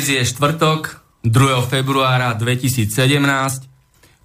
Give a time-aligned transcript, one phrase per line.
[0.00, 1.60] Dnes je štvrtok, 2.
[1.68, 2.88] februára 2017.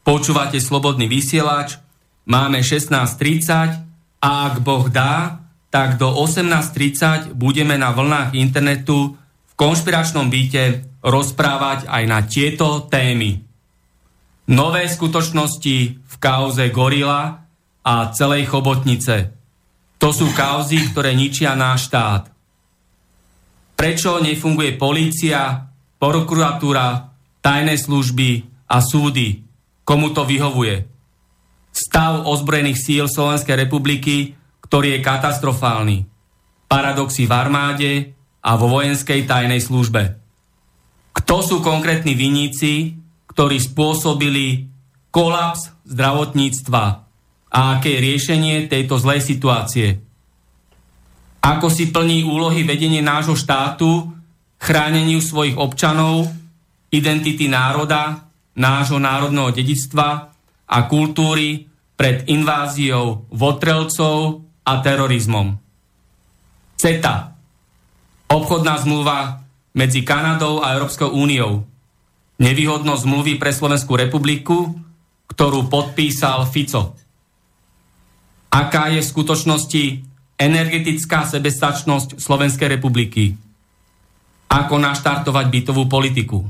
[0.07, 1.75] Počúvate Slobodný vysielač.
[2.23, 3.83] Máme 16.30
[4.23, 11.91] a ak Boh dá, tak do 18.30 budeme na vlnách internetu v konšpiračnom byte rozprávať
[11.91, 13.43] aj na tieto témy.
[14.47, 17.51] Nové skutočnosti v kauze Gorila
[17.83, 19.27] a celej chobotnice.
[19.99, 22.34] To sú kauzy, ktoré ničia náš štát.
[23.75, 25.67] Prečo nefunguje polícia,
[25.99, 27.11] prokuratúra,
[27.43, 29.43] tajné služby a súdy?
[29.85, 30.87] Komu to vyhovuje?
[31.75, 35.97] Stav ozbrojených síl Slovenskej republiky, ktorý je katastrofálny.
[36.65, 37.91] Paradoxy v armáde
[38.41, 40.17] a vo vojenskej tajnej službe.
[41.11, 42.95] Kto sú konkrétni vinníci,
[43.27, 44.71] ktorí spôsobili
[45.11, 46.83] kolaps zdravotníctva
[47.51, 49.99] a aké je riešenie tejto zlej situácie?
[51.45, 54.09] Ako si plní úlohy vedenie nášho štátu,
[54.57, 56.25] chráneniu svojich občanov,
[56.89, 58.25] identity národa,
[58.57, 60.33] nášho národného dedictva
[60.65, 65.53] a kultúry pred inváziou votrelcov a terorizmom.
[66.81, 67.37] CETA.
[68.25, 69.45] Obchodná zmluva
[69.77, 71.61] medzi Kanadou a Európskou úniou.
[72.41, 74.73] Nevýhodnosť zmluvy pre Slovenskú republiku,
[75.29, 76.97] ktorú podpísal Fico.
[78.49, 79.83] Aká je v skutočnosti
[80.35, 83.35] energetická sebestačnosť Slovenskej republiky.
[84.51, 86.43] Ako naštartovať bytovú politiku.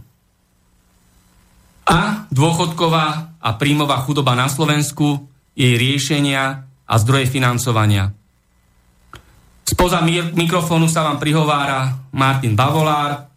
[1.86, 8.10] A dôchodková a príjmová chudoba na Slovensku, jej riešenia a zdroje financovania.
[9.66, 10.02] Spoza
[10.34, 13.30] mikrofónu sa vám prihovára Martin Bavolár.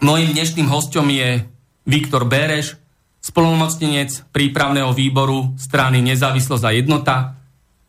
[0.00, 1.44] Mojím dnešným hostom je
[1.84, 2.80] Viktor Bereš,
[3.20, 7.16] spolnomocnenec prípravného výboru strany Nezávislosť a jednota,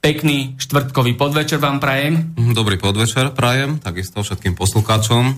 [0.05, 2.38] Pekný štvrtkový podvečer vám prajem.
[2.38, 5.33] Mhm, dobrý podvečer prajem, takisto všetkým poslucháčom.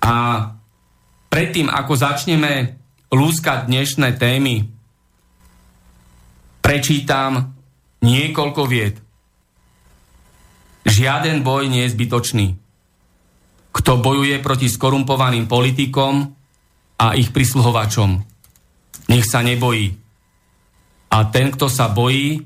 [0.00, 0.16] A
[1.28, 2.80] predtým, ako začneme
[3.12, 4.64] lúskať dnešné témy,
[6.64, 7.52] prečítam
[8.00, 8.96] niekoľko vied.
[10.88, 12.46] Žiaden boj nie je zbytočný.
[13.76, 16.32] Kto bojuje proti skorumpovaným politikom
[16.96, 18.24] a ich prisluhovačom,
[19.12, 20.01] nech sa nebojí
[21.12, 22.40] a ten, kto sa bojí,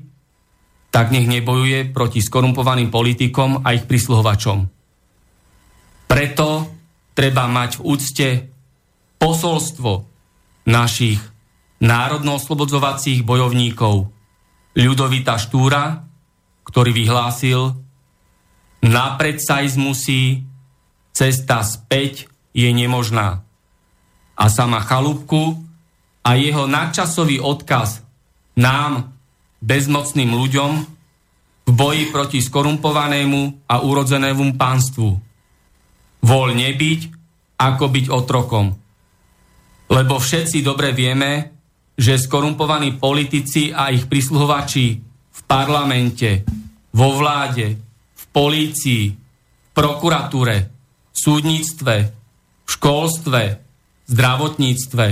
[0.91, 4.67] tak nech nebojuje proti skorumpovaným politikom a ich prisluhovačom.
[6.07, 6.47] Preto
[7.15, 8.27] treba mať v úcte
[9.19, 9.91] posolstvo
[10.67, 11.19] našich
[11.79, 14.09] národno-oslobodzovacích bojovníkov
[14.77, 16.05] Ľudovita Štúra,
[16.67, 17.73] ktorý vyhlásil
[18.85, 20.45] napred sa ísť musí,
[21.13, 23.41] cesta späť je nemožná.
[24.37, 25.57] A sama Chalúbku
[26.21, 28.06] a jeho nadčasový odkaz
[28.57, 29.13] nám,
[29.61, 30.71] bezmocným ľuďom,
[31.67, 35.09] v boji proti skorumpovanému a urodzenému pánstvu.
[36.23, 37.01] Voľ nebyť,
[37.59, 38.65] ako byť otrokom.
[39.91, 41.57] Lebo všetci dobre vieme,
[41.97, 44.85] že skorumpovaní politici a ich prisluhovači
[45.33, 46.45] v parlamente,
[46.93, 47.67] vo vláde,
[48.13, 50.55] v polícii, v prokuratúre,
[51.11, 51.95] v súdnictve,
[52.63, 55.07] v školstve, v zdravotníctve,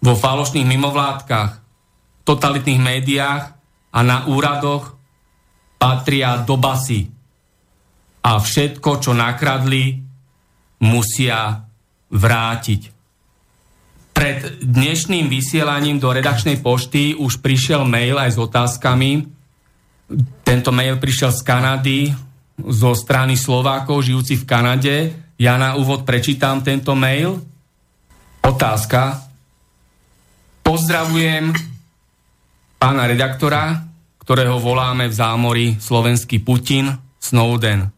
[0.00, 1.67] vo falošných mimovládkach,
[2.28, 3.44] totalitných médiách
[3.88, 4.92] a na úradoch
[5.80, 7.08] patria do basy.
[8.28, 9.96] A všetko, čo nakradli,
[10.84, 11.64] musia
[12.12, 12.82] vrátiť.
[14.12, 19.10] Pred dnešným vysielaním do redakčnej pošty už prišiel mail aj s otázkami.
[20.42, 22.00] Tento mail prišiel z Kanady,
[22.58, 24.96] zo strany Slovákov žijúcich v Kanade.
[25.38, 27.38] Ja na úvod prečítam tento mail.
[28.42, 29.22] Otázka.
[30.66, 31.77] Pozdravujem
[32.78, 33.74] pána redaktora,
[34.22, 37.90] ktorého voláme v zámori slovenský Putin, Snowden.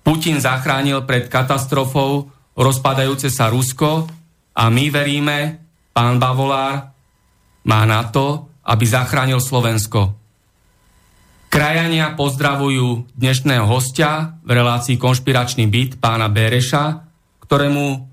[0.00, 4.08] Putin zachránil pred katastrofou rozpadajúce sa Rusko
[4.56, 5.60] a my veríme,
[5.92, 6.90] pán Bavolár
[7.68, 10.16] má na to, aby zachránil Slovensko.
[11.52, 17.04] Krajania pozdravujú dnešného hostia v relácii Konšpiračný byt pána Bereša,
[17.44, 18.08] ktorému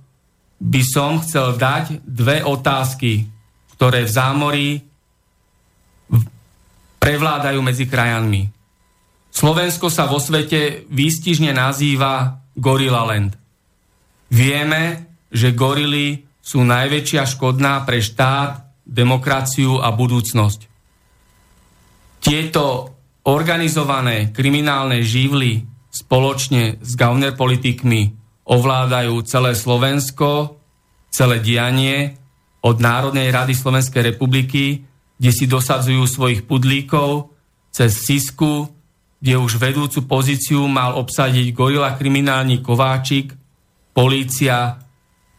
[0.59, 3.31] by som chcel dať dve otázky,
[3.79, 4.67] ktoré v zámorí
[7.09, 8.53] prevládajú medzi krajanmi.
[9.33, 13.33] Slovensko sa vo svete výstižne nazýva Gorilla Land.
[14.29, 20.69] Vieme, že gorily sú najväčšia škodná pre štát, demokraciu a budúcnosť.
[22.21, 22.65] Tieto
[23.25, 28.13] organizované kriminálne živly spoločne s gauner politikmi
[28.45, 30.61] ovládajú celé Slovensko,
[31.09, 32.21] celé dianie
[32.61, 34.88] od Národnej rady Slovenskej republiky,
[35.19, 37.35] kde si dosadzujú svojich pudlíkov,
[37.69, 38.71] cez Sisku,
[39.19, 43.35] kde už vedúcu pozíciu mal obsadiť gorila kriminálny Kováčik,
[43.91, 44.79] polícia,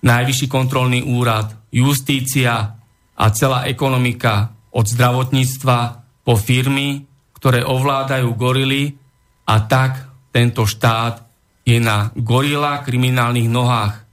[0.00, 2.80] Najvyšší kontrolný úrad, justícia
[3.12, 5.78] a celá ekonomika od zdravotníctva
[6.24, 7.04] po firmy,
[7.36, 8.96] ktoré ovládajú gorily
[9.44, 11.20] a tak tento štát
[11.68, 14.08] je na gorila kriminálnych nohách.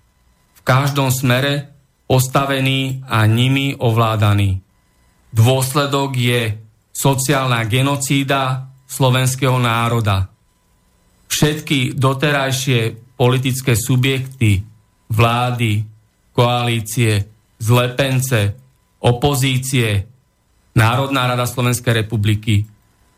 [0.60, 1.72] V každom smere
[2.04, 4.67] postavený a nimi ovládaný.
[5.34, 6.56] Dôsledok je
[6.94, 10.32] sociálna genocída slovenského národa.
[11.28, 14.64] Všetky doterajšie politické subjekty
[15.12, 15.84] vlády,
[16.32, 17.28] koalície,
[17.60, 18.56] zlepence,
[19.04, 20.06] opozície,
[20.78, 22.70] Národná rada Slovenskej republiky,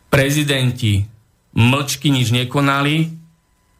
[0.07, 1.03] prezidenti
[1.51, 3.11] mlčky nič nekonali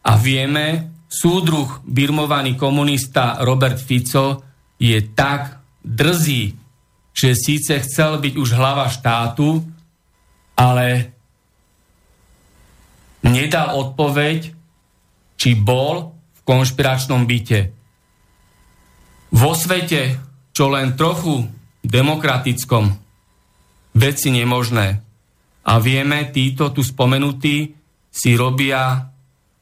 [0.04, 4.44] a vieme, súdruh birmovaný komunista Robert Fico
[4.76, 6.59] je tak drzý,
[7.14, 9.64] že síce chcel byť už hlava štátu,
[10.56, 11.12] ale
[13.24, 14.52] nedal odpoveď,
[15.40, 17.60] či bol v konšpiračnom byte.
[19.30, 20.18] Vo svete,
[20.50, 21.46] čo len trochu
[21.80, 22.92] demokratickom,
[23.96, 24.88] veci nemožné.
[25.64, 27.72] A vieme, títo tu spomenutí
[28.10, 29.06] si robia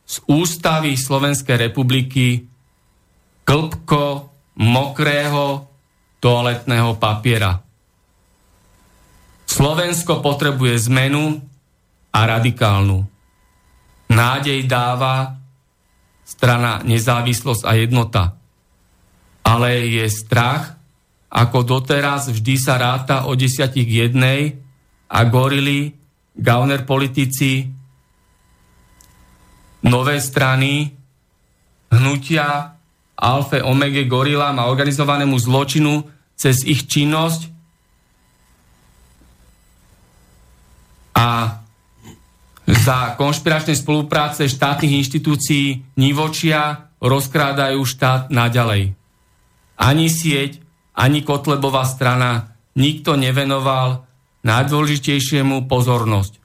[0.08, 2.48] z ústavy Slovenskej republiky
[3.44, 5.67] klpko mokrého
[6.18, 7.62] toaletného papiera.
[9.48, 11.40] Slovensko potrebuje zmenu
[12.12, 12.98] a radikálnu.
[14.08, 15.36] Nádej dáva
[16.24, 18.38] strana nezávislosť a jednota
[19.48, 20.76] ale je strach,
[21.32, 24.60] ako doteraz vždy sa ráta o desiatich jednej
[25.08, 25.96] a gorily,
[26.36, 27.64] gauner politici,
[29.88, 30.92] nové strany,
[31.88, 32.76] hnutia
[33.18, 36.06] Alfe Omega gorilám a organizovanému zločinu
[36.38, 37.50] cez ich činnosť
[41.18, 41.58] a
[42.68, 48.98] za konšpiračnej spolupráce štátnych inštitúcií nivočia rozkrádajú štát naďalej
[49.78, 50.58] ani sieť,
[50.98, 54.04] ani Kotlebová strana nikto nevenoval
[54.42, 56.42] najdôležitejšiemu pozornosť.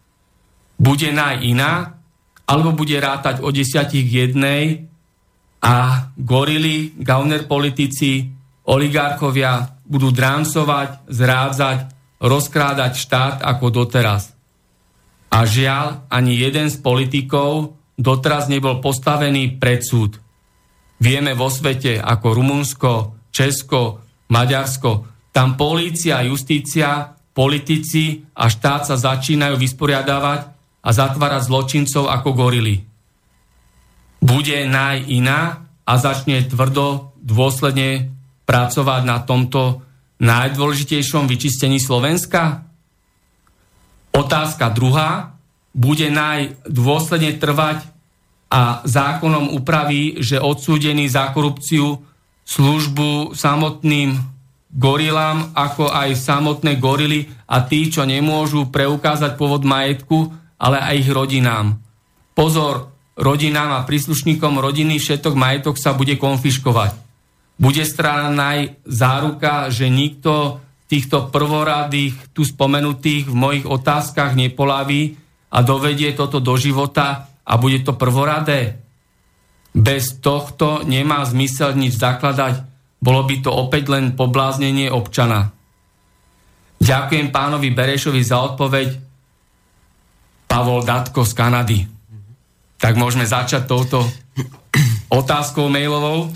[0.77, 1.97] Bude naj iná,
[2.45, 4.92] alebo bude rátať o desiatich jednej
[5.63, 8.27] a gorily, gauner politici,
[8.67, 11.79] oligarchovia budú dráncovať, zrádzať,
[12.19, 14.35] rozkrádať štát ako doteraz.
[15.31, 20.19] A žiaľ, ani jeden z politikov doteraz nebol postavený pred súd.
[20.99, 22.91] Vieme vo svete ako Rumunsko,
[23.33, 24.91] Česko, Maďarsko.
[25.33, 30.41] Tam polícia, justícia, politici a štát sa začínajú vysporiadávať
[30.85, 32.92] a zatvárať zločincov ako gorily.
[34.23, 38.07] Bude naj iná a začne tvrdo, dôsledne
[38.47, 39.83] pracovať na tomto
[40.23, 42.63] najdôležitejšom vyčistení Slovenska?
[44.15, 45.35] Otázka druhá.
[45.75, 47.83] Bude naj dôsledne trvať
[48.53, 51.97] a zákonom upraví, že odsúdený za korupciu
[52.45, 54.13] službu samotným
[54.69, 60.29] gorilám, ako aj samotné gorily a tí, čo nemôžu preukázať pôvod majetku,
[60.61, 61.81] ale aj ich rodinám.
[62.37, 66.91] Pozor, rodinám a príslušníkom rodiny všetok majetok sa bude konfiškovať.
[67.57, 75.17] Bude strana záruka, že nikto týchto prvoradých, tu spomenutých v mojich otázkach nepolaví
[75.53, 78.81] a dovedie toto do života a bude to prvoradé.
[79.73, 85.51] Bez tohto nemá zmysel nič zakladať bolo by to opäť len pobláznenie občana.
[86.79, 88.95] Ďakujem pánovi Berešovi za odpoveď.
[90.47, 91.92] Pavol Datko z Kanady.
[92.83, 94.03] Tak môžeme začať touto
[95.07, 96.27] otázkou mailovou.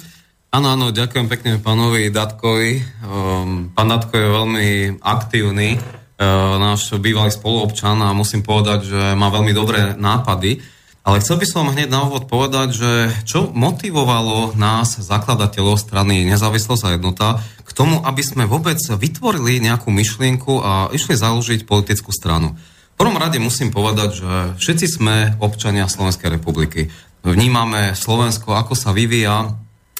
[0.48, 3.04] Áno, áno, ďakujem pekne pánovi Datkovi.
[3.04, 4.68] Um, pán Datko je veľmi
[5.04, 10.64] aktívny, uh, náš bývalý spoluobčan a musím povedať, že má veľmi dobré nápady.
[11.04, 12.92] Ale chcel by som hneď na úvod povedať, že
[13.28, 17.28] čo motivovalo nás, zakladateľov strany Nezávislosť a jednota,
[17.68, 22.56] k tomu, aby sme vôbec vytvorili nejakú myšlienku a išli založiť politickú stranu.
[22.98, 26.90] Prvom rade musím povedať, že všetci sme občania Slovenskej republiky.
[27.22, 29.54] Vnímame Slovensko, ako sa vyvíja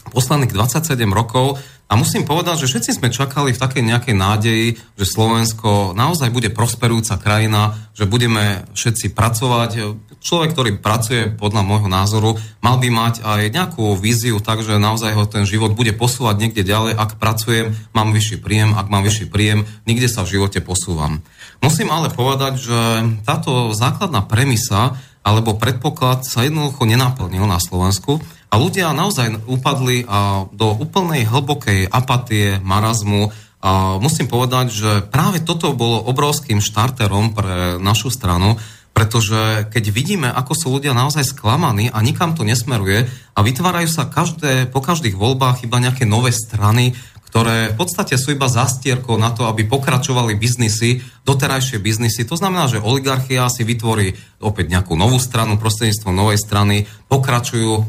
[0.10, 4.68] posledných 27 rokov a musím povedať, že všetci sme čakali v takej nejakej nádeji,
[5.00, 9.72] že Slovensko naozaj bude prosperujúca krajina, že budeme všetci pracovať.
[10.20, 15.24] Človek, ktorý pracuje podľa môjho názoru, mal by mať aj nejakú víziu, takže naozaj ho
[15.32, 17.00] ten život bude posúvať niekde ďalej.
[17.00, 21.24] Ak pracujem, mám vyšší príjem, ak mám vyšší príjem, nikde sa v živote posúvam.
[21.64, 22.80] Musím ale povedať, že
[23.24, 30.08] táto základná premisa alebo predpoklad sa jednoducho nenaplnil na Slovensku a ľudia naozaj upadli
[30.56, 33.36] do úplnej hlbokej apatie, marazmu.
[33.60, 38.56] A musím povedať, že práve toto bolo obrovským štarterom pre našu stranu,
[38.96, 43.06] pretože keď vidíme, ako sú ľudia naozaj sklamaní a nikam to nesmeruje
[43.38, 46.98] a vytvárajú sa každé, po každých voľbách iba nejaké nové strany,
[47.38, 52.26] ktoré v podstate sú iba zastierkou na to, aby pokračovali biznisy, doterajšie biznisy.
[52.26, 57.84] To znamená, že oligarchia si vytvorí opäť nejakú novú stranu, prostredníctvom novej strany, pokračujú e,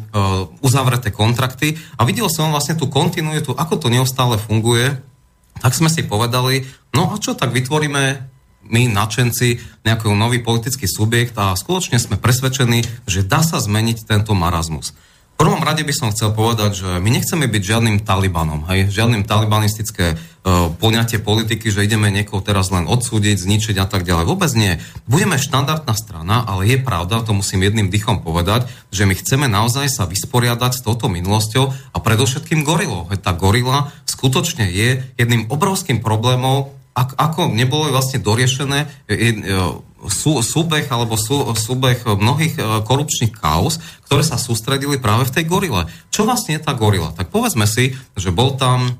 [0.60, 1.80] uzavreté kontrakty.
[1.96, 5.00] A videl som vlastne tú kontinuitu, ako to neustále funguje,
[5.64, 8.28] tak sme si povedali, no a čo, tak vytvoríme
[8.68, 14.36] my, načenci, nejaký nový politický subjekt a skutočne sme presvedčení, že dá sa zmeniť tento
[14.36, 14.92] marazmus
[15.38, 20.18] prvom rade by som chcel povedať, že my nechceme byť žiadnym talibanom, hej, žiadnym talibanistické
[20.18, 24.26] uh, poňatie politiky, že ideme niekoho teraz len odsúdiť, zničiť a tak ďalej.
[24.26, 24.82] Vôbec nie.
[25.06, 29.86] Budeme štandardná strana, ale je pravda, to musím jedným dychom povedať, že my chceme naozaj
[29.86, 33.06] sa vysporiadať s touto minulosťou a predovšetkým gorilou.
[33.14, 36.74] Hej, tá gorila skutočne je jedným obrovským problémom,
[37.04, 39.54] ako nebolo vlastne doriešené je, je,
[40.06, 45.44] sú, súbeh alebo sú, súbeh mnohých e, korupčných kauz, ktoré sa sústredili práve v tej
[45.50, 45.90] gorile.
[46.14, 47.10] Čo vlastne je tá gorila?
[47.12, 48.92] Tak povedzme si, že bol tam e,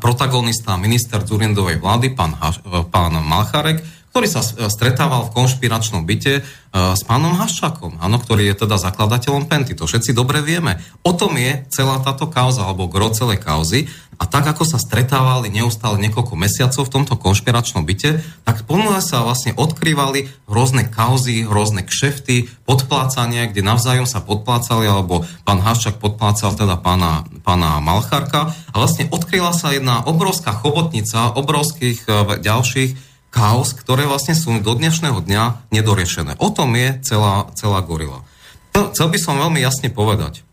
[0.00, 7.02] protagonista minister Zurindovej vlády, pán, e, pán Malcharek, ktorý sa stretával v konšpiračnom byte s
[7.02, 9.74] pánom Haščakom, áno, ktorý je teda zakladateľom Penty.
[9.74, 10.78] To všetci dobre vieme.
[11.02, 13.90] O tom je celá táto kauza, alebo gro celej kauzy.
[14.22, 19.26] A tak, ako sa stretávali neustále niekoľko mesiacov v tomto konšpiračnom byte, tak ponúle sa
[19.26, 26.54] vlastne odkrývali rôzne kauzy, rôzne kšefty, podplácania, kde navzájom sa podplácali, alebo pán Haščak podplácal
[26.54, 28.54] teda pána, pána Malcharka.
[28.70, 34.72] A vlastne odkryla sa jedna obrovská chobotnica obrovských e, ďalších kaos, ktoré vlastne sú do
[34.78, 36.38] dnešného dňa nedoriešené.
[36.38, 38.22] O tom je celá, celá gorila.
[38.94, 40.46] Chcel by som veľmi jasne povedať,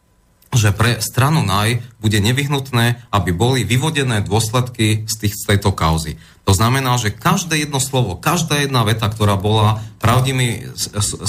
[0.52, 6.20] že pre stranu NAJ bude nevyhnutné, aby boli vyvodené dôsledky z, tých, z tejto kauzy.
[6.44, 10.74] To znamená, že každé jedno slovo, každá jedna veta, ktorá bola pravdými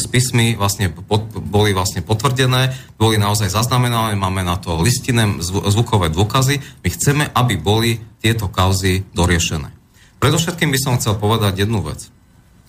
[0.00, 6.58] spismi vlastne pod, boli vlastne potvrdené, boli naozaj zaznamenané, máme na to listinné zvukové dôkazy,
[6.80, 9.81] my chceme, aby boli tieto kauzy doriešené.
[10.22, 12.06] Predovšetkým by som chcel povedať jednu vec,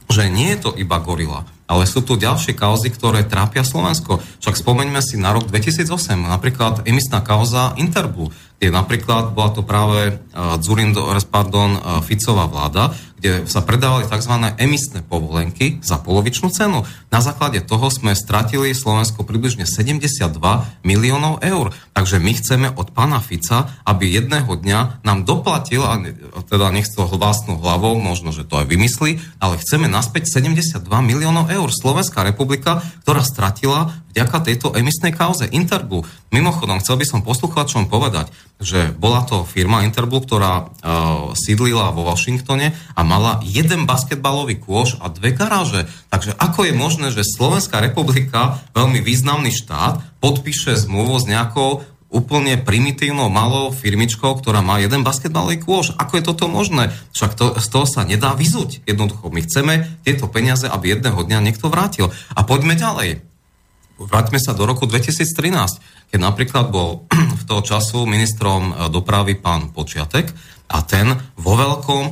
[0.09, 4.25] že nie je to iba gorila, ale sú tu ďalšie kauzy, ktoré trápia Slovensko.
[4.41, 8.33] Však spomeňme si na rok 2008, napríklad emisná kauza Interblu,
[8.63, 14.35] kde napríklad bola to práve uh, Zurindo, pardon, uh, Ficová vláda, kde sa predávali tzv.
[14.55, 16.87] emisné povolenky za polovičnú cenu.
[17.07, 20.39] Na základe toho sme stratili Slovensko približne 72
[20.83, 21.71] miliónov eur.
[21.95, 25.99] Takže my chceme od pána Fica, aby jedného dňa nám doplatil, a
[26.47, 31.47] teda nech to vlastnou hlavou, možno, že to aj vymyslí, ale chceme naspäť 72 miliónov
[31.47, 31.71] eur.
[31.71, 36.05] Slovenská republika, ktorá stratila vďaka tejto emisnej kauze Interblu.
[36.29, 38.29] Mimochodom, chcel by som poslucháčom povedať,
[38.61, 45.01] že bola to firma Interblu, ktorá uh, sídlila vo Washingtone a mala jeden basketbalový kôš
[45.01, 45.89] a dve garáže.
[46.13, 51.81] Takže ako je možné, že Slovenská republika, veľmi významný štát, podpíše zmluvu s nejakou
[52.13, 55.97] úplne primitívnou malou firmičkou, ktorá má jeden basketbalový kôš.
[55.97, 56.93] Ako je toto možné?
[57.17, 58.85] Však to, z toho sa nedá vyzuť.
[58.85, 59.73] Jednoducho, my chceme
[60.05, 62.13] tieto peniaze, aby jedného dňa niekto vrátil.
[62.37, 63.32] A poďme ďalej.
[64.03, 67.07] Vráťme sa do roku 2013, keď napríklad bol
[67.39, 70.29] v toho času ministrom e, dopravy pán Počiatek
[70.69, 72.11] a ten vo veľkom e,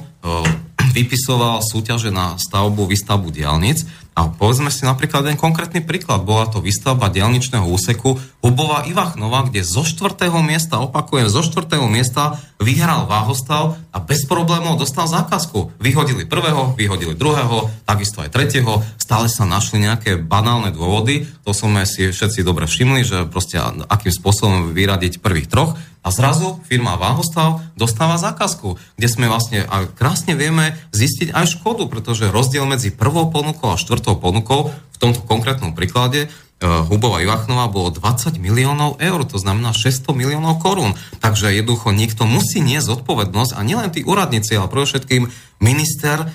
[0.97, 6.27] vypisoval súťaže na stavbu, výstavbu diálnic A povedzme si napríklad jeden konkrétny príklad.
[6.27, 12.35] Bola to výstavba dielničného úseku Hubová Ivachnova, kde zo štvrtého miesta, opakujem, zo štvrtého miesta
[12.59, 15.79] vyhral Váhostav a bez problémov dostal zákazku.
[15.79, 18.83] Vyhodili prvého, vyhodili druhého, takisto aj tretieho.
[18.99, 21.31] Stále sa našli nejaké banálne dôvody.
[21.47, 25.79] To sme si všetci dobre všimli, že proste akým spôsobom vyradiť prvých troch.
[26.01, 31.85] A zrazu firma Váhostav dostáva zákazku, kde sme vlastne a krásne vieme zistiť aj škodu,
[31.85, 36.27] pretože rozdiel medzi prvou ponukou a štvrtou ponukou v tomto konkrétnom príklade e,
[36.61, 40.97] Hubova Ivachnová bolo 20 miliónov eur, to znamená 600 miliónov korún.
[41.21, 45.29] Takže jednoducho niekto musí niesť zodpovednosť a nielen tí úradníci, ale všetkým
[45.61, 46.27] minister, e,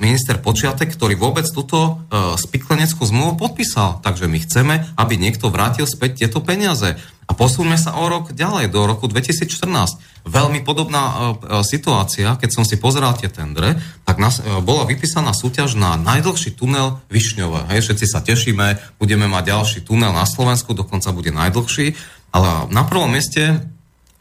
[0.00, 4.04] minister Počiatek, ktorý vôbec túto e, spikleneckú zmluvu podpísal.
[4.04, 6.96] Takže my chceme, aby niekto vrátil späť tieto peniaze.
[7.24, 10.13] A posúňme sa o rok ďalej, do roku 2014.
[10.24, 13.76] Veľmi podobná uh, situácia, keď som si pozeral tie tendre,
[14.08, 17.68] tak nás, uh, bola vypísaná súťaž na najdlhší tunel Višňové.
[17.68, 21.92] Hej, všetci sa tešíme, budeme mať ďalší tunel na Slovensku, dokonca bude najdlhší.
[22.32, 23.68] Ale na prvom mieste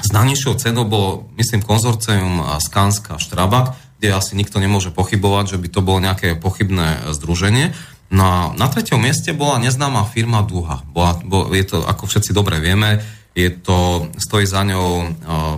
[0.03, 5.67] s najnižšou cenou bolo, myslím, konzorcium Skanska Štrabak, kde asi nikto nemôže pochybovať, že by
[5.72, 7.72] to bolo nejaké pochybné združenie.
[8.12, 10.83] No na treťom mieste bola neznáma firma Duha.
[10.91, 13.00] Bola, bo, je to, ako všetci dobre vieme,
[13.34, 15.06] je to, stojí za ňou uh,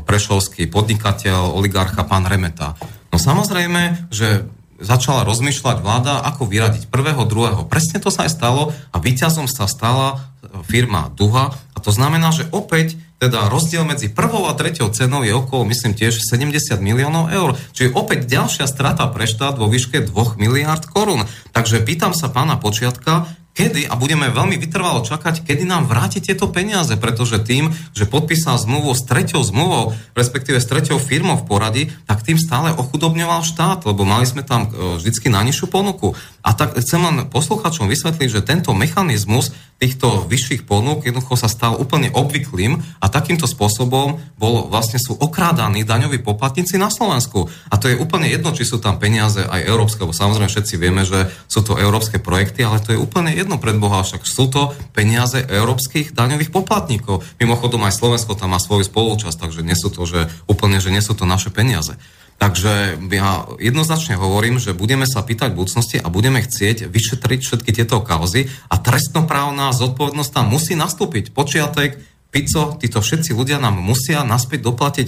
[0.08, 2.79] prešovský podnikateľ, oligarcha pán Remeta.
[3.12, 4.48] No samozrejme, že
[4.79, 7.63] začala rozmýšľať vláda, ako vyradiť prvého, druhého.
[7.67, 10.36] Presne to sa aj stalo a víťazom sa stala
[10.67, 15.32] firma Duha a to znamená, že opäť teda rozdiel medzi prvou a treťou cenou je
[15.32, 17.55] okolo, myslím tiež, 70 miliónov eur.
[17.72, 21.24] Čiže opäť ďalšia strata pre štát vo výške 2 miliard korún.
[21.55, 26.51] Takže pýtam sa pána Počiatka, kedy, a budeme veľmi vytrvalo čakať, kedy nám vráti tieto
[26.51, 31.83] peniaze, pretože tým, že podpísal zmluvu s treťou zmluvou, respektíve s treťou firmou v poradí,
[32.03, 36.20] tak tým stále ochudobňoval štát, lebo mali sme tam e, vždycky najnižšiu ponuku.
[36.44, 41.75] A tak chcem len posluchačom vysvetliť, že tento mechanizmus týchto vyšších ponúk jednoducho sa stal
[41.75, 47.51] úplne obvyklým a takýmto spôsobom bol, vlastne sú okrádaní daňoví poplatníci na Slovensku.
[47.68, 51.03] A to je úplne jedno, či sú tam peniaze aj európske, lebo samozrejme všetci vieme,
[51.03, 54.74] že sú to európske projekty, ale to je úplne jedno pred Boha, však sú to
[54.98, 57.22] peniaze európskych daňových poplatníkov.
[57.38, 61.05] Mimochodom aj Slovensko tam má svoju spolúčasť, takže nie sú to, že úplne, že nie
[61.05, 61.96] sú to naše peniaze.
[62.36, 67.72] Takže ja jednoznačne hovorím, že budeme sa pýtať v budúcnosti a budeme chcieť vyšetriť všetky
[67.72, 71.31] tieto kauzy a trestnoprávna zodpovednosť tam musí nastúpiť.
[71.31, 71.96] Počiatek,
[72.36, 75.08] Pico, títo všetci ľudia nám musia naspäť doplatiť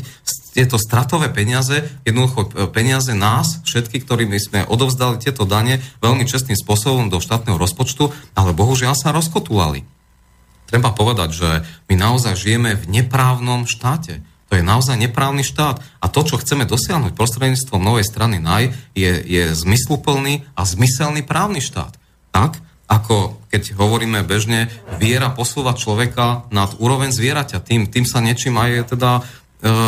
[0.58, 6.58] tieto stratové peniaze, jednoducho e, peniaze nás, všetky, ktorými sme odovzdali tieto dane veľmi čestným
[6.58, 9.86] spôsobom do štátneho rozpočtu, ale bohužiaľ sa rozkotulali.
[10.66, 11.50] Treba povedať, že
[11.86, 14.26] my naozaj žijeme v neprávnom štáte.
[14.50, 15.78] To je naozaj neprávny štát.
[16.02, 21.62] A to, čo chceme dosiahnuť prostredníctvom novej strany NAJ, je, je zmysluplný a zmyselný právny
[21.62, 21.94] štát.
[22.34, 27.60] Tak, ako keď hovoríme bežne, viera posúva človeka nad úroveň zvieraťa.
[27.60, 29.24] Tým, tým sa niečím aj teda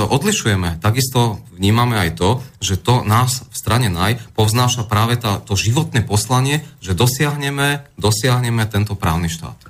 [0.09, 0.81] odlišujeme.
[0.81, 6.01] Takisto vnímame aj to, že to nás v strane NAJ povznáša práve tá, to životné
[6.01, 9.57] poslanie, že dosiahneme, dosiahneme tento právny štát.
[9.61, 9.67] E,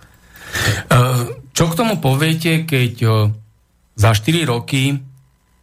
[1.51, 2.93] čo k tomu poviete, keď
[3.99, 4.95] za 4 roky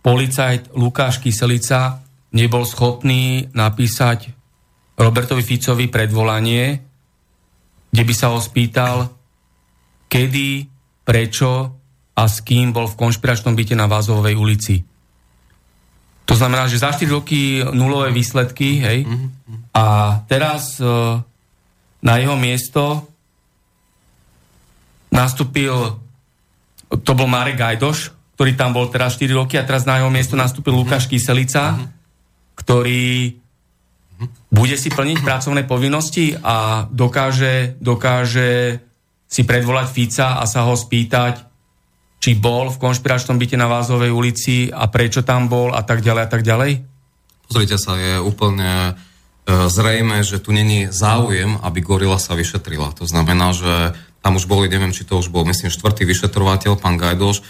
[0.05, 2.05] policajt Lukáš Kyselica
[2.37, 4.37] nebol schopný napísať
[5.01, 6.85] Robertovi Ficovi predvolanie,
[7.88, 9.09] kde by sa ho spýtal,
[10.12, 10.68] kedy,
[11.01, 11.72] prečo
[12.17, 14.81] a s kým bol v konšpiračnom byte na Vázovej ulici.
[16.27, 19.07] To znamená, že za 4 roky nulové výsledky, hej,
[19.71, 20.89] a teraz e,
[22.03, 23.07] na jeho miesto
[25.13, 26.03] nastúpil,
[26.91, 30.35] to bol Marek Gajdoš, ktorý tam bol teraz 4 roky a teraz na jeho miesto
[30.35, 31.79] nastúpil Lukáš Kyselica,
[32.59, 33.37] ktorý
[34.49, 38.81] bude si plniť pracovné povinnosti a dokáže, dokáže
[39.29, 41.56] si predvolať Fica a sa ho spýtať,
[42.27, 46.23] či bol v konšpiračnom byte na Vázovej ulici a prečo tam bol a tak ďalej
[46.27, 46.83] a tak ďalej?
[47.47, 48.99] Pozrite sa, je úplne
[49.47, 52.99] e, zrejme, že tu není záujem, aby gorila sa vyšetrila.
[52.99, 53.95] To znamená, že
[54.27, 57.47] tam už boli, neviem, či to už bol, myslím, štvrtý vyšetrovateľ, pán Gajdoš,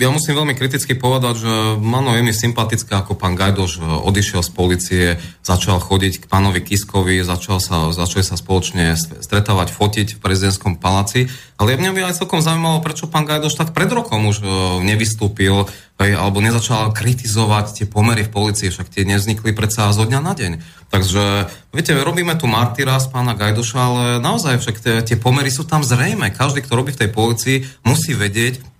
[0.00, 4.40] ja musím veľmi kriticky povedať, že Mano je mi sympatické, ako pán Gajdoš eh, odišiel
[4.40, 5.04] z policie,
[5.44, 11.28] začal chodiť k pánovi Kiskovi, začal sa, začali sa spoločne stretávať, fotiť v prezidentskom paláci.
[11.60, 14.48] Ale mňa by aj celkom zaujímalo, prečo pán Gajdoš tak pred rokom už eh,
[14.80, 20.34] nevystúpil alebo nezačal kritizovať tie pomery v policii, však tie nevznikli predsa zo dňa na
[20.34, 20.52] deň.
[20.90, 25.62] Takže, viete, robíme tu martyra z pána Gajdoša, ale naozaj však tie, tie pomery sú
[25.62, 26.34] tam zrejme.
[26.34, 28.73] Každý, kto robí v tej policii, musí vedieť,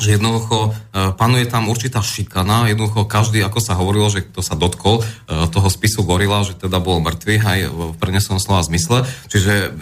[0.00, 4.56] že jednoducho e, panuje tam určitá šikana, jednoducho každý, ako sa hovorilo, že kto sa
[4.56, 5.02] dotkol e,
[5.52, 9.76] toho spisu Gorila, že teda bol mŕtvy aj v prenesom slova zmysle, čiže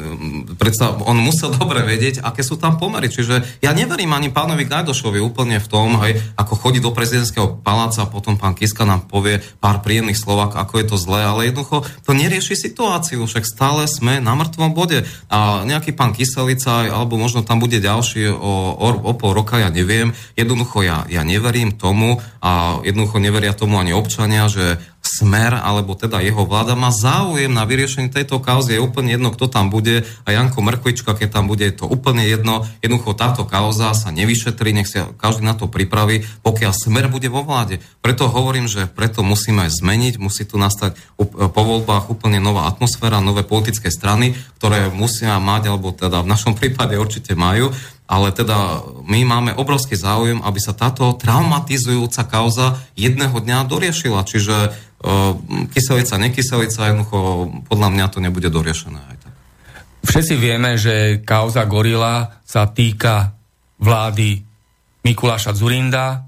[0.59, 5.23] predsa on musel dobre vedieť, aké sú tam pomery, čiže ja neverím ani pánovi Gajdošovi
[5.23, 9.41] úplne v tom, hej, ako chodí do prezidentského paláca a potom pán Kiska nám povie
[9.63, 14.19] pár príjemných slov, ako je to zlé, ale jednoducho to nerieši situáciu, však stále sme
[14.19, 15.07] na mŕtvom bode.
[15.31, 19.71] A nejaký pán Kyselica, alebo možno tam bude ďalší o, o, o pol roka, ja
[19.71, 20.37] neviem, neviem.
[20.37, 26.21] Jednoducho ja, ja neverím tomu a jednoducho neveria tomu ani občania, že Smer, alebo teda
[26.21, 28.77] jeho vláda má záujem na vyriešenie tejto kauzy.
[28.77, 32.27] Je úplne jedno, kto tam bude a Janko Mrkvička, keď tam bude, je to úplne
[32.27, 32.67] jedno.
[32.85, 37.47] Jednoducho táto kauza sa nevyšetrí, nech sa každý na to pripraví, pokiaľ Smer bude vo
[37.47, 37.81] vláde.
[38.05, 43.47] Preto hovorím, že preto musíme zmeniť, musí tu nastať po voľbách úplne nová atmosféra, nové
[43.47, 47.73] politické strany, ktoré musia mať, alebo teda v našom prípade určite majú,
[48.09, 54.25] ale teda my máme obrovský záujem, aby sa táto traumatizujúca kauza jedného dňa doriešila.
[54.25, 55.37] Čiže uh,
[55.69, 59.35] kyselica, nekyselica, jednoducho podľa mňa to nebude doriešené aj tak.
[60.09, 63.37] Všetci vieme, že kauza Gorila sa týka
[63.77, 64.41] vlády
[65.05, 66.25] Mikuláša Zurinda,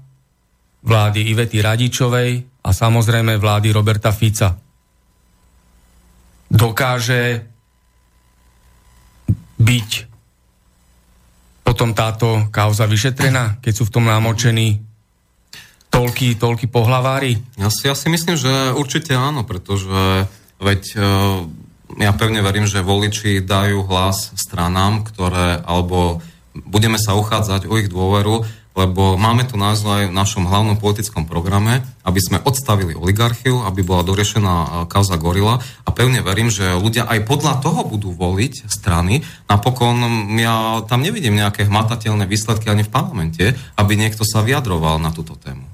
[0.85, 4.53] vlády Ivety Radičovej a samozrejme vlády Roberta Fica.
[6.45, 7.21] Dokáže
[9.57, 10.10] byť
[11.71, 14.83] potom táto kauza vyšetrená, keď sú v tom námočení
[15.87, 17.39] toľky, toľky pohlavári?
[17.55, 20.27] Ja si, ja si myslím, že určite áno, pretože
[20.59, 21.07] veď e,
[22.03, 26.19] ja pevne verím, že voliči dajú hlas stranám, ktoré, alebo
[26.67, 31.27] budeme sa uchádzať o ich dôveru, lebo máme tu názov aj v našom hlavnom politickom
[31.27, 36.79] programe, aby sme odstavili oligarchiu, aby bola doriešená e, kauza Gorila a pevne verím, že
[36.79, 39.27] ľudia aj podľa toho budú voliť strany.
[39.51, 39.99] Napokon
[40.39, 45.35] ja tam nevidím nejaké hmatateľné výsledky ani v parlamente, aby niekto sa vyjadroval na túto
[45.35, 45.67] tému.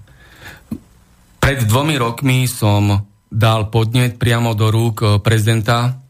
[1.38, 6.02] Pred dvomi rokmi som dal podnet priamo do rúk e, prezidenta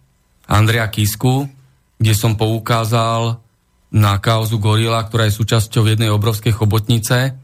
[0.47, 1.51] Andrea Kisku,
[1.99, 3.43] kde som poukázal
[3.91, 7.35] na kauzu Gorila, ktorá je súčasťou jednej obrovskej chobotnice.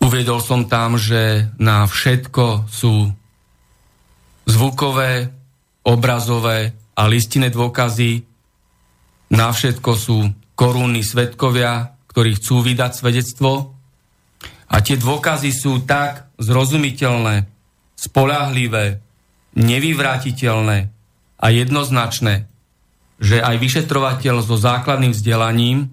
[0.00, 3.12] Uviedol som tam, že na všetko sú
[4.48, 5.28] zvukové,
[5.84, 8.24] obrazové a listinné dôkazy.
[9.36, 13.76] Na všetko sú korunní svetkovia, ktorí chcú vydať svedectvo.
[14.68, 17.48] A tie dôkazy sú tak zrozumiteľné,
[17.98, 19.04] spolahlivé,
[19.58, 20.78] nevyvrátiteľné
[21.38, 22.46] a jednoznačné,
[23.18, 25.90] že aj vyšetrovateľ so základným vzdelaním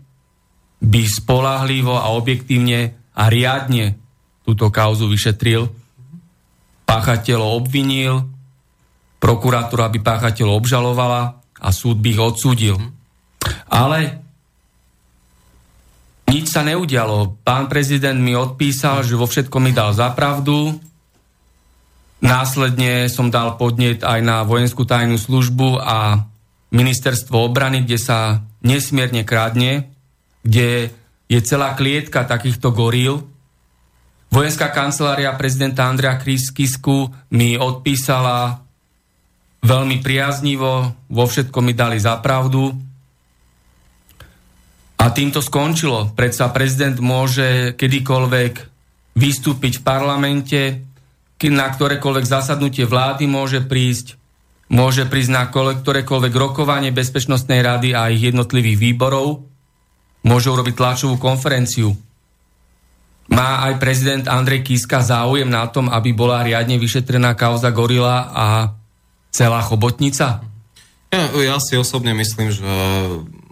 [0.81, 3.97] by spolahlivo a objektívne a riadne
[4.45, 5.65] túto kauzu vyšetril,
[6.85, 8.29] páchateľov obvinil,
[9.17, 12.77] prokurátora by páchateľov obžalovala a súd by ich odsúdil.
[13.65, 14.21] Ale
[16.29, 17.41] nič sa neudialo.
[17.41, 20.77] Pán prezident mi odpísal, že vo všetkom mi dal zapravdu.
[22.21, 26.25] Následne som dal podnet aj na vojenskú tajnú službu a
[26.73, 29.93] ministerstvo obrany, kde sa nesmierne krádne,
[30.41, 30.89] kde
[31.25, 33.25] je celá klietka takýchto goril.
[34.29, 38.65] Vojenská kancelária prezidenta Andrea Kriskisku mi odpísala
[39.65, 42.69] veľmi priaznivo, vo všetkom mi dali za pravdu.
[45.01, 46.13] A týmto skončilo.
[46.13, 48.53] Predsa prezident môže kedykoľvek
[49.17, 50.61] vystúpiť v parlamente,
[51.45, 54.17] na ktorékoľvek zasadnutie vlády môže prísť,
[54.69, 59.45] môže prísť na ktorékoľvek rokovanie Bezpečnostnej rady a ich jednotlivých výborov,
[60.25, 61.93] môže urobiť tlačovú konferenciu.
[63.25, 68.45] Má aj prezident Andrej Kiska záujem na tom, aby bola riadne vyšetrená kauza Gorila a
[69.33, 70.45] celá chobotnica?
[71.09, 72.73] Ja, ja si osobne myslím, že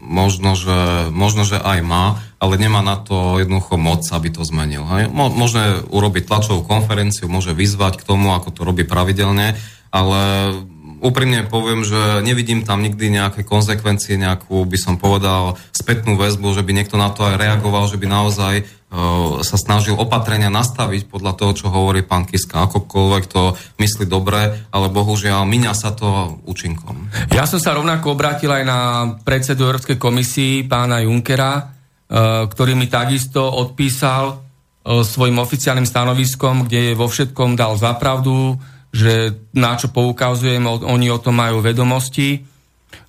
[0.03, 4.83] možno, že možno, že aj má, ale nemá na to jednoducho moc, aby to zmenil.
[4.93, 5.07] Hej?
[5.09, 9.55] Mo, môže urobiť tlačovú konferenciu, môže vyzvať k tomu, ako to robí pravidelne,
[9.89, 10.19] ale
[11.03, 16.63] úprimne poviem, že nevidím tam nikdy nejaké konsekvencie, nejakú, by som povedal, spätnú väzbu, že
[16.63, 21.35] by niekto na to aj reagoval, že by naozaj uh, sa snažil opatrenia nastaviť podľa
[21.35, 22.63] toho, čo hovorí pán Kiska.
[22.71, 27.11] Akokoľvek to myslí dobre, ale bohužiaľ miňa sa to účinkom.
[27.35, 28.79] Ja som sa rovnako obrátil aj na
[29.27, 36.95] predsedu Európskej komisii, pána Junkera, uh, ktorý mi takisto odpísal uh, svojim oficiálnym stanoviskom, kde
[36.95, 38.55] vo všetkom dal zapravdu,
[38.93, 42.45] že na čo poukazujem, oni o tom majú vedomosti,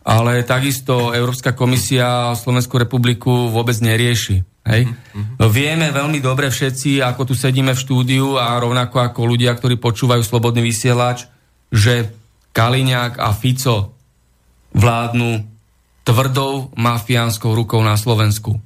[0.05, 4.41] ale takisto Európska komisia Slovenskú republiku vôbec nerieši.
[4.65, 4.89] Hej?
[4.89, 5.45] Mm-hmm.
[5.53, 10.25] Vieme veľmi dobre všetci, ako tu sedíme v štúdiu a rovnako ako ľudia, ktorí počúvajú
[10.25, 11.29] Slobodný vysielač,
[11.69, 12.09] že
[12.57, 13.93] Kaliňák a Fico
[14.73, 15.45] vládnu
[16.05, 18.57] tvrdou mafiánskou rukou na Slovensku.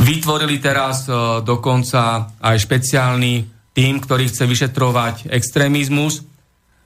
[0.00, 3.32] Vytvorili teraz uh, dokonca aj špeciálny
[3.74, 6.24] tým, ktorý chce vyšetrovať extrémizmus,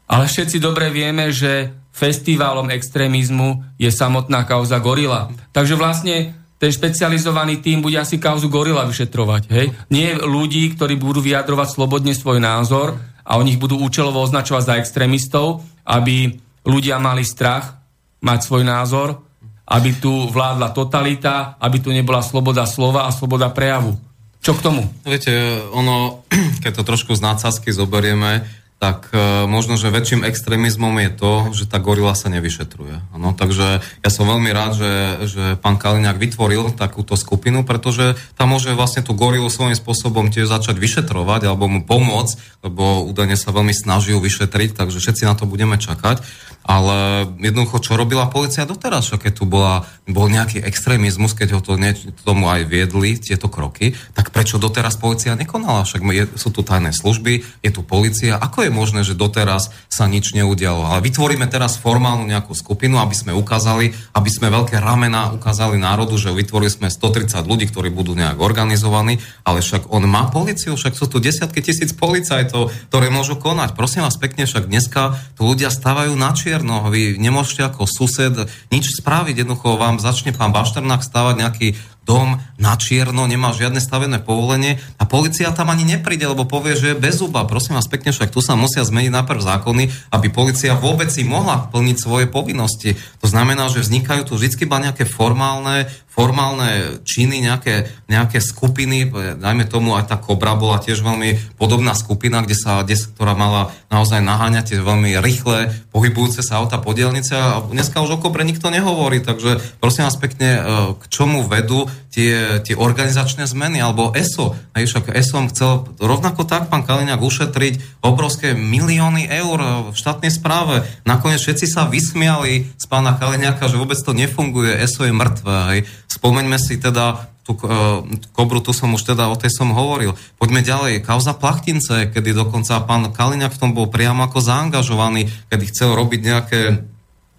[0.05, 5.31] ale všetci dobre vieme, že festivalom extrémizmu je samotná kauza gorila.
[5.55, 9.43] Takže vlastne ten špecializovaný tým bude asi kauzu gorila vyšetrovať.
[9.51, 9.67] Hej?
[9.90, 14.75] Nie ľudí, ktorí budú vyjadrovať slobodne svoj názor a o nich budú účelovo označovať za
[14.81, 16.35] extrémistov, aby
[16.67, 17.79] ľudia mali strach
[18.25, 19.25] mať svoj názor
[19.64, 23.97] aby tu vládla totalita, aby tu nebola sloboda slova a sloboda prejavu.
[24.45, 24.85] Čo k tomu?
[25.09, 25.33] Viete,
[25.73, 26.21] ono,
[26.62, 28.45] keď to trošku z nácazky zoberieme,
[28.85, 33.16] tak e, možno, že väčším extrémizmom je to, že tá gorila sa nevyšetruje.
[33.16, 34.92] No, takže ja som veľmi rád, že,
[35.25, 40.53] že pán Kaliňák vytvoril takúto skupinu, pretože tam môže vlastne tú gorilu svojím spôsobom tiež
[40.53, 45.33] začať vyšetrovať alebo mu pomôcť, lebo údajne sa veľmi snaží ju vyšetriť, takže všetci na
[45.33, 46.20] to budeme čakať.
[46.64, 51.77] Ale jednoducho, čo robila policia doteraz, keď tu bola, bol nejaký extrémizmus, keď ho to
[51.77, 51.92] nie,
[52.24, 55.85] tomu aj viedli, tieto kroky, tak prečo doteraz policia nekonala?
[55.85, 58.40] Však je, sú tu tajné služby, je tu policia.
[58.40, 60.88] Ako je možné, že doteraz sa nič neudialo?
[60.88, 66.16] Ale vytvoríme teraz formálnu nejakú skupinu, aby sme ukázali, aby sme veľké ramena ukázali národu,
[66.16, 70.96] že vytvorili sme 130 ľudí, ktorí budú nejak organizovaní, ale však on má policiu, však
[70.96, 73.77] sú tu desiatky tisíc policajtov, ktoré môžu konať.
[73.77, 78.31] Prosím vás pekne, však dneska tu ľudia stávajú na čier čierno, vy nemôžete ako sused
[78.71, 81.69] nič spraviť, jednoducho vám začne pán Bašternák stavať nejaký
[82.05, 86.93] dom na čierno, nemá žiadne stavené povolenie a policia tam ani nepríde, lebo povie, že
[86.93, 87.49] je bez zuba.
[87.49, 91.67] Prosím vás pekne, však tu sa musia zmeniť najprv zákony, aby policia vôbec si mohla
[91.73, 92.97] plniť svoje povinnosti.
[93.25, 99.67] To znamená, že vznikajú tu vždy iba nejaké formálne formálne činy, nejaké, nejaké skupiny, dajme
[99.67, 104.23] tomu aj tá Kobra bola tiež veľmi podobná skupina, kde sa, kde, ktorá mala naozaj
[104.23, 108.71] naháňať tie veľmi rýchle pohybujúce sa auta po dielnice a dneska už o Kobre nikto
[108.71, 110.61] nehovorí, takže prosím vás pekne, e,
[110.99, 114.55] k čomu vedú tie, tie organizačné zmeny, alebo ESO.
[114.77, 120.87] Hej, však ESO chcel rovnako tak pán Kaliňák ušetriť obrovské milióny eur v štátnej správe.
[121.03, 125.55] Nakoniec všetci sa vysmiali z pána Kaliňáka, že vôbec to nefunguje, ESO je mŕtve.
[125.75, 125.81] Hej.
[126.07, 128.01] Spomeňme si teda tú uh,
[128.33, 130.17] kobru, tu som už teda o tej som hovoril.
[130.41, 131.05] Poďme ďalej.
[131.05, 136.21] Kauza Plachtince, kedy dokonca pán Kaliňák v tom bol priamo ako zaangažovaný, kedy chcel robiť
[136.25, 136.61] nejaké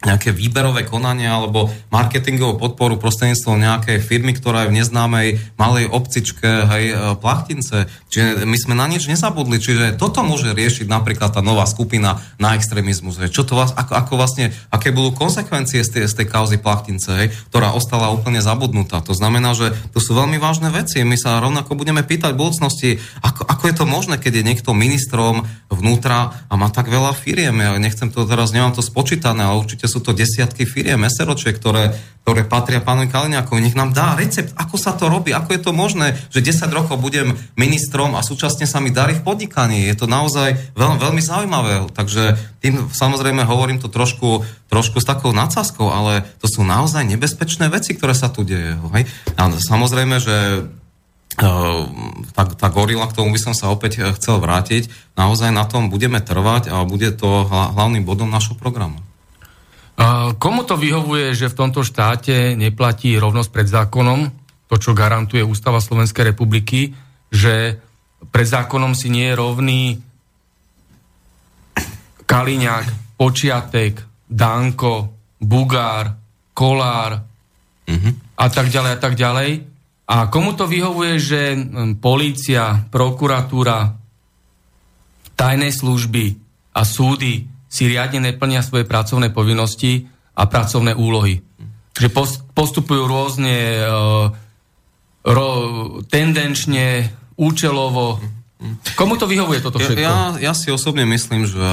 [0.03, 5.27] nejaké výberové konanie alebo marketingovú podporu prostredníctvom nejakej firmy, ktorá je v neznámej
[5.57, 7.89] malej obcičke, hej, e, plachtince.
[8.13, 12.53] Čiže my sme na nič nezabudli, čiže toto môže riešiť napríklad tá nová skupina na
[12.53, 13.17] extrémizmus.
[13.17, 13.33] Hej.
[13.33, 17.09] Čo to vás, ako, ako vlastne, aké budú konsekvencie z tej, z tej kauzy plachtince,
[17.25, 19.01] hej, ktorá ostala úplne zabudnutá.
[19.09, 21.01] To znamená, že to sú veľmi vážne veci.
[21.01, 22.89] My sa rovnako budeme pýtať v budúcnosti,
[23.25, 27.57] ako, ako je to možné, keď je niekto ministrom vnútra a má tak veľa firiem.
[27.57, 31.93] Ja nechcem to teraz, nemám to spočítané, ale určite sú to desiatky firiem, SROčiek, ktoré,
[32.25, 33.61] ktoré patria pánovi Kaliňákovi.
[33.61, 36.97] Nech nám dá recept, ako sa to robí, ako je to možné, že 10 rokov
[36.97, 39.85] budem ministrom a súčasne sa mi darí v podnikaní.
[39.85, 41.85] Je to naozaj veľ, veľmi zaujímavé.
[41.93, 44.41] Takže tým samozrejme hovorím to trošku,
[44.73, 48.73] trošku s takou nadsázkou, ale to sú naozaj nebezpečné veci, ktoré sa tu deje.
[48.97, 49.05] Hej?
[49.37, 50.65] A samozrejme, že
[51.35, 54.87] tá, tá gorila, k tomu by som sa opäť chcel vrátiť,
[55.19, 59.04] naozaj na tom budeme trvať a bude to hlavným bodom našho programu.
[60.35, 64.27] Komu to vyhovuje, že v tomto štáte neplatí rovnosť pred zákonom,
[64.67, 66.91] to, čo garantuje Ústava Slovenskej republiky,
[67.31, 67.79] že
[68.27, 69.81] pred zákonom si nie je rovný
[72.25, 76.11] Kaliňák, Počiatek, Danko, Bugár,
[76.51, 77.21] Kolár
[77.87, 78.13] mm-hmm.
[78.35, 79.49] a tak ďalej a tak ďalej.
[80.05, 81.41] A komu to vyhovuje, že
[81.97, 83.95] polícia, prokuratúra,
[85.37, 86.25] tajné služby
[86.75, 91.43] a súdy si riadne neplnia svoje pracovné povinnosti a pracovné úlohy.
[91.91, 92.09] Čiže
[92.55, 94.31] postupujú rôzne uh,
[95.27, 95.47] ro,
[96.07, 98.23] tendenčne, účelovo.
[98.95, 99.99] Komu to vyhovuje toto všetko?
[99.99, 101.67] Ja, ja, si osobne myslím, že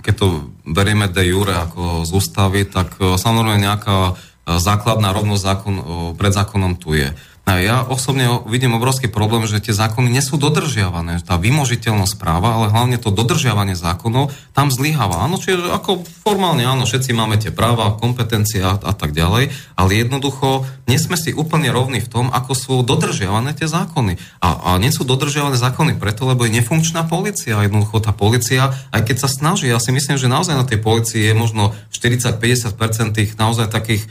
[0.00, 0.26] keď to
[0.64, 4.16] berieme de jure ako z ústavy, tak uh, samozrejme nejaká uh,
[4.56, 5.74] základná rovnosť zákon,
[6.16, 7.12] pred zákonom tu je.
[7.48, 11.24] Ja osobne vidím obrovský problém, že tie zákony nie sú dodržiavané.
[11.24, 15.24] Tá vymožiteľnosť práva, ale hlavne to dodržiavanie zákonov tam zlyháva.
[15.24, 19.48] Áno, čiže ako formálne, áno, všetci máme tie práva, kompetencie a, a tak ďalej,
[19.80, 24.20] ale jednoducho nie sme si úplne rovní v tom, ako sú dodržiavané tie zákony.
[24.44, 27.64] A, a nie sú dodržiavané zákony preto, lebo je nefunkčná policia.
[27.64, 31.32] Jednoducho tá policia, aj keď sa snaží, ja si myslím, že naozaj na tej policii
[31.32, 34.04] je možno 40-50% tých naozaj takých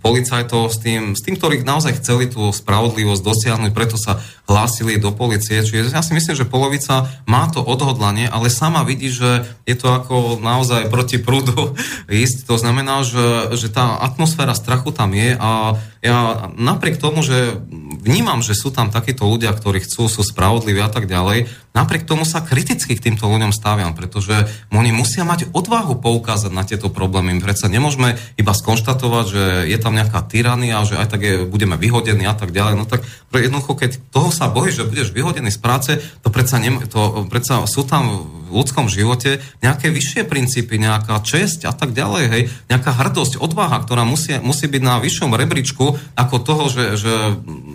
[0.00, 5.12] policajtov s tým, s tým, ktorí naozaj chceli tú spravodlivosť dosiahnuť, preto sa hlásili do
[5.12, 5.60] policie.
[5.60, 9.92] Čiže ja si myslím, že polovica má to odhodlanie, ale sama vidí, že je to
[9.92, 11.76] ako naozaj proti prúdu
[12.08, 12.48] ísť.
[12.48, 17.56] To znamená, že, že tá atmosféra strachu tam je a ja napriek tomu, že
[18.04, 22.28] vnímam, že sú tam takíto ľudia, ktorí chcú, sú spravodliví a tak ďalej, napriek tomu
[22.28, 27.32] sa kriticky k týmto ľuďom staviam, pretože oni musia mať odvahu poukázať na tieto problémy.
[27.32, 31.80] My predsa nemôžeme iba skonštatovať, že je tam nejaká tyrania, že aj tak je, budeme
[31.80, 32.76] vyhodení a tak ďalej.
[32.76, 33.00] No tak
[33.32, 35.90] jednoducho, keď toho sa bojíš, že budeš vyhodený z práce,
[36.20, 41.74] to predsa, nem, to predsa sú tam ľudskom živote nejaké vyššie princípy, nejaká česť a
[41.74, 46.64] tak ďalej, hej, nejaká hrdosť, odvaha, ktorá musí, musí byť na vyššom rebríčku ako toho,
[46.70, 47.14] že, že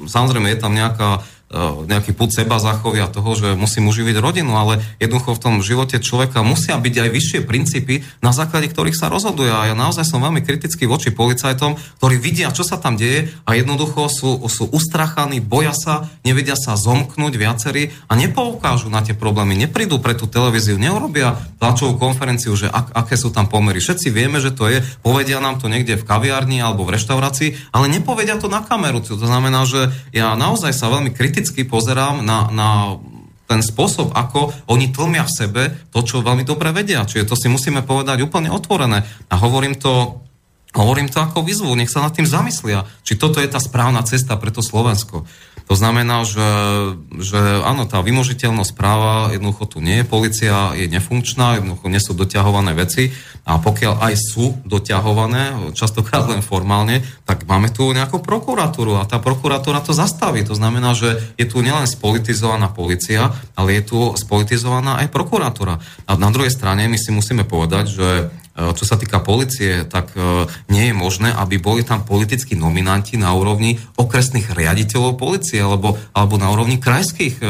[0.08, 1.22] samozrejme je tam nejaká
[1.90, 6.46] nejaký put seba zachovia toho, že musím uživiť rodinu, ale jednoducho v tom živote človeka
[6.46, 9.50] musia byť aj vyššie princípy, na základe ktorých sa rozhoduje.
[9.50, 13.58] A ja naozaj som veľmi kritický voči policajtom, ktorí vidia, čo sa tam deje a
[13.58, 19.58] jednoducho sú, sú ustrachaní, boja sa, nevedia sa zomknúť viacerí a nepoukážu na tie problémy,
[19.58, 23.82] neprídu pre tú televíziu, neurobia tlačovú konferenciu, že ak, aké sú tam pomery.
[23.82, 27.90] Všetci vieme, že to je, povedia nám to niekde v kaviarni alebo v reštaurácii, ale
[27.90, 29.02] nepovedia to na kameru.
[29.02, 33.00] To znamená, že ja naozaj sa veľmi kriticky kriticky pozerám na, na
[33.48, 35.64] ten spôsob, ako oni tlmia v sebe
[35.96, 37.08] to, čo veľmi dobre vedia.
[37.08, 39.08] Čiže to si musíme povedať úplne otvorené.
[39.32, 40.20] A hovorím to,
[40.76, 44.36] hovorím to ako výzvu, nech sa nad tým zamyslia, či toto je tá správna cesta
[44.36, 45.24] pre to Slovensko.
[45.70, 46.50] To znamená, že,
[47.22, 52.18] že áno, tá vymožiteľnosť práva jednoducho tu nie je, policia je nefunkčná, jednoducho nie sú
[52.18, 53.14] doťahované veci
[53.46, 59.22] a pokiaľ aj sú doťahované, častokrát len formálne, tak máme tu nejakú prokuratúru a tá
[59.22, 60.42] prokuratúra to zastaví.
[60.50, 65.78] To znamená, že je tu nielen spolitizovaná policia, ale je tu spolitizovaná aj prokuratúra.
[66.10, 68.08] A na druhej strane my si musíme povedať, že
[68.76, 73.32] čo sa týka policie, tak e, nie je možné, aby boli tam politickí nominanti na
[73.32, 77.44] úrovni okresných riaditeľov policie alebo, alebo na úrovni krajských e,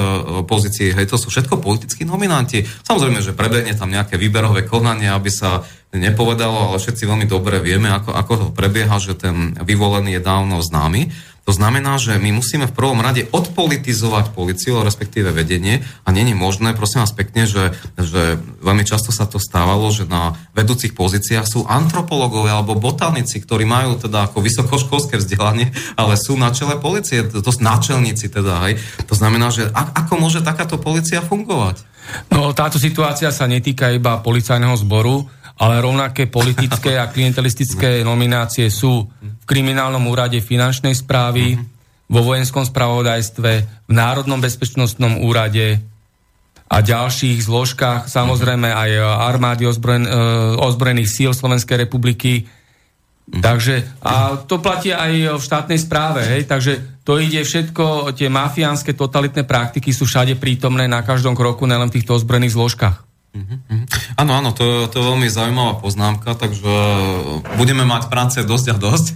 [0.45, 0.93] pozícií.
[0.93, 2.61] Hej, to sú všetko politickí nominanti.
[2.85, 7.89] Samozrejme, že prebehne tam nejaké výberové konanie, aby sa nepovedalo, ale všetci veľmi dobre vieme,
[7.89, 11.09] ako, ako to prebieha, že ten vyvolený je dávno známy.
[11.49, 16.77] To znamená, že my musíme v prvom rade odpolitizovať policiu, respektíve vedenie a není možné,
[16.77, 21.65] prosím vás pekne, že, že veľmi často sa to stávalo, že na vedúcich pozíciách sú
[21.65, 27.41] antropológovia alebo botanici, ktorí majú teda ako vysokoškolské vzdelanie, ale sú na čele policie, to,
[27.41, 28.77] to náčelníci teda, hej.
[29.09, 31.81] To znamená, že ako môže takáto policia fungovať?
[32.29, 35.25] No táto situácia sa netýka iba policajného zboru,
[35.59, 41.59] ale rovnaké politické a klientelistické nominácie sú v kriminálnom úrade finančnej správy,
[42.09, 43.51] vo vojenskom spravodajstve,
[43.85, 45.77] v Národnom bezpečnostnom úrade
[46.69, 48.89] a ďalších zložkách, samozrejme aj
[49.29, 50.13] armády ozbrojen, e,
[50.57, 52.45] ozbrojených síl Slovenskej republiky.
[53.29, 58.97] Takže, a to platí aj v štátnej správe, hej, takže to ide všetko, tie mafiánske
[58.97, 63.08] totalitné praktiky sú všade prítomné na každom kroku, nielen v týchto ozbrojených zložkách.
[63.29, 63.85] Uh-huh.
[64.17, 66.73] Áno, áno, to, to je veľmi zaujímavá poznámka, takže
[67.61, 69.15] budeme mať práce dosť a dosť e,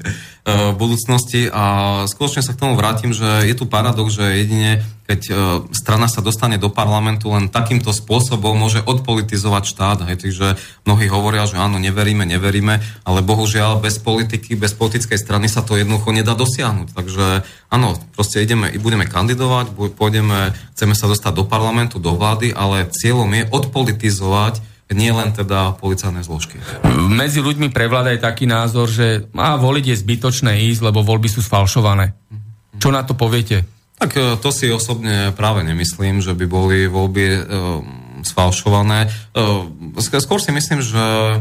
[0.69, 1.63] v budúcnosti a
[2.06, 5.34] skutočne sa k tomu vrátim, že je tu paradox, že jedine keď e,
[5.76, 10.00] strana sa dostane do parlamentu, len takýmto spôsobom môže odpolitizovať štát.
[10.08, 10.48] Hej, takže
[10.88, 15.76] mnohí hovoria, že áno, neveríme, neveríme, ale bohužiaľ bez politiky, bez politickej strany sa to
[15.76, 16.96] jednoducho nedá dosiahnuť.
[16.96, 17.26] Takže
[17.68, 23.28] áno, proste ideme, budeme kandidovať, pôjdeme, chceme sa dostať do parlamentu, do vlády, ale cieľom
[23.36, 26.62] je odpolitizovať nie len teda policajné zložky.
[27.10, 31.42] Medzi ľuďmi prevláda aj taký názor, že má voliť je zbytočné ísť, lebo voľby sú
[31.42, 32.13] sfalšované.
[32.78, 33.66] Čo na to poviete?
[34.01, 37.39] Tak e, to si osobne práve nemyslím, že by boli voľby e,
[38.25, 39.12] sfalšované.
[39.36, 41.38] E, skôr si myslím, že e,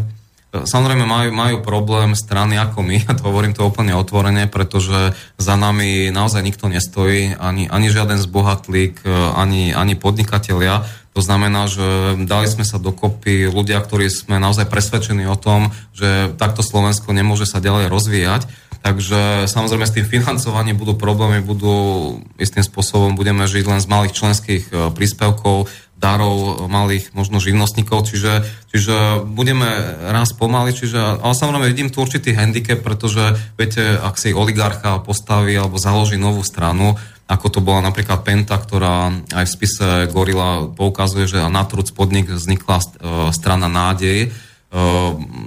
[0.67, 5.55] samozrejme majú, majú problém strany ako my, a to hovorím to úplne otvorene, pretože za
[5.57, 10.85] nami naozaj nikto nestojí, ani, ani žiaden zbohatlík, e, ani, ani podnikatelia.
[11.13, 16.33] To znamená, že dali sme sa dokopy ľudia, ktorí sme naozaj presvedčení o tom, že
[16.41, 18.49] takto Slovensko nemôže sa ďalej rozvíjať
[18.83, 24.17] Takže samozrejme s tým financovaním budú problémy, budú istým spôsobom, budeme žiť len z malých
[24.19, 25.71] členských e, príspevkov,
[26.03, 28.43] darov malých možno živnostníkov, čiže,
[28.75, 29.71] čiže budeme
[30.11, 35.55] raz pomaly, čiže, ale samozrejme vidím tu určitý handicap, pretože viete, ak si oligarcha postaví
[35.55, 36.99] alebo založí novú stranu,
[37.31, 42.27] ako to bola napríklad Penta, ktorá aj v spise Gorila poukazuje, že na trud podnik
[42.27, 42.87] vznikla e,
[43.31, 44.35] strana nádej,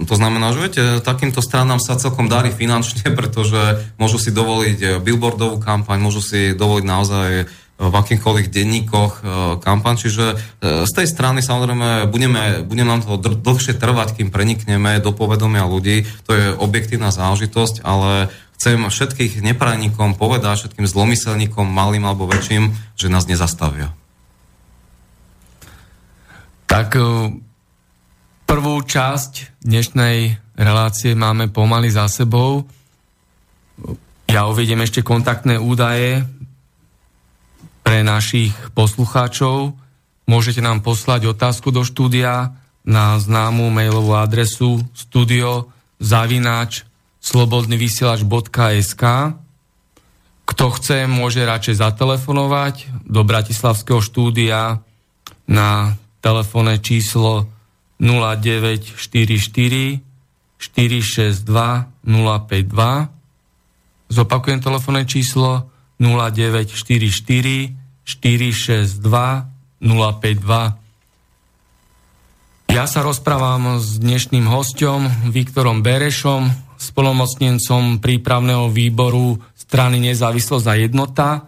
[0.06, 4.90] to znamená, že viete, takýmto stranám sa celkom darí finančne, pretože môžu si dovoliť eh,
[5.02, 7.46] billboardovú kampaň, môžu si dovoliť naozaj eh,
[7.76, 9.26] v akýmkoľvek denníkoch eh,
[9.66, 10.26] kampaň, čiže
[10.62, 16.06] z tej strany samozrejme budeme, budeme nám to dlhšie trvať, kým prenikneme do povedomia ľudí,
[16.30, 18.30] to je objektívna záležitosť, ale
[18.62, 23.90] chcem všetkých neprajníkom povedať, všetkým zlomyselníkom, malým alebo väčším, že nás nezastavia.
[26.66, 26.98] Tak
[28.46, 32.70] Prvú časť dnešnej relácie máme pomaly za sebou.
[34.30, 36.22] Ja uvediem ešte kontaktné údaje
[37.82, 39.74] pre našich poslucháčov.
[40.30, 42.54] Môžete nám poslať otázku do štúdia
[42.86, 46.86] na známu mailovú adresu studio zavináč
[47.26, 49.04] slobodnyvysielač.sk
[50.46, 54.86] Kto chce, môže radšej zatelefonovať do Bratislavského štúdia
[55.50, 57.55] na telefónne číslo
[58.00, 60.00] 0944
[60.58, 63.16] 462 052
[64.06, 67.74] Zopakujem telefónne číslo 0944
[68.06, 69.02] 462
[69.82, 72.70] 052.
[72.70, 81.48] Ja sa rozprávam s dnešným hostom Viktorom Berešom, spolomocnencom prípravného výboru strany Nezávislosť a jednota.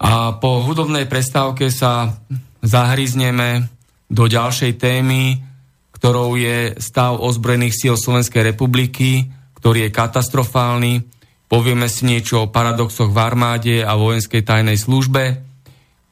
[0.00, 2.16] A po hudobnej prestávke sa
[2.64, 3.68] zahryzneme
[4.10, 5.38] do ďalšej témy,
[6.00, 9.28] ktorou je stav ozbrojených síl Slovenskej republiky,
[9.60, 11.04] ktorý je katastrofálny.
[11.44, 15.44] Povieme si niečo o paradoxoch v armáde a vojenskej tajnej službe.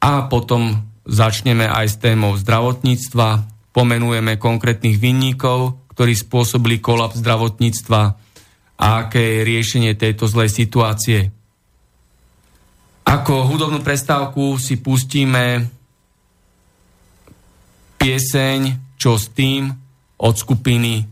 [0.04, 8.02] A potom začneme aj s témou zdravotníctva, pomenujeme konkrétnych vinníkov, ktorí spôsobili kolaps zdravotníctva
[8.78, 11.32] a aké je riešenie tejto zlej situácie.
[13.08, 15.64] Ako hudobnú prestávku si pustíme
[17.96, 19.70] pieseň Čo s tým
[20.18, 21.06] od skupiny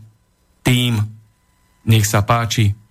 [0.61, 0.99] Tým.
[1.87, 2.86] Nech sa páči.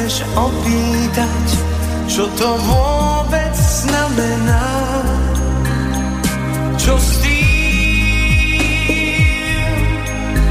[0.00, 1.60] chceš opýtať,
[2.08, 4.64] čo to vôbec znamená.
[6.80, 7.36] Čo s tým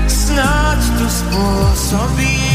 [0.06, 2.49] snáď to spôsobí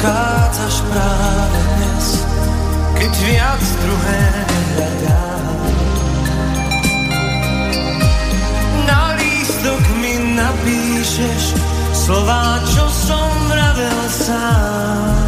[0.00, 2.06] prichádzaš práve dnes,
[2.96, 5.24] keď viac druhé hľadá.
[8.88, 11.52] Na lístok mi napíšeš
[11.92, 15.20] slova, čo som vravel sám.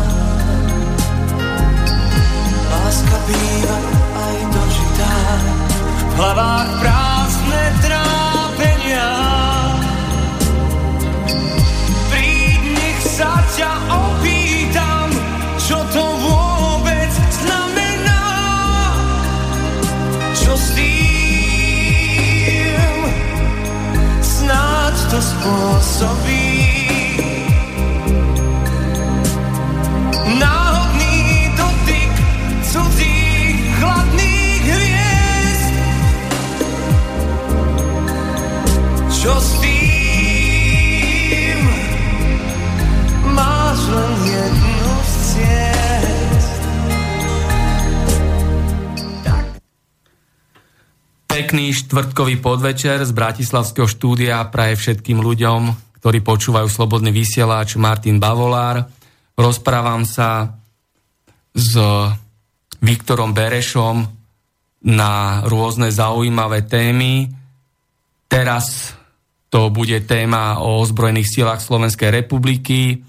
[2.73, 3.79] Láska býva
[4.25, 5.17] aj dožitá,
[6.01, 9.13] v hlavách prázdne trápenia.
[12.09, 13.73] Príď, nech sa ťa
[25.45, 26.42] Oh, Sophie.
[51.53, 55.61] Štvrtkový podvečer z Bratislavského štúdia praje všetkým ľuďom,
[56.01, 58.89] ktorí počúvajú Slobodný vysielač Martin Bavolár.
[59.37, 60.57] Rozprávam sa
[61.53, 61.77] s
[62.81, 64.09] Viktorom Berešom
[64.89, 67.29] na rôzne zaujímavé témy.
[68.33, 68.97] Teraz
[69.53, 73.05] to bude téma o ozbrojených silách Slovenskej republiky,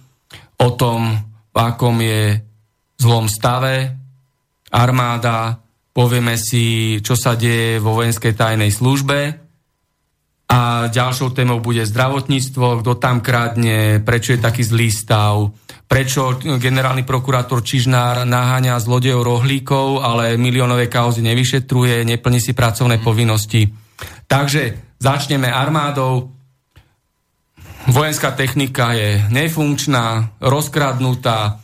[0.60, 1.16] o tom,
[1.48, 2.44] v akom je
[3.00, 3.96] zlom stave
[4.68, 5.63] armáda,
[5.94, 9.44] povieme si, čo sa deje vo vojenskej tajnej službe
[10.50, 15.50] a ďalšou témou bude zdravotníctvo, kto tam kradne, prečo je taký zlý stav,
[15.88, 23.66] prečo generálny prokurátor Čižnár naháňa zlodejov rohlíkov, ale miliónové kauzy nevyšetruje, neplní si pracovné povinnosti.
[24.28, 24.62] Takže
[25.00, 26.34] začneme armádou.
[27.84, 31.63] Vojenská technika je nefunkčná, rozkradnutá,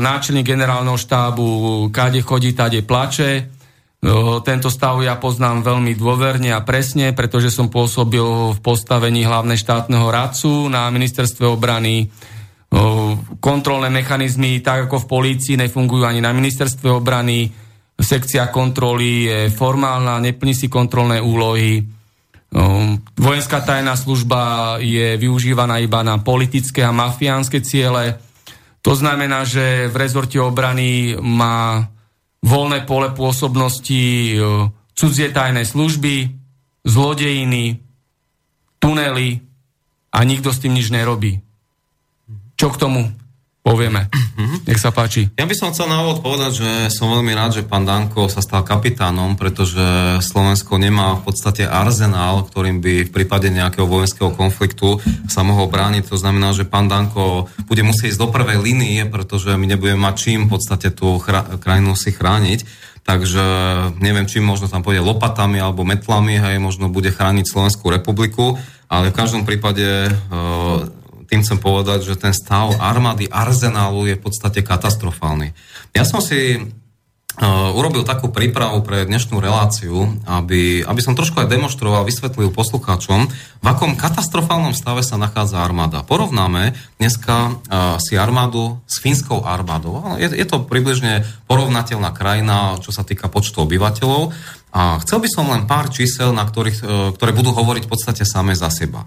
[0.00, 3.48] náčelník generálneho štábu, kade chodí, tade plače,
[4.44, 10.06] tento stav ja poznám veľmi dôverne a presne, pretože som pôsobil v postavení hlavného štátneho
[10.12, 12.06] radcu na ministerstve obrany.
[13.40, 17.48] Kontrolné mechanizmy, tak ako v polícii, nefungujú ani na ministerstve obrany.
[17.96, 21.80] Sekcia kontroly je formálna, neplní si kontrolné úlohy.
[23.16, 28.20] Vojenská tajná služba je využívaná iba na politické a mafiánske ciele.
[28.86, 31.90] To znamená, že v rezorte obrany má
[32.38, 34.38] voľné pole pôsobnosti e,
[34.94, 36.30] cudzie tajné služby,
[36.86, 37.82] zlodejiny,
[38.78, 39.42] tunely
[40.14, 41.42] a nikto s tým nič nerobí.
[42.54, 43.10] Čo k tomu
[43.66, 44.06] povieme?
[44.62, 45.26] Nech sa páči.
[45.34, 48.38] Ja by som chcel na úvod povedať, že som veľmi rád, že pán Danko sa
[48.38, 49.82] stal kapitánom, pretože
[50.22, 56.06] Slovensko nemá v podstate arzenál, ktorým by v prípade nejakého vojenského konfliktu sa mohol brániť.
[56.06, 60.14] To znamená, že pán Danko bude musieť ísť do prvej línie, pretože my nebudeme mať
[60.14, 62.86] čím v podstate tú chra- krajinu si chrániť.
[63.06, 63.44] Takže
[64.02, 68.58] neviem, čím možno tam pôjde lopatami alebo metlami, hej, možno bude chrániť Slovenskú republiku,
[68.90, 70.12] ale v každom prípade e,
[71.26, 75.52] tým chcem povedať, že ten stav armády, arzenálu je v podstate katastrofálny.
[75.92, 76.62] Ja som si
[77.36, 83.28] Uh, urobil takú prípravu pre dnešnú reláciu, aby, aby som trošku aj demonstroval, vysvetlil poslucháčom,
[83.60, 86.00] v akom katastrofálnom stave sa nachádza armáda.
[86.00, 90.16] Porovnáme dneska uh, si armádu s fínskou armádou.
[90.16, 94.32] Je, je to približne porovnateľná krajina, čo sa týka počtu obyvateľov.
[94.72, 98.24] A chcel by som len pár čísel, na ktorých, uh, ktoré budú hovoriť v podstate
[98.24, 99.04] same za seba.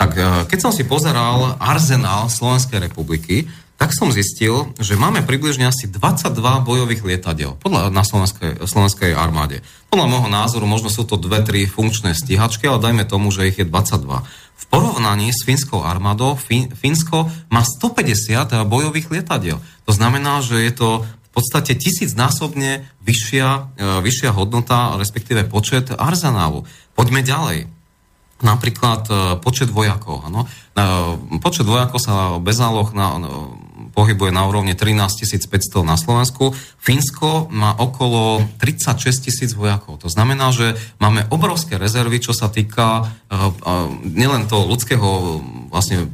[0.00, 3.44] Tak e, keď som si pozeral arzenál Slovenskej republiky,
[3.80, 6.36] tak som zistil, že máme približne asi 22
[6.68, 9.64] bojových lietadiel podľa, na slovenskej, slovenskej armáde.
[9.88, 13.56] Podľa môjho názoru možno sú to dve, tri funkčné stíhačky, ale dajme tomu, že ich
[13.56, 14.04] je 22.
[14.60, 19.56] V porovnaní s fínskou armádou Fín, Fínsko má 150 bojových lietadiel.
[19.88, 23.60] To znamená, že je to v podstate tisícnásobne vyššia, e,
[24.04, 26.68] vyššia hodnota, respektíve počet arzenálu.
[26.92, 27.79] Poďme ďalej
[28.40, 30.26] napríklad e, počet vojakov.
[30.26, 30.48] Ano?
[31.44, 33.20] Počet vojakov sa bez záloh na,
[33.92, 36.56] pohybuje na úrovni 13 500 na Slovensku.
[36.80, 40.00] Fínsko má okolo 36 tisíc vojakov.
[40.00, 43.12] To znamená, že máme obrovské rezervy, čo sa týka
[44.08, 45.08] nielen toho ľudského
[45.68, 46.08] vlastne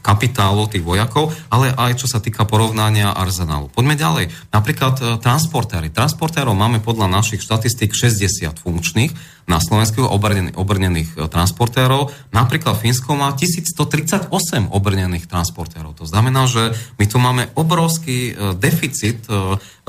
[0.00, 3.68] kapitálu tých vojakov, ale aj čo sa týka porovnania arzenálu.
[3.68, 4.24] Poďme ďalej.
[4.52, 5.92] Napríklad transportéry.
[5.92, 9.12] Transportérov máme podľa našich štatistík 60 funkčných
[9.50, 12.14] na Slovensku obrnených, obrnených transportérov.
[12.30, 14.30] Napríklad Fínsko má 1138
[14.70, 15.98] obrnených transportérov.
[15.98, 16.70] To znamená, že
[17.02, 19.26] my tu máme obrovský deficit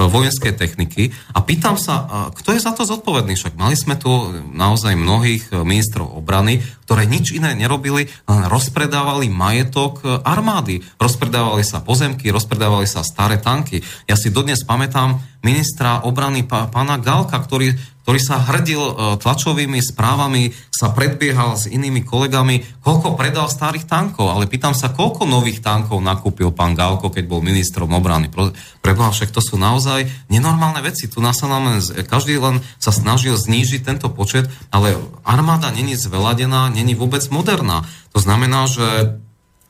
[0.09, 3.37] vojenskej techniky a pýtam sa, kto je za to zodpovedný?
[3.37, 4.09] Však mali sme tu
[4.55, 10.81] naozaj mnohých e, ministrov obrany, ktoré nič iné nerobili, len rozpredávali majetok e, armády.
[10.97, 13.83] Rozpredávali sa pozemky, rozpredávali sa staré tanky.
[14.09, 20.51] Ja si dodnes pamätám ministra obrany pána Galka, ktorý ktorý sa hrdil e, tlačovými správami,
[20.73, 24.33] sa predbiehal s inými kolegami, koľko predal starých tankov.
[24.33, 28.33] Ale pýtam sa, koľko nových tankov nakúpil pán Galko, keď bol ministrom obrany.
[28.81, 31.05] Preboha, však to sú naozaj nenormálne veci.
[31.05, 31.77] Tu nás sa nám
[32.09, 37.85] každý len sa snažil znížiť tento počet, ale armáda není zveladená, není vôbec moderná.
[38.11, 39.21] To znamená, že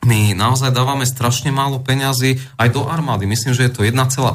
[0.02, 3.22] my naozaj dávame strašne málo peňazí aj do armády.
[3.22, 4.34] Myslím, že je to 1,18%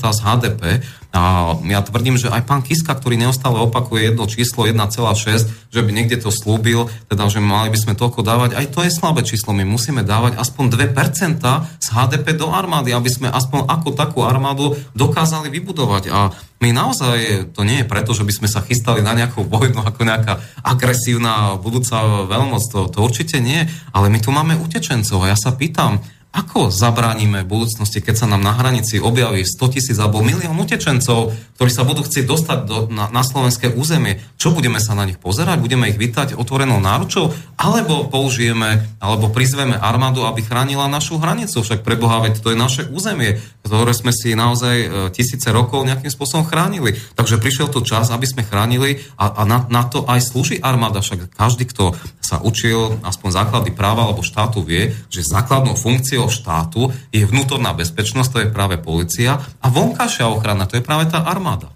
[0.00, 0.80] z HDP
[1.12, 5.90] a ja tvrdím, že aj pán Kiska, ktorý neustále opakuje jedno číslo 1,6, že by
[5.90, 9.52] niekde to slúbil, teda, že mali by sme toľko dávať, aj to je slabé číslo.
[9.52, 11.44] My musíme dávať aspoň 2%
[11.76, 16.04] z HDP do armády, aby sme aspoň ako takú armádu dokázali vybudovať.
[16.08, 19.80] A my naozaj, to nie je preto, že by sme sa chystali na nejakú vojnu
[19.80, 23.64] ako nejaká agresívna budúca veľmoc, to, to určite nie,
[23.96, 25.98] ale my tu máme utečencov a ja sa pýtam,
[26.30, 31.34] ako zabránime v budúcnosti, keď sa nám na hranici objaví 100 tisíc alebo milión utečencov,
[31.58, 34.22] ktorí sa budú chcieť dostať do, na, na slovenské územie?
[34.38, 35.58] Čo budeme sa na nich pozerať?
[35.58, 37.34] Budeme ich vítať otvorenou náručou?
[37.58, 41.66] Alebo použijeme, alebo prizveme armádu, aby chránila našu hranicu?
[41.66, 45.82] Však pre Boha, veď to je naše územie, ktoré sme si naozaj e, tisíce rokov
[45.82, 46.94] nejakým spôsobom chránili.
[47.18, 51.02] Takže prišiel tu čas, aby sme chránili a, a na, na to aj slúži armáda.
[51.02, 51.98] Však každý, kto
[52.30, 58.30] sa učil aspoň základy práva alebo štátu vie, že základnou funkciou štátu je vnútorná bezpečnosť,
[58.30, 61.74] to je práve policia, a vonkajšia ochrana, to je práve tá armáda.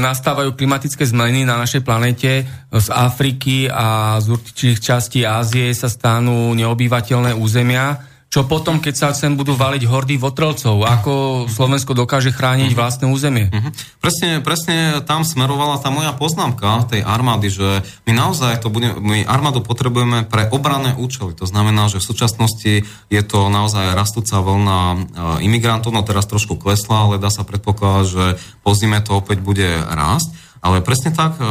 [0.00, 2.48] nastávajú klimatické zmeny na našej planete.
[2.72, 9.08] Z Afriky a z určitých častí Ázie sa stanú neobývateľné územia čo potom, keď sa
[9.12, 13.52] sem budú valiť hordy votrelcov, ako Slovensko dokáže chrániť vlastné územie.
[13.52, 13.68] Uh-huh.
[14.00, 19.28] Presne, presne tam smerovala tá moja poznámka tej armády, že my naozaj to bude, my
[19.28, 21.36] armádu potrebujeme pre obranné účely.
[21.36, 24.98] To znamená, že v súčasnosti je to naozaj rastúca vlna e,
[25.44, 28.24] imigrantov, no teraz trošku klesla, ale dá sa predpokladať, že
[28.64, 30.32] po zime to opäť bude rásť.
[30.64, 31.44] Ale presne tak e,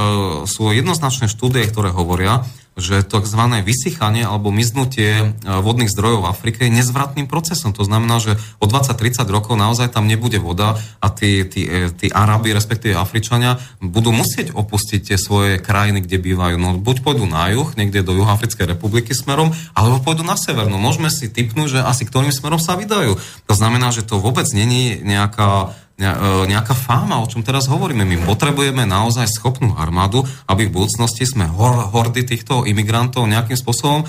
[0.50, 2.42] sú jednoznačné štúdie, ktoré hovoria,
[2.82, 3.42] že tzv.
[3.62, 7.72] vysychanie alebo miznutie e, vodných zdrojov v Afrike je nezvratným procesom.
[7.78, 12.10] To znamená, že o 20-30 rokov naozaj tam nebude voda a tí, tí, e, tí
[12.10, 16.58] Arabi, respektíve Afričania, budú musieť opustiť tie svoje krajiny, kde bývajú.
[16.58, 20.68] No buď pôjdu na juh, niekde do Juhafrickej republiky smerom, alebo pôjdu na sever.
[20.68, 23.16] No môžeme si typnúť, že asi ktorým smerom sa vydajú.
[23.48, 28.02] To znamená, že to vôbec není nejaká E, nejaká fáma, o čom teraz hovoríme.
[28.02, 34.02] My potrebujeme naozaj schopnú armádu, aby v budúcnosti sme hor, hordy týchto imigrantov nejakým spôsobom
[34.02, 34.06] e,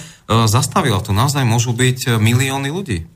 [0.47, 1.03] zastavila.
[1.03, 2.99] To naozaj môžu byť milióny ľudí.
[3.03, 3.07] E,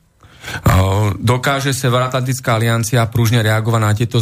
[1.17, 4.17] dokáže Severoatlantická aliancia pružne reagovať na tieto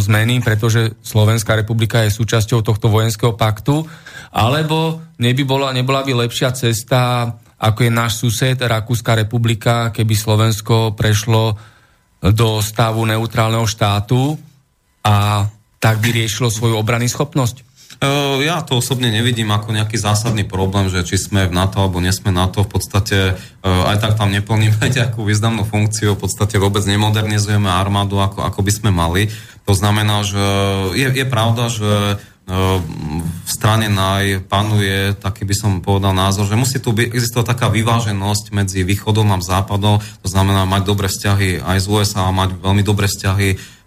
[0.00, 3.84] zmeny, pretože Slovenská republika je súčasťou tohto vojenského paktu,
[4.32, 7.28] alebo neby bola, nebola by lepšia cesta,
[7.62, 11.54] ako je náš sused Rakúska republika, keby Slovensko prešlo
[12.18, 14.34] do stavu neutrálneho štátu
[15.02, 15.46] a
[15.82, 17.71] tak by riešilo svoju obrany schopnosť?
[18.42, 22.34] Ja to osobne nevidím ako nejaký zásadný problém, že či sme v NATO alebo nesme
[22.34, 28.18] NATO, v podstate aj tak tam neplníme nejakú významnú funkciu, v podstate vôbec nemodernizujeme armádu
[28.18, 29.30] ako, ako by sme mali.
[29.70, 30.42] To znamená, že
[30.98, 36.82] je, je pravda, že v strane naj panuje, taký by som povedal názor, že musí
[36.82, 41.86] tu existovať taká vyváženosť medzi východom a západom, to znamená mať dobré vzťahy aj z
[41.86, 43.78] USA, mať veľmi dobré vzťahy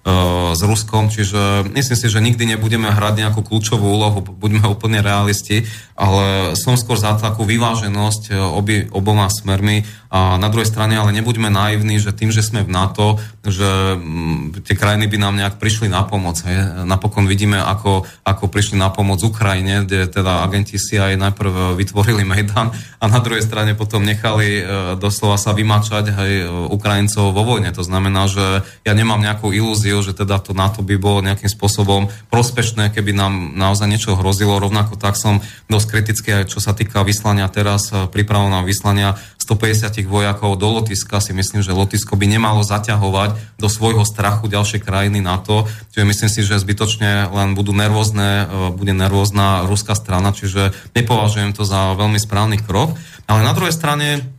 [0.54, 5.66] s Ruskom, čiže myslím si, že nikdy nebudeme hrať nejakú kľúčovú úlohu, buďme úplne realisti,
[5.98, 9.82] ale som skôr za takú vyváženosť e, obi, oboma smermi
[10.16, 14.56] a na druhej strane ale nebuďme naivní, že tým, že sme v NATO, že m,
[14.64, 16.40] tie krajiny by nám nejak prišli na pomoc.
[16.48, 16.88] Hej.
[16.88, 22.24] Napokon vidíme, ako, ako prišli na pomoc Ukrajine, kde teda agenti si aj najprv vytvorili
[22.24, 24.64] Mejdan a na druhej strane potom nechali e,
[24.96, 26.34] doslova sa vymačať hej,
[26.72, 27.76] Ukrajincov vo vojne.
[27.76, 32.08] To znamená, že ja nemám nejakú ilúziu, že teda to NATO by bolo nejakým spôsobom
[32.32, 34.64] prospešné, keby nám naozaj niečo hrozilo.
[34.64, 39.20] Rovnako tak som dosť kritický aj čo sa týka vyslania teraz, eh, prípravu na vyslania
[39.46, 41.20] 150 vojakov do Lotiska.
[41.20, 45.66] Si myslím, že Lotisko by nemalo zaťahovať do svojho strachu ďalšie krajiny NATO.
[45.92, 51.52] Čiže myslím si, že zbytočne len budú nervózne, eh, bude nervózna ruská strana, čiže nepovažujem
[51.52, 52.94] to za veľmi správny krok.
[53.26, 54.36] Ale na druhej strane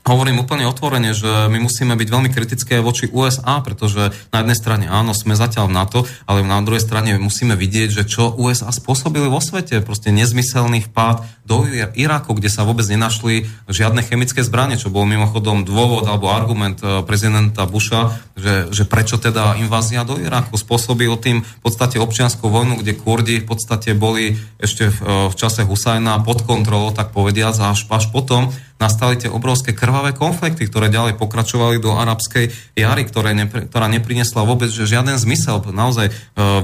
[0.00, 4.84] hovorím úplne otvorene, že my musíme byť veľmi kritické voči USA, pretože na jednej strane
[4.88, 9.28] áno, sme zatiaľ v NATO, ale na druhej strane musíme vidieť, že čo USA spôsobili
[9.28, 9.84] vo svete.
[9.84, 15.68] Proste nezmyselný vpád do Iraku, kde sa vôbec nenašli žiadne chemické zbranie, čo bol mimochodom
[15.68, 21.44] dôvod alebo argument eh, prezidenta Busha, že, že prečo teda invázia do Iraku spôsobil tým
[21.44, 26.24] v podstate občianskú vojnu, kde Kurdi v podstate boli ešte v, eh, v čase Husajna
[26.24, 31.76] pod kontrolou, tak povediať, až, až potom nastali tie obrovské krvavé konflikty, ktoré ďalej pokračovali
[31.78, 35.60] do arabskej jary, ktoré nepr- ktorá neprinesla vôbec žiaden zmysel.
[35.60, 36.12] Naozaj e,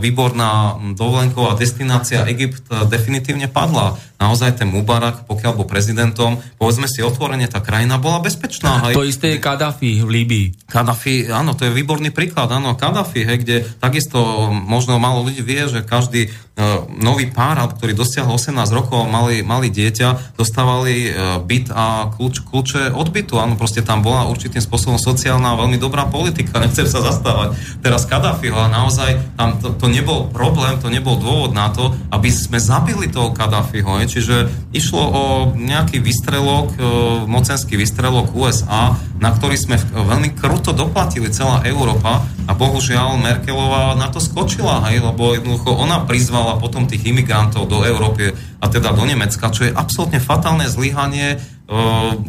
[0.00, 4.00] výborná dovolenková destinácia Egypt e, definitívne padla.
[4.16, 8.88] Naozaj ten Mubarak, pokiaľ bol prezidentom, povedzme si otvorene, tá krajina bola bezpečná.
[8.88, 8.96] Hej.
[8.96, 10.46] To isté je Kadafi v Líbii.
[10.72, 15.68] Kadafi, áno, to je výborný príklad, áno, Kadafi, hej, kde takisto možno málo ľudí vie,
[15.68, 21.12] že každý uh, nový pár, ktorý dosiahol 18 rokov, mali, mali dieťa, dostávali
[21.44, 23.38] byt a kľúč, kľúče od bytu.
[23.38, 26.58] Áno, proste tam bola určitým spôsobom sociálna a veľmi dobrá politika.
[26.62, 31.52] Nechcem sa zastávať teraz Kadáfiho, ale naozaj tam to, to nebol problém, to nebol dôvod
[31.52, 33.98] na to, aby sme zabili toho Kadáfiho.
[34.06, 35.22] Čiže išlo o
[35.56, 36.80] nejaký vystrelok, e,
[37.26, 44.06] mocenský vystrelok USA, na ktorý sme veľmi kruto doplatili celá Európa a bohužiaľ Merkelová na
[44.12, 49.02] to skočila, hej, lebo jednoducho ona prizvala potom tých imigrantov do Európy a teda do
[49.02, 51.42] Nemecka, čo je absolútne fatálne zlyhanie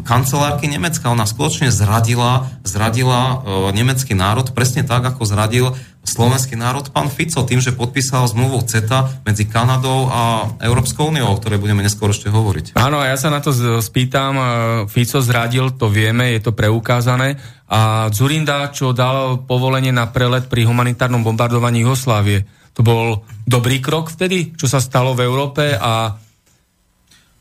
[0.02, 1.14] kancelárky Nemecka.
[1.14, 7.60] Ona skutočne zradila, zradila nemecký národ presne tak, ako zradil slovenský národ pán Fico tým,
[7.60, 12.80] že podpísal zmluvu CETA medzi Kanadou a Európskou úniou, o ktorej budeme neskôr ešte hovoriť.
[12.80, 13.52] Áno, ja sa na to
[13.84, 14.34] spýtam.
[14.88, 17.36] Fico zradil, to vieme, je to preukázané.
[17.68, 24.08] A Zurinda, čo dal povolenie na prelet pri humanitárnom bombardovaní Jugoslávie, to bol dobrý krok
[24.08, 26.16] vtedy, čo sa stalo v Európe a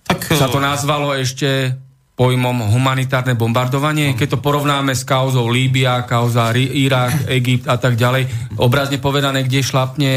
[0.03, 1.71] tak sa to nazvalo ešte
[2.17, 4.17] pojmom humanitárne bombardovanie.
[4.17, 8.25] Keď to porovnáme s kauzou Líbia, kauza Irak, Egypt a tak ďalej,
[8.57, 10.11] obrazne povedané, kde šlapne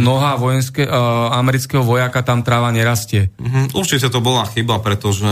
[0.00, 3.28] noha vojenské, uh, amerického vojaka, tam tráva nerastie.
[3.36, 3.84] Uh-huh.
[3.84, 5.28] Určite to bola chyba, pretože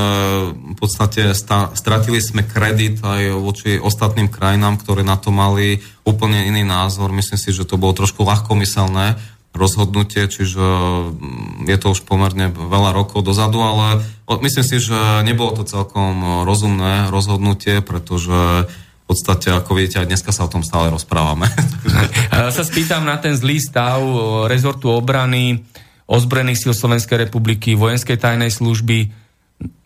[0.52, 6.44] v podstate sta- stratili sme kredit aj voči ostatným krajinám, ktoré na to mali úplne
[6.44, 7.16] iný názor.
[7.16, 12.94] Myslím si, že to bolo trošku ľahkomyselné rozhodnutie, čiže mm, je to už pomerne veľa
[12.94, 19.74] rokov dozadu, ale myslím si, že nebolo to celkom rozumné rozhodnutie, pretože v podstate, ako
[19.74, 21.50] viete, aj dneska sa o tom stále rozprávame.
[22.54, 23.98] Sa spýtam na ten zlý stav
[24.46, 25.66] rezortu obrany,
[26.06, 29.10] ozbrojených síl Slovenskej republiky, vojenskej tajnej služby.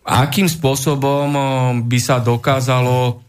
[0.05, 1.33] Akým spôsobom
[1.89, 3.25] by sa dokázalo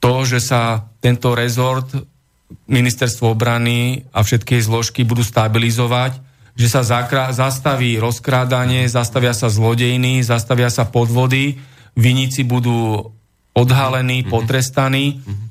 [0.00, 1.92] to, že sa tento rezort
[2.66, 6.18] ministerstvo obrany a všetky zložky budú stabilizovať,
[6.54, 11.58] že sa zakra- zastaví rozkrádanie, zastavia sa zlodejny, zastavia sa podvody,
[11.98, 13.10] viníci budú
[13.54, 14.34] odhalení, mm-hmm.
[14.34, 15.46] potrestaní, mm-hmm.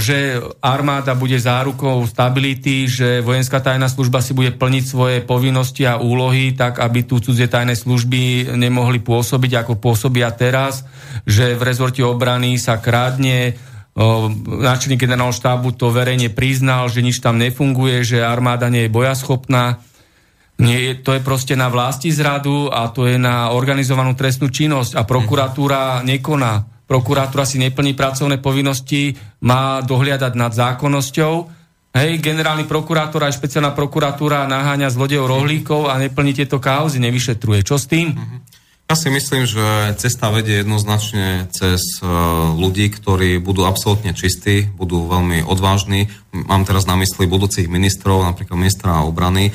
[0.00, 6.00] že armáda bude zárukou stability, že vojenská tajná služba si bude plniť svoje povinnosti a
[6.00, 10.88] úlohy tak, aby tu cudzie tajné služby nemohli pôsobiť, ako pôsobia teraz,
[11.28, 13.60] že v rezorte obrany sa krádne,
[13.98, 19.82] náčelník generálneho štábu to verejne priznal, že nič tam nefunguje, že armáda nie je bojaschopná.
[20.58, 25.06] Nie, to je proste na vlasti zradu a to je na organizovanú trestnú činnosť a
[25.06, 26.66] prokuratúra nekoná.
[26.88, 31.34] Prokuratúra si neplní pracovné povinnosti, má dohliadať nad zákonnosťou.
[31.94, 37.60] Hej, generálny prokurátor aj špeciálna prokuratúra naháňa zlodejov rohlíkov a neplní tieto kauzy, nevyšetruje.
[37.62, 38.14] Čo s tým?
[38.14, 38.40] Uh-huh.
[38.88, 42.08] Ja si myslím, že cesta vedie jednoznačne cez e,
[42.56, 46.08] ľudí, ktorí budú absolútne čistí, budú veľmi odvážni.
[46.32, 49.52] Mám teraz na mysli budúcich ministrov, napríklad ministra obrany,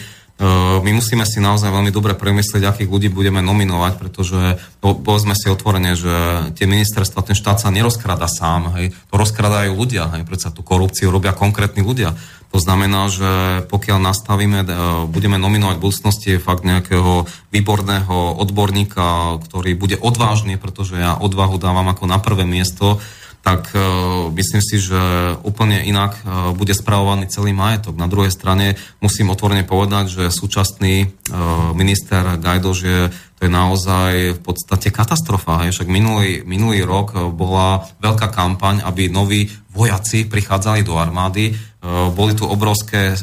[0.83, 5.93] my musíme si naozaj veľmi dobre premyslieť, akých ľudí budeme nominovať, pretože povedzme si otvorene,
[5.93, 10.65] že tie ministerstva, ten štát sa nerozkrada sám, hej, to rozkradajú ľudia, hej, predsa tú
[10.65, 12.17] korupciu robia konkrétni ľudia.
[12.49, 13.29] To znamená, že
[13.65, 14.67] pokiaľ nastavíme, e,
[15.09, 21.89] budeme nominovať v budúcnosti fakt nejakého výborného odborníka, ktorý bude odvážny, pretože ja odvahu dávam
[21.89, 23.01] ako na prvé miesto,
[23.43, 24.97] tak uh, myslím si, že
[25.43, 27.99] úplne inak uh, bude spravovaný celý majetok.
[27.99, 33.01] Na druhej strane musím otvorene povedať, že súčasný uh, minister Gajdož je
[33.43, 35.67] to je naozaj v podstate katastrofa.
[35.67, 41.51] Však minulý, minulý rok bola veľká kampaň, aby noví vojaci prichádzali do armády.
[42.15, 43.19] Boli tu obrovské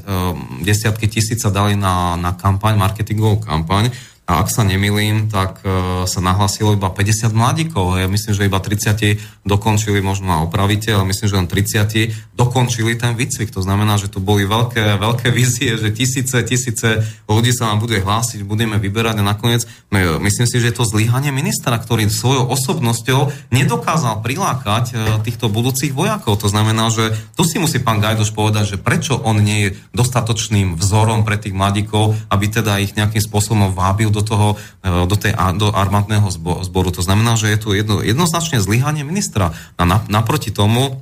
[0.60, 3.88] desiatky tisíc sa dali na, na kampaň, marketingovú kampaň
[4.30, 7.98] a ak sa nemilím, tak uh, sa nahlasilo iba 50 mladíkov.
[7.98, 12.94] Ja myslím, že iba 30 dokončili, možno na opravite, ale myslím, že len 30 dokončili
[12.94, 13.50] ten výcvik.
[13.50, 17.98] To znamená, že tu boli veľké, veľké vízie, že tisíce, tisíce ľudí sa nám bude
[17.98, 22.46] hlásiť, budeme vyberať a nakoniec no, myslím si, že je to zlyhanie ministra, ktorý svojou
[22.54, 26.38] osobnosťou nedokázal prilákať uh, týchto budúcich vojakov.
[26.38, 30.78] To znamená, že tu si musí pán Gajdoš povedať, že prečo on nie je dostatočným
[30.78, 34.48] vzorom pre tých mladíkov, aby teda ich nejakým spôsobom vábil do do toho,
[34.84, 36.28] e, do, tej, do armádneho
[36.62, 36.92] zboru.
[36.92, 39.56] To znamená, že je tu jedno, jednoznačne zlyhanie ministra.
[39.80, 41.00] A na, naproti tomu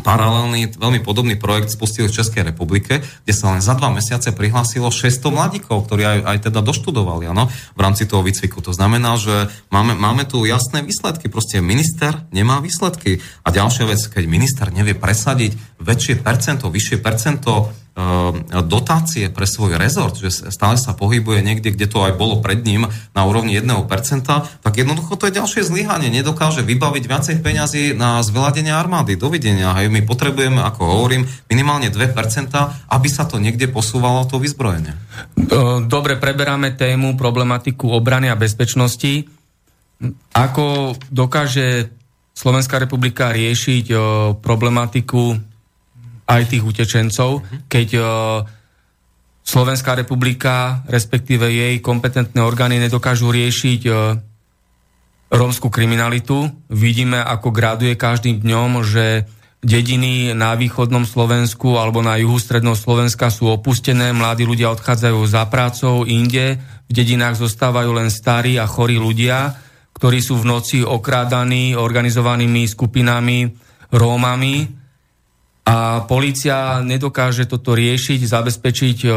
[0.00, 4.88] paralelný, veľmi podobný projekt spustili v Českej republike, kde sa len za dva mesiace prihlásilo
[4.88, 8.64] 600 mladíkov, ktorí aj, aj teda doštudovali ano, v rámci toho výcviku.
[8.64, 11.28] To znamená, že máme, máme tu jasné výsledky.
[11.28, 13.20] Proste minister nemá výsledky.
[13.44, 17.70] A ďalšia vec, keď minister nevie presadiť väčšie percento, vyššie percento
[18.64, 22.88] dotácie pre svoj rezort, že stále sa pohybuje niekde, kde to aj bolo pred ním
[23.12, 23.68] na úrovni 1%,
[24.62, 26.08] tak jednoducho to je ďalšie zlyhanie.
[26.08, 29.18] Nedokáže vybaviť viacej peňazí na zveladenie armády.
[29.18, 29.74] Dovidenia.
[29.76, 29.90] Hej.
[29.90, 32.08] My potrebujeme, ako hovorím, minimálne 2%,
[32.88, 34.94] aby sa to niekde posúvalo to vyzbrojenie.
[35.84, 39.26] Dobre, preberáme tému, problematiku obrany a bezpečnosti.
[40.32, 41.92] Ako dokáže
[42.32, 43.92] Slovenská republika riešiť
[44.40, 45.49] problematiku
[46.30, 48.06] aj tých utečencov, keď uh,
[49.42, 54.14] Slovenská republika, respektíve jej kompetentné orgány nedokážu riešiť uh,
[55.34, 56.46] rómskú kriminalitu.
[56.70, 59.26] Vidíme, ako graduje každým dňom, že
[59.60, 65.44] dediny na východnom Slovensku alebo na juhu stredného Slovenska sú opustené, mladí ľudia odchádzajú za
[65.52, 66.56] prácou inde,
[66.88, 69.54] v dedinách zostávajú len starí a chorí ľudia,
[69.92, 73.52] ktorí sú v noci okrádaní organizovanými skupinami
[73.90, 74.79] Rómami
[75.64, 79.14] a policia nedokáže toto riešiť, zabezpečiť o,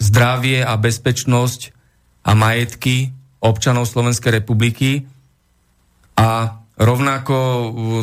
[0.00, 1.60] zdravie a bezpečnosť
[2.24, 5.04] a majetky občanov Slovenskej republiky.
[6.16, 7.36] A rovnako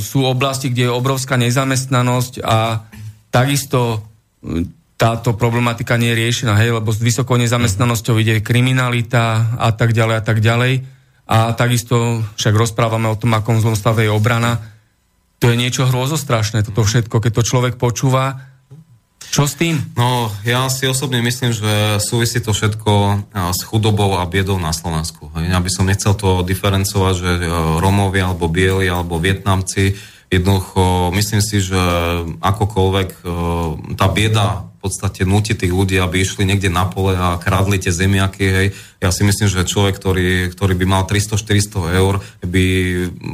[0.02, 2.86] sú oblasti, kde je obrovská nezamestnanosť a
[3.30, 4.06] takisto
[4.98, 10.16] táto problematika nie je riešená, hej, lebo s vysokou nezamestnanosťou ide kriminalita a tak ďalej
[10.18, 10.74] a tak ďalej.
[11.28, 14.77] a takisto však rozprávame o tom, akom zlom stave je obrana.
[15.38, 18.42] To je niečo hrôzostrašné, toto všetko, keď to človek počúva.
[19.28, 19.78] Čo s tým?
[19.94, 22.92] No, ja si osobne myslím, že súvisí to všetko
[23.54, 25.30] s chudobou a biedou na Slovensku.
[25.36, 27.46] Ja by som nechcel to diferencovať, že e,
[27.84, 30.00] Romovia, alebo Bieli, alebo Vietnamci,
[30.32, 31.80] jednoducho myslím si, že
[32.40, 33.22] akokoľvek e,
[34.00, 38.46] tá bieda podstate nutí tých ľudí, aby išli niekde na pole a kradli tie zemiaky.
[38.48, 38.68] Hej.
[39.04, 42.66] Ja si myslím, že človek, ktorý, ktorý by mal 300-400 eur, by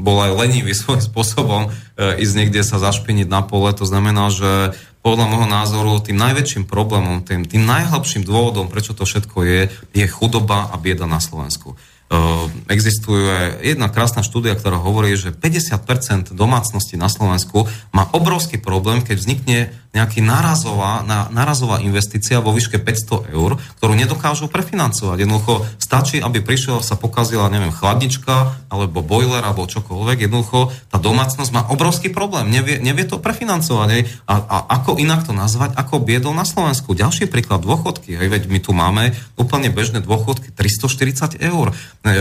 [0.01, 3.69] bol aj lenivý svojím spôsobom e, ísť niekde sa zašpiniť na pole.
[3.77, 4.73] To znamená, že
[5.05, 9.61] podľa môjho názoru tým najväčším problémom, tým, tým najhlbším dôvodom, prečo to všetko je,
[9.93, 11.77] je chudoba a bieda na Slovensku.
[12.13, 19.01] Ehm, existuje jedna krásna štúdia, ktorá hovorí, že 50% domácnosti na Slovensku má obrovský problém,
[19.01, 19.59] keď vznikne
[19.93, 25.21] nejaký narazová, na, narazová investícia vo výške 500 eur, ktorú nedokážu prefinancovať.
[25.21, 30.25] Jednoducho stačí, aby prišiel, sa pokazila, neviem, chladnička, alebo boiler, alebo čokoľvek.
[30.25, 32.49] Jednoducho tá domácnosť má obrovský problém.
[32.49, 33.87] Nevie, nevie to prefinancovať.
[33.93, 34.03] Hej.
[34.25, 36.97] A, a ako inak to nazvať, ako biedol na Slovensku.
[36.97, 38.17] Ďalší príklad, dôchodky.
[38.17, 38.33] Hej.
[38.33, 41.69] Veď my tu máme úplne bežné dôchodky 340 eur.
[42.01, 42.17] E,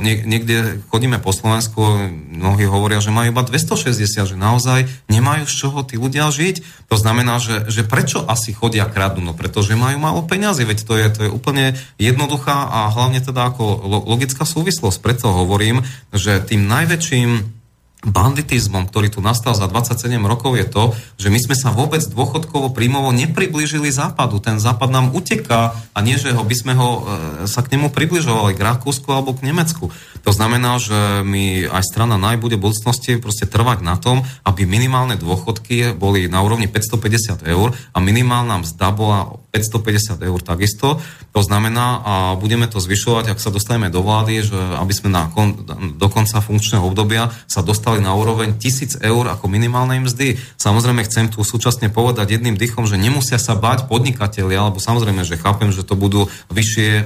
[0.00, 1.84] nie, niekde chodíme po Slovensku,
[2.32, 6.88] mnohí hovoria, že majú iba 260, že naozaj nemajú z čoho tí ľudia žiť.
[6.88, 9.26] To znamená, znamená, že, že prečo asi chodia kradnú?
[9.26, 13.50] No pretože majú málo peňazí, veď to je, to je úplne jednoduchá a hlavne teda
[13.50, 15.02] ako logická súvislosť.
[15.02, 15.82] Preto hovorím,
[16.14, 17.58] že tým najväčším
[18.00, 22.72] banditizmom, ktorý tu nastal za 27 rokov, je to, že my sme sa vôbec dôchodkovo
[22.72, 24.40] príjmovo nepriblížili západu.
[24.40, 27.00] Ten západ nám uteká a nie, že ho by sme ho, e,
[27.44, 29.92] sa k nemu približovali, k Rakúsku alebo k Nemecku.
[30.24, 34.68] To znamená, že my aj strana NAJ bude v budúcnosti proste trvať na tom, aby
[34.68, 41.02] minimálne dôchodky boli na úrovni 550 eur a minimálna mzda bola 550 eur takisto.
[41.34, 45.30] To znamená, a budeme to zvyšovať, ak sa dostaneme do vlády, že aby sme na
[45.30, 45.54] kon,
[45.98, 50.38] do konca funkčného obdobia sa dostali na úroveň 1000 eur ako minimálnej mzdy.
[50.58, 55.38] Samozrejme chcem tu súčasne povedať jedným dychom, že nemusia sa bať podnikatelia, alebo samozrejme, že
[55.38, 57.02] chápem, že to budú vyššie e,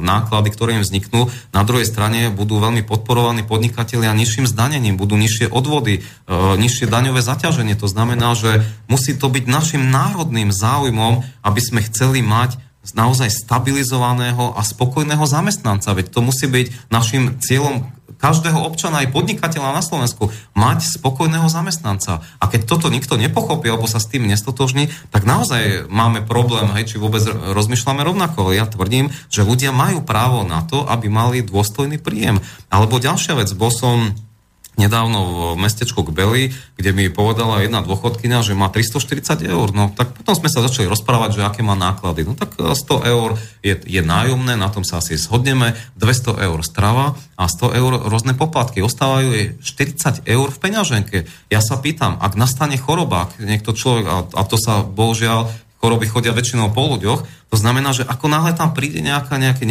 [0.00, 1.28] náklady, ktoré im vzniknú.
[1.52, 7.20] Na druhej strane budú veľmi podporovaní podnikatelia nižším zdanením, budú nižšie odvody, e, nižšie daňové
[7.20, 7.76] zaťaženie.
[7.78, 12.58] To znamená, že musí to byť našim národným záujmom, aby sme chceli mať
[12.90, 15.94] naozaj stabilizovaného a spokojného zamestnanca.
[15.94, 17.86] Veď to musí byť našim cieľom
[18.18, 22.24] každého občana aj podnikateľa na Slovensku mať spokojného zamestnanca.
[22.40, 26.94] A keď toto nikto nepochopí alebo sa s tým nestotožní, tak naozaj máme problém, hej,
[26.94, 28.50] či vôbec rozmýšľame rovnako.
[28.56, 32.40] Ja tvrdím, že ľudia majú právo na to, aby mali dôstojný príjem.
[32.72, 34.16] Alebo ďalšia vec, bol som
[34.80, 39.68] nedávno v mestečku Kbeli, kde mi povedala jedna dôchodkynia, že má 340 eur.
[39.76, 42.24] No tak potom sme sa začali rozprávať, že aké má náklady.
[42.24, 47.20] No tak 100 eur je, je nájomné, na tom sa asi shodneme, 200 eur strava
[47.36, 48.80] a 100 eur rôzne poplatky.
[48.80, 51.18] Ostávajú jej 40 eur v peňaženke.
[51.52, 55.52] Ja sa pýtam, ak nastane choroba, ak niekto človek, a, a to sa bohužiaľ
[55.82, 57.41] choroby chodia väčšinou po ľuďoch.
[57.52, 59.68] To znamená, že ako náhle tam príde nejaká, nejaký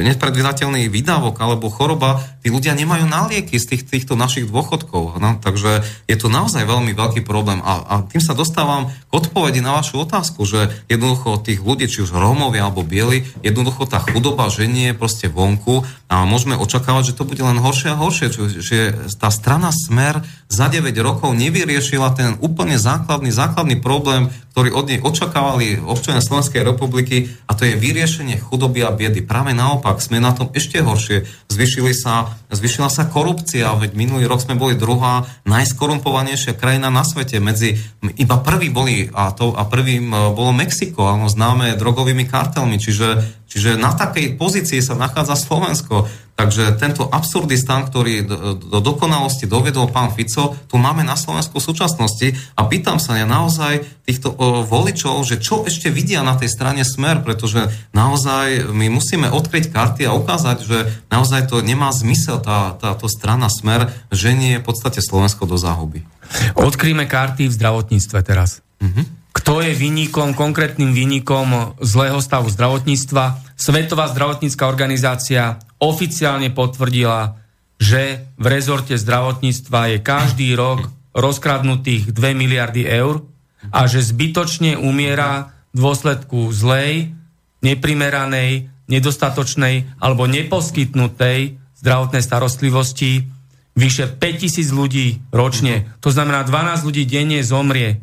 [0.00, 5.20] nepredvydateľný výdavok alebo choroba, tí ľudia nemajú na lieky z tých, týchto našich dôchodkov.
[5.20, 5.36] No?
[5.36, 7.60] Takže je to naozaj veľmi veľký problém.
[7.60, 12.00] A, a tým sa dostávam k odpovedi na vašu otázku, že jednoducho tých ľudí, či
[12.08, 17.28] už Rómovia alebo Bieli, jednoducho tá chudoba ženie proste vonku a môžeme očakávať, že to
[17.28, 18.32] bude len horšie a horšie.
[18.64, 18.78] Že
[19.20, 25.04] tá strana Smer za 9 rokov nevyriešila ten úplne základný, základný problém, ktorý od nej
[25.04, 27.16] očakávali občania Slovenskej republiky
[27.50, 29.26] a to je vyriešenie chudoby a biedy.
[29.26, 31.26] Práve naopak, sme na tom ešte horšie.
[31.50, 37.42] Zvyšili sa, zvyšila sa korupcia, veď minulý rok sme boli druhá najskorumpovanejšia krajina na svete.
[37.42, 37.74] Medzi,
[38.14, 43.42] iba prvý boli, a, to, a prvým e, bolo Mexiko, áno, známe drogovými kartelmi, čiže
[43.46, 46.10] Čiže na takej pozícii sa nachádza Slovensko.
[46.36, 51.64] Takže tento absurdistán, ktorý do, do dokonalosti dovedol pán Fico, tu máme na Slovensku v
[51.72, 56.52] súčasnosti a pýtam sa ja naozaj týchto o, voličov, že čo ešte vidia na tej
[56.52, 60.78] strane smer, pretože naozaj my musíme odkryť karty a ukázať, že
[61.08, 65.56] naozaj to nemá zmysel tá, táto strana smer, že nie je v podstate Slovensko do
[65.56, 66.04] záhuby.
[66.52, 68.60] Odkryjme karty v zdravotníctve teraz.
[68.84, 73.36] Mm-hmm kto je vynikom, konkrétnym vynikom zlého stavu zdravotníctva.
[73.52, 77.36] Svetová zdravotnícká organizácia oficiálne potvrdila,
[77.76, 83.24] že v rezorte zdravotníctva je každý rok rozkradnutých 2 miliardy eur
[83.72, 87.12] a že zbytočne umiera v dôsledku zlej,
[87.60, 93.28] neprimeranej, nedostatočnej alebo neposkytnutej zdravotnej starostlivosti
[93.76, 95.84] vyše 5000 ľudí ročne.
[96.00, 98.00] To znamená, 12 ľudí denne zomrie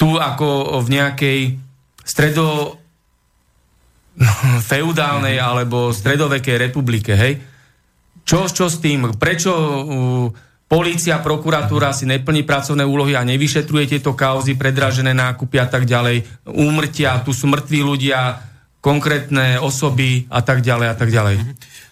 [0.00, 1.40] tu ako v nejakej
[2.04, 2.79] stredo
[4.70, 7.38] feudálnej alebo stredovekej republike, hej?
[8.24, 9.16] Čo, čo s tým?
[9.18, 15.66] Prečo uh, Polícia, prokuratúra si neplní pracovné úlohy a nevyšetruje tieto kauzy, predražené nákupy a
[15.66, 18.38] tak ďalej, úmrtia, tu sú mŕtvi ľudia,
[18.78, 21.42] konkrétne osoby a tak ďalej a tak ďalej.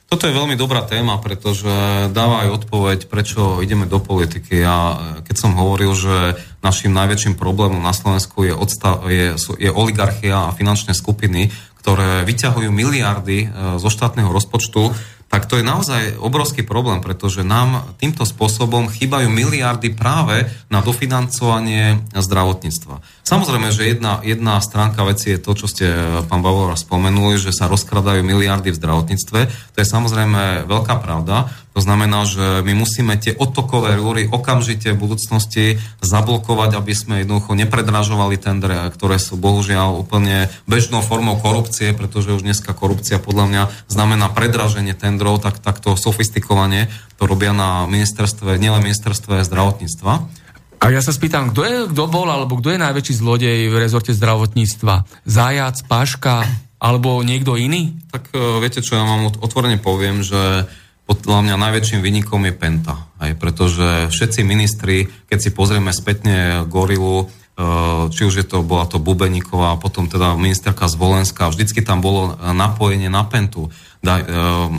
[0.06, 1.68] Toto je veľmi dobrá téma, pretože
[2.14, 4.62] dáva aj odpoveď, prečo ideme do politiky.
[4.62, 4.94] Ja
[5.26, 10.54] keď som hovoril, že našim najväčším problémom na Slovensku je, odstav, je, je oligarchia a
[10.54, 11.50] finančné skupiny,
[11.80, 13.46] ktoré vyťahujú miliardy e,
[13.78, 14.92] zo štátneho rozpočtu,
[15.28, 22.00] tak to je naozaj obrovský problém, pretože nám týmto spôsobom chýbajú miliardy práve na dofinancovanie
[22.16, 23.04] zdravotníctva.
[23.28, 25.84] Samozrejme, že jedna, jedna stránka veci je to, čo ste,
[26.32, 29.40] pán Bavor, spomenuli, že sa rozkradajú miliardy v zdravotníctve.
[29.52, 31.52] To je samozrejme veľká pravda.
[31.76, 37.52] To znamená, že my musíme tie odtokové rúry okamžite v budúcnosti zablokovať, aby sme jednoducho
[37.52, 43.62] nepredražovali tendre, ktoré sú bohužiaľ úplne bežnou formou korupcie, pretože už dneska korupcia podľa mňa
[43.92, 46.88] znamená predraženie tendrov, tak takto sofistikovane
[47.20, 50.37] to robia na ministerstve, nielen ministerstve zdravotníctva.
[50.78, 54.14] A ja sa spýtam, kto, je, kto bol, alebo kto je najväčší zlodej v rezorte
[54.14, 55.26] zdravotníctva?
[55.26, 56.46] Zajac, Paška,
[56.78, 57.98] alebo niekto iný?
[58.14, 60.70] Tak e, viete čo, ja vám otvorene poviem, že
[61.08, 63.10] podľa mňa najväčším vynikom je Penta.
[63.18, 67.26] Aj pretože všetci ministri, keď si pozrieme spätne Gorilu,
[68.14, 73.10] či už je to, bola to Bubeníková, potom teda ministerka Zvolenská, vždycky tam bolo napojenie
[73.10, 73.66] na Pentu
[73.98, 74.24] da, e,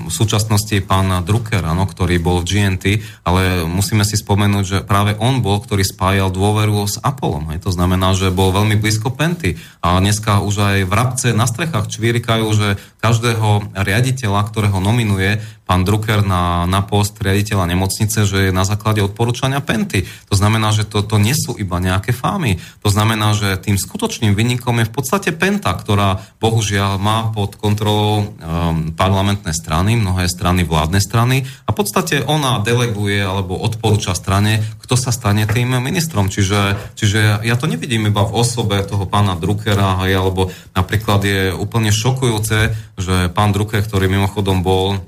[0.07, 2.85] v súčasnosti pán Drucker, ano, ktorý bol v GNT,
[3.27, 7.51] ale musíme si spomenúť, že práve on bol, ktorý spájal dôveru s Apollom.
[7.51, 7.67] Hej.
[7.67, 9.59] To znamená, že bol veľmi blízko Penty.
[9.83, 12.67] A dneska už aj vrabce na strechách čvírikajú, že
[12.99, 19.05] každého riaditeľa, ktorého nominuje pán Drucker na, na post riaditeľa nemocnice, že je na základe
[19.05, 20.01] odporúčania Penty.
[20.31, 22.57] To znamená, že to, to nie sú iba nejaké fámy.
[22.85, 28.15] To znamená, že tým skutočným vynikom je v podstate Penta, ktorá bohužiaľ má pod kontrolou
[28.21, 34.63] um, parlamentné strany, mnohé strany, vládne strany a v podstate ona deleguje alebo odporúča strane,
[34.79, 36.31] kto sa stane tým ministrom.
[36.31, 41.93] Čiže, čiže ja to nevidím iba v osobe toho pána Druckera, alebo napríklad je úplne
[41.93, 45.03] šokujúce, že pán Drucker, ktorý mimochodom bol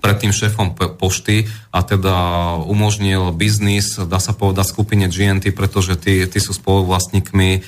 [0.00, 2.16] predtým šéfom pošty a teda
[2.64, 7.62] umožnil biznis, dá sa povedať, skupine GNT, pretože tí, tí sú spoluvlastníkmi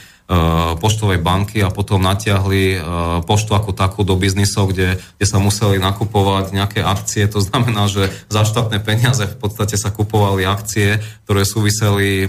[0.78, 2.78] poštovej banky a potom natiahli e,
[3.26, 7.26] poštu ako takú do biznisov, kde, kde sa museli nakupovať nejaké akcie.
[7.28, 12.28] To znamená, že za štátne peniaze v podstate sa kupovali akcie, ktoré súviseli, e,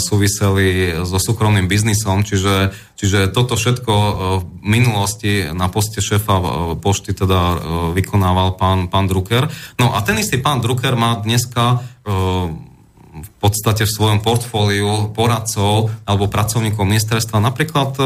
[0.00, 2.26] súviseli so súkromným biznisom.
[2.26, 3.94] Čiže, čiže toto všetko
[4.40, 6.38] v minulosti na poste šéfa
[6.80, 7.40] pošty teda
[7.94, 9.46] vykonával pán, pán Drucker.
[9.78, 11.84] No a ten istý pán Drucker má dneska
[13.16, 18.02] v podstate v svojom portfóliu poradcov alebo pracovníkov ministerstva, napríklad e,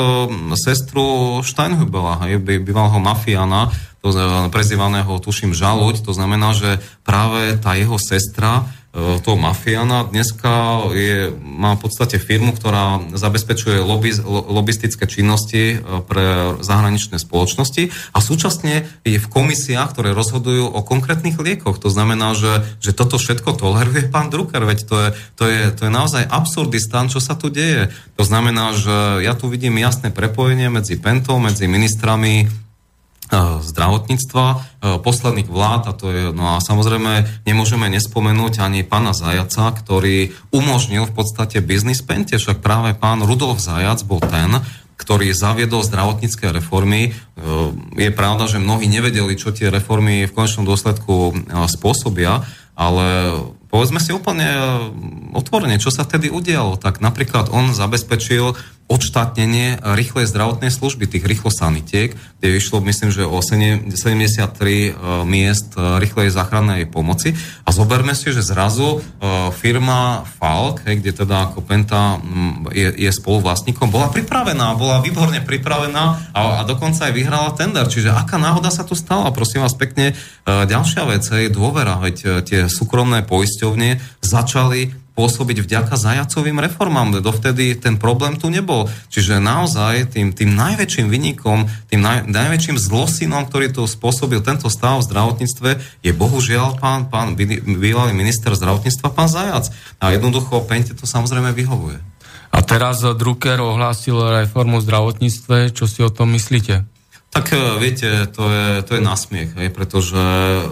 [0.58, 3.70] sestru Steinhubela, hej, bývalého mafiána,
[4.00, 4.16] to,
[4.48, 10.02] prezývaného, tuším, žaluť, to znamená, že práve tá jeho sestra E, toho mafiana.
[10.02, 17.94] Dneska je, má v podstate firmu, ktorá zabezpečuje lobby, lobistické činnosti e, pre zahraničné spoločnosti
[18.10, 21.78] a súčasne je v komisiách, ktoré rozhodujú o konkrétnych liekoch.
[21.78, 25.86] To znamená, že, že toto všetko toleruje pán Drucker, veď to je, to, je, to
[25.86, 27.88] je naozaj absurdistan, čo sa tu deje.
[28.16, 32.48] To znamená, že ja tu vidím jasné prepojenie medzi Pentou, medzi ministrami
[33.30, 34.56] E, zdravotníctva e,
[35.06, 41.06] posledných vlád, a to je, no a samozrejme nemôžeme nespomenúť ani pána Zajaca, ktorý umožnil
[41.06, 44.58] v podstate biznis pente, však práve pán Rudolf Zajac bol ten,
[44.98, 47.02] ktorý zaviedol zdravotnícke reformy.
[47.06, 47.10] E,
[48.02, 52.42] je pravda, že mnohí nevedeli, čo tie reformy v konečnom dôsledku spôsobia,
[52.74, 53.06] ale
[53.70, 54.46] povedzme si úplne
[55.32, 56.76] otvorene, čo sa vtedy udialo.
[56.76, 58.58] Tak napríklad on zabezpečil
[58.90, 62.10] odštátnenie rýchlej zdravotnej služby, tých rýchlosanitiek,
[62.42, 64.90] kde išlo, myslím, že o 73 e,
[65.22, 67.38] miest e, rýchlej záchrannej pomoci.
[67.62, 69.00] A zoberme si, že zrazu e,
[69.54, 72.18] firma Falk, kde teda ako Penta
[72.74, 77.86] je, je spoluvlastníkom, bola pripravená, bola výborne pripravená a, a dokonca aj vyhrala tender.
[77.86, 79.30] Čiže aká náhoda sa tu stala?
[79.30, 86.64] Prosím vás pekne, ďalšia vec je dôvera, veď tie súkromné poisťovne začali pôsobiť vďaka zajacovým
[86.64, 87.20] reformám.
[87.20, 88.88] Dovtedy ten problém tu nebol.
[89.12, 95.04] Čiže naozaj tým, tým najväčším vynikom, tým naj, najväčším zlosinom, ktorý tu spôsobil tento stav
[95.04, 99.68] v zdravotníctve, je bohužiaľ pán, pán bývalý minister zdravotníctva, pán Zajac.
[100.00, 102.00] A jednoducho Pente to samozrejme vyhovuje.
[102.50, 105.76] A teraz Drucker ohlásil reformu zdravotníctve.
[105.76, 106.88] Čo si o tom myslíte?
[107.30, 110.62] Tak e, viete, to je, to je nasmiech, hej, pretože e,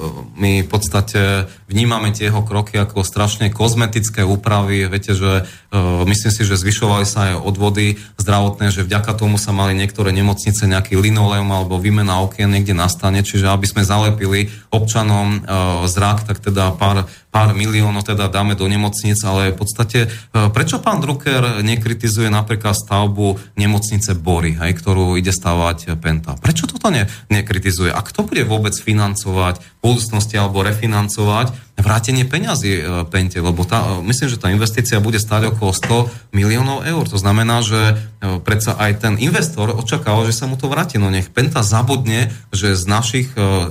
[0.42, 4.90] my v podstate vnímame tie jeho kroky ako strašne kozmetické úpravy.
[4.90, 9.52] Viete, že uh, myslím si, že zvyšovali sa aj odvody zdravotné, že vďaka tomu sa
[9.52, 15.44] mali niektoré nemocnice nejaký linoleum alebo výmena okien niekde nastane, čiže aby sme zalepili občanom
[15.44, 20.48] uh, zrak, tak teda pár, pár miliónov teda dáme do nemocnic, ale v podstate uh,
[20.48, 26.34] prečo pán Drucker nekritizuje napríklad stavbu nemocnice Bory, hej, ktorú ide stavať Penta?
[26.40, 27.92] Prečo toto ne, nekritizuje?
[27.92, 33.38] A kto bude vôbec financovať v budúcnosti alebo refinancovať vrátenie peňazí e, Pente?
[33.38, 37.06] Lebo tá, e, myslím, že tá investícia bude stáť okolo 100 miliónov eur.
[37.06, 37.94] To znamená, že e,
[38.42, 40.98] predsa aj ten investor očakáva, že sa mu to vráti.
[40.98, 43.28] No nech Penta zabudne, že z našich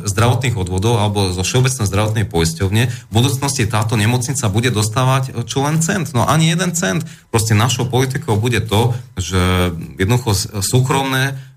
[0.07, 3.13] zdravotných odvodov alebo zo Všeobecnej zdravotnej poisťovne v
[3.47, 6.11] budúcnosti táto nemocnica bude dostávať čo len cent.
[6.11, 7.07] No ani jeden cent.
[7.31, 11.39] Proste našou politikou bude to, že jednoducho súkromné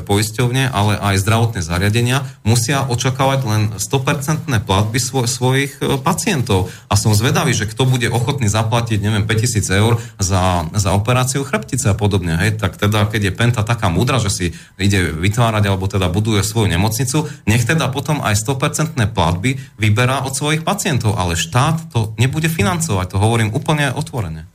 [0.00, 6.72] poisťovne, ale aj zdravotné zariadenia musia očakávať len 100% platby svoj, svojich e, pacientov.
[6.88, 11.92] A som zvedavý, že kto bude ochotný zaplatiť, neviem, 5000 eur za, za operáciu chrbtice
[11.92, 12.40] a podobne.
[12.40, 14.46] Hej, tak teda, keď je Penta taká múdra, že si
[14.80, 20.32] ide vytvárať alebo teda buduje svoju nemocnicu, nech teda potom aj 100% platby vyberá od
[20.32, 23.12] svojich pacientov, ale štát to nebude financovať.
[23.12, 24.48] To hovorím úplne otvorene.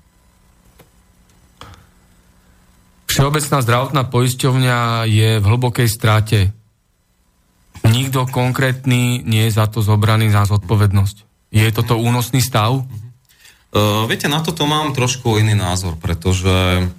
[3.15, 6.51] Všeobecná zdravotná poisťovňa je v hlbokej strate.
[7.87, 11.47] Nikto konkrétny nie je za to zobraný za zodpovednosť.
[11.47, 12.83] Je toto únosný stav?
[13.71, 16.91] Uh, viete, na toto mám trošku iný názor, pretože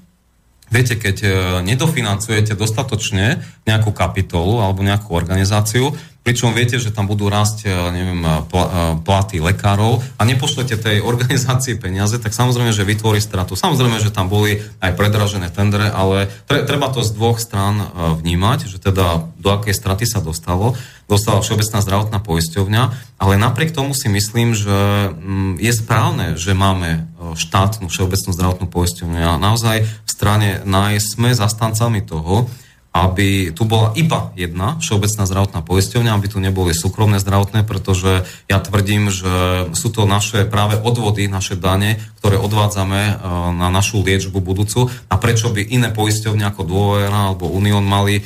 [0.72, 5.92] viete, keď uh, nedofinancujete dostatočne nejakú kapitolu alebo nejakú organizáciu,
[6.26, 8.62] Pričom viete, že tam budú rásť, e, neviem, e, e,
[8.98, 13.54] platy lekárov a nepošlete tej organizácii peniaze, tak samozrejme, že vytvorí stratu.
[13.54, 18.82] Samozrejme, že tam boli aj predražené tendre, ale treba to z dvoch strán vnímať, že
[18.82, 20.74] teda do akej straty sa dostalo.
[21.06, 22.82] Dostala Všeobecná zdravotná poisťovňa,
[23.22, 27.06] ale napriek tomu si myslím, že mm, je správne, že máme
[27.38, 30.98] štátnu Všeobecnú zdravotnú poisťovňu a naozaj v strane naj
[31.38, 32.50] zastancami toho,
[32.96, 38.58] aby tu bola iba jedna všeobecná zdravotná poisťovňa, aby tu neboli súkromné zdravotné, pretože ja
[38.62, 43.12] tvrdím, že sú to naše práve odvody, naše dane, ktoré odvádzame e,
[43.54, 48.22] na našu liečbu budúcu a prečo by iné poisťovne ako Dôvera alebo Unión mali e,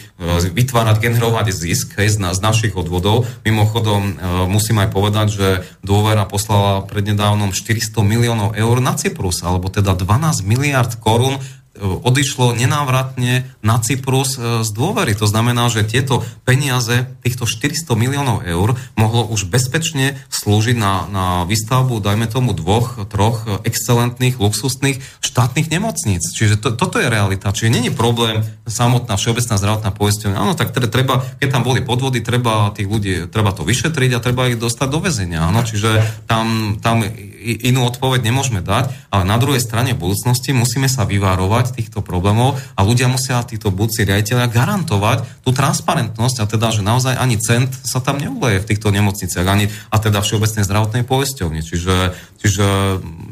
[0.49, 3.27] vytvárať, generovať zisk hej, z, našich odvodov.
[3.43, 4.13] Mimochodom e,
[4.49, 5.49] musím aj povedať, že
[5.83, 11.43] Dôvera poslala prednedávnom 400 miliónov eur na Cyprus, alebo teda 12 miliard korún
[11.79, 15.15] odišlo nenávratne na Cyprus e, z dôvery.
[15.15, 21.27] To znamená, že tieto peniaze, týchto 400 miliónov eur, mohlo už bezpečne slúžiť na, na
[21.47, 26.27] výstavbu, dajme tomu, dvoch, troch excelentných, luxusných štátnych nemocníc.
[26.35, 27.55] Čiže to, toto je realita.
[27.55, 30.43] Čiže není problém samotná všeobecná zdravotná poisťovňa.
[30.43, 34.51] Áno, tak treba, keď tam boli podvody, treba tých ľudí, treba to vyšetriť a treba
[34.51, 35.47] ich dostať do väzenia.
[35.47, 37.07] Áno, čiže tam, tam
[37.41, 42.61] inú odpoveď nemôžeme dať, ale na druhej strane v budúcnosti musíme sa vyvárovať týchto problémov
[42.77, 47.73] a ľudia musia, títo budúci riaditeľia, garantovať tú transparentnosť a teda, že naozaj ani cent
[47.73, 51.65] sa tam neuleje v týchto nemocniciach, ani a teda všeobecnej zdravotnej poisťovni.
[51.65, 51.97] Čiže,
[52.45, 52.67] čiže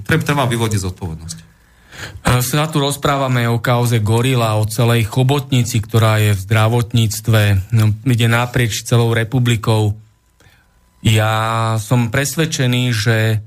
[0.09, 1.39] treba vyvodiť zodpovednosť.
[1.99, 7.43] E, sa tu rozprávame o kauze Gorila, o celej chobotnici, ktorá je v zdravotníctve,
[7.75, 9.99] no, ide naprieč celou republikou.
[11.03, 13.47] Ja som presvedčený, že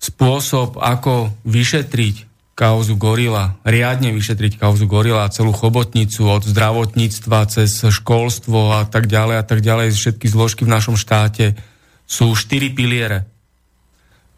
[0.00, 8.80] spôsob, ako vyšetriť kauzu Gorila, riadne vyšetriť kauzu Gorila, celú chobotnicu od zdravotníctva cez školstvo
[8.80, 11.56] a tak ďalej a tak ďalej, všetky zložky v našom štáte,
[12.04, 13.28] sú štyri piliere.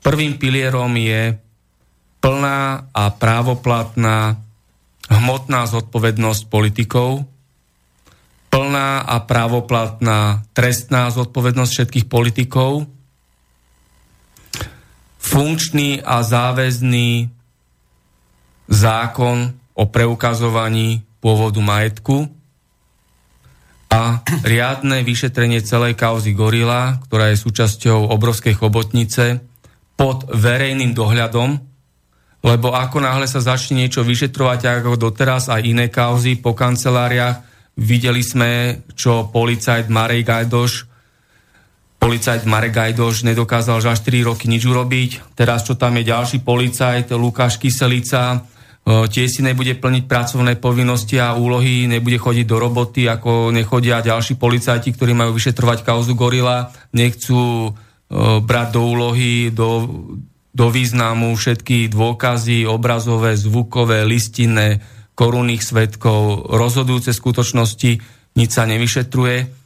[0.02, 1.34] Prvým pilierom je
[2.22, 4.38] plná a právoplatná
[5.10, 7.26] hmotná zodpovednosť politikov,
[8.54, 12.86] plná a právoplatná trestná zodpovednosť všetkých politikov,
[15.22, 17.30] funkčný a záväzný
[18.66, 22.26] zákon o preukazovaní pôvodu majetku
[23.92, 29.44] a riadne vyšetrenie celej kauzy Gorila, ktorá je súčasťou obrovskej chobotnice,
[29.94, 31.60] pod verejným dohľadom,
[32.42, 37.44] lebo ako náhle sa začne niečo vyšetrovať ako doteraz aj iné kauzy po kanceláriách,
[37.78, 40.72] videli sme, čo policajt Marej Gajdoš
[42.02, 45.38] policajt Marek Gajdoš nedokázal že až 4 roky nič urobiť.
[45.38, 48.42] Teraz, čo tam je ďalší policajt, Lukáš Kyselica,
[48.82, 54.02] e, tiež si nebude plniť pracovné povinnosti a úlohy, nebude chodiť do roboty, ako nechodia
[54.02, 57.70] ďalší policajti, ktorí majú vyšetrovať kauzu Gorila, nechcú e,
[58.42, 59.70] brať do úlohy, do,
[60.50, 64.82] do významu všetky dôkazy, obrazové, zvukové, listinné,
[65.14, 68.02] korunných svetkov, rozhodujúce skutočnosti,
[68.34, 69.61] nič sa nevyšetruje.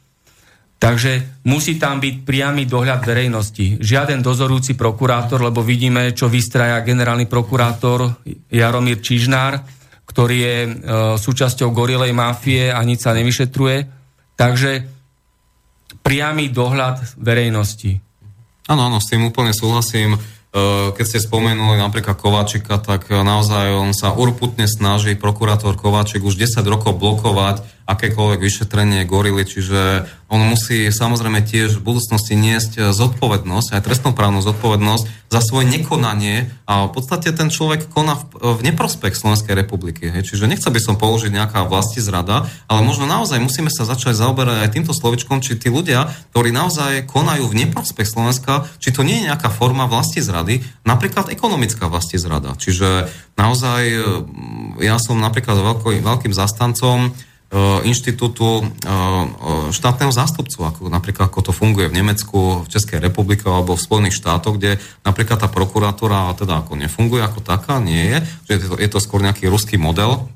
[0.77, 3.81] Takže musí tam byť priamy dohľad verejnosti.
[3.81, 8.21] Žiaden dozorujúci prokurátor, lebo vidíme, čo vystraja generálny prokurátor
[8.53, 9.57] Jaromír Čižnár,
[10.05, 10.69] ktorý je e,
[11.17, 13.89] súčasťou gorilej mafie a nič sa nevyšetruje.
[14.37, 14.85] Takže
[16.05, 17.97] priamy dohľad verejnosti.
[18.69, 20.13] Áno, áno, s tým úplne súhlasím.
[20.13, 20.19] E,
[20.93, 26.61] keď ste spomenuli napríklad Kováčika, tak naozaj on sa urputne snaží, prokurátor Kováčik už 10
[26.69, 33.85] rokov blokovať akékoľvek vyšetrenie gorily, čiže on musí samozrejme tiež v budúcnosti niesť zodpovednosť, aj
[33.87, 39.55] trestnoprávnu zodpovednosť za svoje nekonanie a v podstate ten človek koná v, v neprospech Slovenskej
[39.55, 40.11] republiky.
[40.11, 40.27] Hej.
[40.27, 44.67] Čiže nechcel by som použiť nejaká vlasti zrada, ale možno naozaj musíme sa začať zaoberať
[44.67, 49.23] aj týmto slovičkom, či tí ľudia, ktorí naozaj konajú v neprospech Slovenska, či to nie
[49.23, 52.51] je nejaká forma vlasti zrady, napríklad ekonomická vlasti zrada.
[52.59, 53.07] Čiže
[53.39, 53.81] naozaj
[54.83, 57.15] ja som napríklad veľký, veľkým zastancom
[57.87, 59.27] inštitútu e, e,
[59.71, 64.19] štátneho zástupcu, ako napríklad ako to funguje v Nemecku, v Českej republike alebo v Spojených
[64.19, 68.17] štátoch, kde napríklad tá prokuratúra teda ako nefunguje ako taká, nie je,
[68.47, 70.27] že je to, je to skôr nejaký ruský model,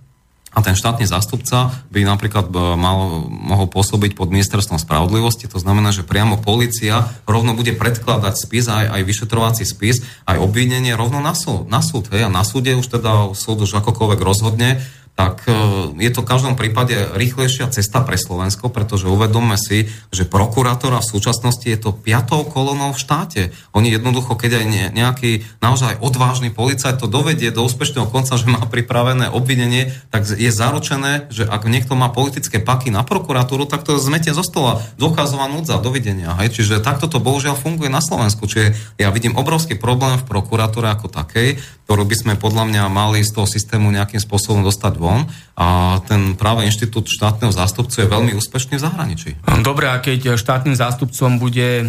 [0.51, 6.03] a ten štátny zástupca by napríklad mal, mohol pôsobiť pod ministerstvom spravodlivosti, to znamená, že
[6.03, 11.71] priamo policia rovno bude predkladať spis, aj, aj vyšetrovací spis, aj obvinenie rovno na súd.
[11.71, 14.83] Na súd hej, a na súde už teda súd už akokoľvek rozhodne,
[15.21, 15.53] tak e,
[16.01, 21.11] je to v každom prípade rýchlejšia cesta pre Slovensko, pretože uvedomme si, že prokurátora v
[21.13, 23.41] súčasnosti je to piatou kolonou v štáte.
[23.77, 24.65] Oni jednoducho, keď aj
[24.97, 30.49] nejaký naozaj odvážny policajt to dovedie do úspešného konca, že má pripravené obvinenie, tak je
[30.49, 34.81] zaručené, že ak niekto má politické paky na prokuratúru, tak to zmetie zo stola.
[34.97, 36.33] Dokazová núdza, dovidenia.
[36.41, 36.57] Hej?
[36.57, 38.49] Čiže takto to bohužiaľ funguje na Slovensku.
[38.49, 41.61] Čiže ja vidím obrovský problém v prokuratúre ako takej,
[41.91, 45.27] ktorú by sme podľa mňa mali z toho systému nejakým spôsobom dostať von
[45.59, 49.29] a ten práve inštitút štátneho zástupcu je veľmi úspešný v zahraničí.
[49.59, 51.85] Dobre, a keď štátnym zástupcom bude e,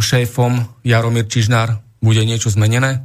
[0.00, 3.04] šéfom Jaromír Čižnár, bude niečo zmenené?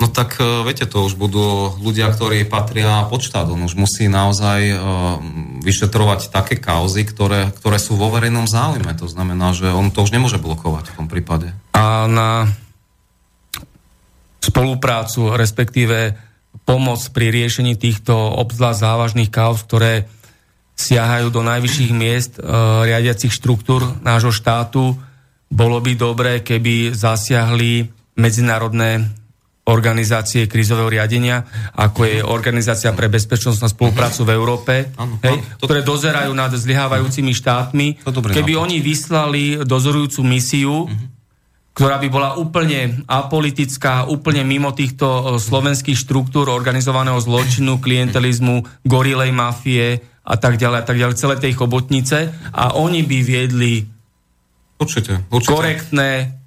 [0.00, 3.52] No tak e, viete, to už budú ľudia, ktorí patria pod štát.
[3.52, 4.80] On už musí naozaj uh,
[5.60, 8.96] vyšetrovať také kauzy, ktoré, ktoré sú vo verejnom záujme.
[8.96, 11.52] To znamená, že on to už nemôže blokovať v tom prípade.
[11.76, 12.48] A na
[14.48, 16.16] spoluprácu, respektíve
[16.64, 20.08] pomoc pri riešení týchto obzvlášť závažných kauz, ktoré
[20.78, 22.40] siahajú do najvyšších miest e,
[22.86, 24.94] riadiacich štruktúr nášho štátu.
[25.48, 29.10] Bolo by dobré, keby zasiahli medzinárodné
[29.68, 31.44] organizácie krízového riadenia,
[31.76, 35.68] ako je Organizácia pre bezpečnosť na spoluprácu v Európe, ano, hej, to...
[35.68, 37.86] ktoré dozerajú nad zlyhávajúcimi štátmi.
[38.08, 41.17] Keby oni vyslali dozorujúcu misiu, uh-huh
[41.78, 49.30] ktorá by bola úplne apolitická, úplne mimo týchto e, slovenských štruktúr organizovaného zločinu, klientelizmu, gorilej
[49.30, 53.86] mafie a tak ďalej a tak ďalej, celé tej chobotnice a oni by viedli
[54.82, 55.54] určite, určite.
[55.54, 56.37] korektné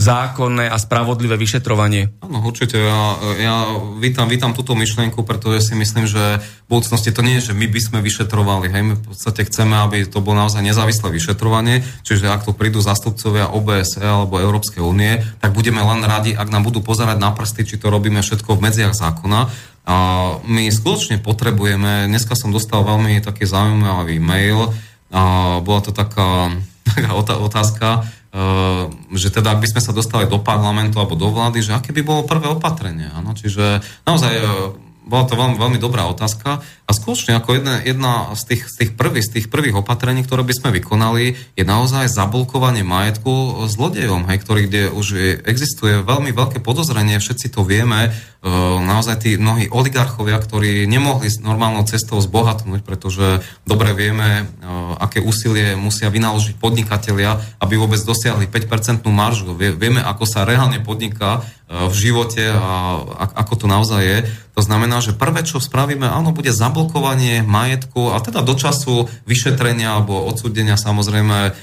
[0.00, 2.08] zákonné a spravodlivé vyšetrovanie.
[2.24, 2.80] Áno, určite.
[2.80, 3.56] Ja, ja
[4.00, 7.68] vítam, vítam túto myšlienku, pretože si myslím, že v budúcnosti to nie je, že my
[7.68, 8.72] by sme vyšetrovali.
[8.72, 12.80] Hej, my v podstate chceme, aby to bolo naozaj nezávislé vyšetrovanie, čiže ak tu prídu
[12.80, 17.68] zastupcovia OBSE alebo Európskej únie, tak budeme len radi, ak nám budú pozerať na prsty,
[17.68, 19.52] či to robíme všetko v medziach zákona.
[19.84, 19.96] A
[20.48, 24.72] my skutočne potrebujeme, dneska som dostal veľmi taký zaujímavý mail,
[25.10, 26.54] a bola to taká,
[27.48, 31.74] otázka, Ehm, že teda ak by sme sa dostali do parlamentu alebo do vlády, že
[31.74, 33.10] aké by bolo prvé opatrenie.
[33.10, 33.34] Ano?
[33.34, 34.42] Čiže naozaj e,
[35.02, 38.90] bola to veľmi, veľmi dobrá otázka a skutočne ako jedna, jedna z, tých, z, tých
[38.94, 44.38] prvých, z tých prvých opatrení, ktoré by sme vykonali, je naozaj zablokovanie majetku zlodejom, hej,
[44.46, 45.06] ktorý, kde už
[45.42, 48.14] existuje veľmi veľké podozrenie, všetci to vieme,
[48.80, 54.64] naozaj tí mnohí oligarchovia, ktorí nemohli normálnou cestou zbohatnúť, pretože dobre vieme, e,
[54.96, 59.52] aké úsilie musia vynaložiť podnikatelia, aby vôbec dosiahli 5% maržu.
[59.52, 62.96] Vieme, ako sa reálne podniká e, v živote a
[63.44, 64.18] ako to naozaj je.
[64.56, 69.96] To znamená, že prvé, čo spravíme, áno, bude zablokovanie majetku a teda do času vyšetrenia
[70.00, 71.56] alebo odsúdenia samozrejme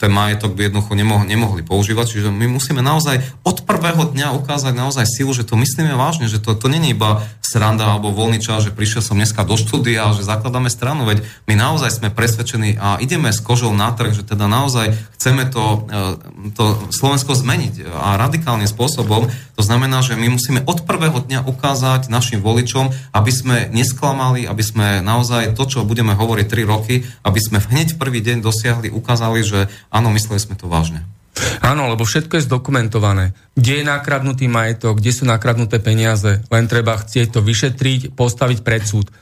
[0.00, 2.18] ten majetok by jednoducho nemohli používať.
[2.18, 6.38] Čiže my musíme naozaj od prvého dňa ukázať naozaj silu, že to myslíme vážne, že
[6.38, 10.26] to, to není iba sranda alebo voľný čas, že prišiel som dneska do štúdia že
[10.26, 14.46] zakladáme stranu, veď my naozaj sme presvedčení a ideme s kožou na trh, že teda
[14.46, 19.32] naozaj chceme to, e, to Slovensko zmeniť a radikálnym spôsobom.
[19.56, 24.62] To znamená, že my musíme od prvého dňa ukázať našim voličom, aby sme nesklamali, aby
[24.62, 29.40] sme naozaj to, čo budeme hovoriť 3 roky, aby sme hneď prvý deň dosiahli, ukázali,
[29.40, 31.15] že áno, mysleli sme to vážne.
[31.60, 33.36] Áno, lebo všetko je zdokumentované.
[33.52, 38.82] Kde je nakradnutý majetok, kde sú nakradnuté peniaze, len treba chcieť to vyšetriť, postaviť pred
[38.84, 39.12] súd.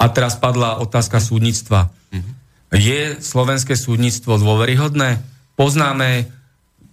[0.00, 1.92] A teraz padla otázka súdnictva.
[2.12, 2.32] Mm-hmm.
[2.80, 5.20] Je slovenské súdnictvo dôveryhodné?
[5.58, 6.30] Poznáme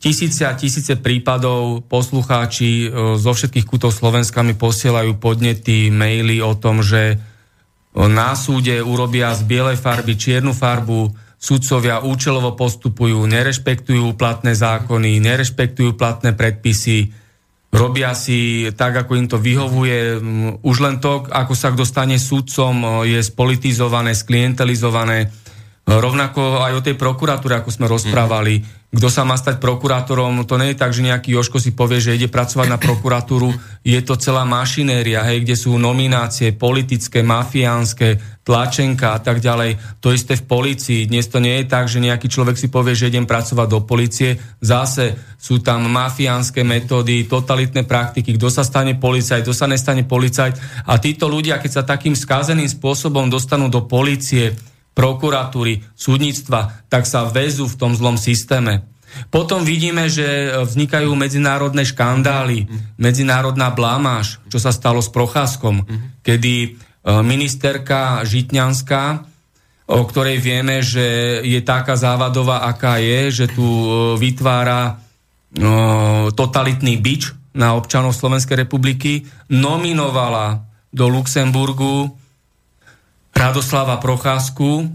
[0.03, 6.53] tisíce a tisíce prípadov, poslucháči e, zo všetkých kútov Slovenska mi posielajú podnety, maily o
[6.57, 7.17] tom, že
[7.97, 15.93] na súde urobia z bielej farby čiernu farbu, sudcovia účelovo postupujú, nerešpektujú platné zákony, nerešpektujú
[15.93, 17.13] platné predpisy,
[17.69, 20.17] robia si tak, ako im to vyhovuje.
[20.65, 25.29] Už len to, ako sa kto stane sudcom, je spolitizované, sklientelizované.
[25.87, 28.59] Rovnako aj o tej prokuratúre, ako sme rozprávali.
[28.91, 32.15] Kto sa má stať prokurátorom, to nie je tak, že nejaký Joško si povie, že
[32.15, 33.55] ide pracovať na prokuratúru,
[33.87, 39.99] je to celá mašinéria, hej, kde sú nominácie politické, mafiánske, tlačenka a tak ďalej.
[40.03, 41.07] To isté v policii.
[41.07, 44.39] Dnes to nie je tak, že nejaký človek si povie, že idem pracovať do policie.
[44.59, 50.83] Zase sú tam mafiánske metódy, totalitné praktiky, kto sa stane policajt, kto sa nestane policajt.
[50.87, 54.55] A títo ľudia, keď sa takým skazeným spôsobom dostanú do policie,
[54.97, 58.81] prokuratúry, súdnictva, tak sa väzú v tom zlom systéme.
[59.29, 62.65] Potom vidíme, že vznikajú medzinárodné škandály,
[62.97, 65.85] medzinárodná blamáž, čo sa stalo s Procházkom,
[66.25, 66.69] kedy e,
[67.21, 69.03] ministerka Žitňanská,
[69.87, 73.87] o ktorej vieme, že je taká závadová, aká je, že tu e,
[74.19, 74.93] vytvára e,
[76.35, 82.13] totalitný bič na občanov Slovenskej republiky, nominovala do Luxemburgu
[83.37, 84.89] Radoslava Procházku.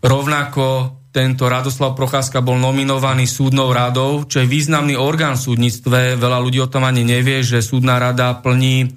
[0.00, 6.16] Rovnako tento Radoslav Procházka bol nominovaný súdnou radou, čo je významný orgán v súdnictve.
[6.16, 8.88] Veľa ľudí o tom ani nevie, že súdna rada plní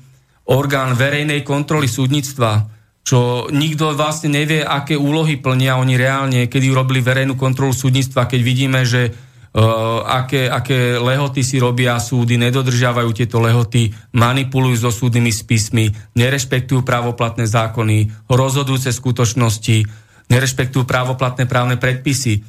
[0.48, 2.72] orgán verejnej kontroly súdnictva,
[3.04, 8.40] čo nikto vlastne nevie, aké úlohy plnia oni reálne, kedy urobili verejnú kontrolu súdnictva, keď
[8.40, 9.12] vidíme, že
[10.08, 17.44] aké, aké lehoty si robia súdy, nedodržiavajú tieto lehoty, manipulujú so súdnymi spismi, nerešpektujú právoplatné
[17.44, 19.84] zákony, rozhodujúce skutočnosti,
[20.32, 22.40] nerešpektujú právoplatné právne predpisy.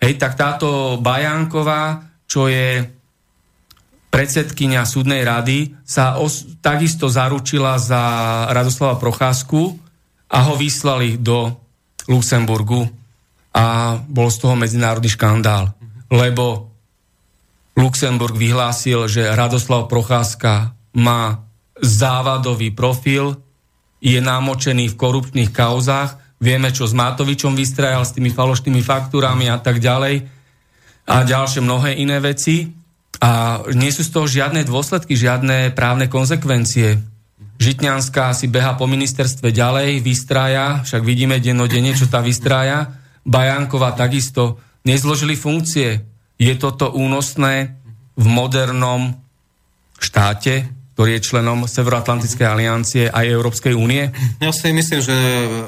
[0.00, 2.84] Hej, tak táto Bajánková, čo je
[4.12, 8.02] predsedkynia súdnej rady, sa os- takisto zaručila za
[8.52, 9.80] Radoslava Procházku
[10.28, 11.56] a ho vyslali do
[12.04, 12.84] Luxemburgu
[13.56, 15.79] a bol z toho medzinárodný škandál
[16.10, 16.74] lebo
[17.78, 21.46] Luxemburg vyhlásil, že Radoslav Procházka má
[21.80, 23.38] závadový profil,
[24.02, 29.60] je námočený v korupčných kauzách, vieme, čo s Matovičom vystrajal s tými falošnými faktúrami a
[29.60, 30.24] tak ďalej
[31.06, 32.68] a ďalšie mnohé iné veci.
[33.20, 36.96] A nie sú z toho žiadne dôsledky, žiadne právne konsekvencie.
[37.60, 42.96] Žitňanská si beha po ministerstve ďalej, vystrája, však vidíme dennodenne, čo tá vystrája.
[43.28, 46.04] Bajanková takisto nezložili funkcie.
[46.40, 47.76] Je toto únosné
[48.16, 49.16] v modernom
[50.00, 54.12] štáte, ktorý je členom Severoatlantickej aliancie aj Európskej únie?
[54.36, 55.16] Ja si myslím, že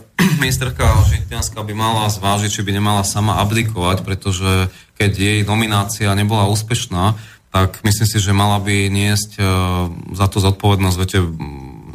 [0.45, 4.69] ministerka Žitňanská by mala zvážiť, či by nemala sama abdikovať, pretože
[5.01, 7.17] keď jej nominácia nebola úspešná,
[7.53, 9.45] tak myslím si, že mala by niesť e,
[10.17, 11.21] za to zodpovednosť, viete,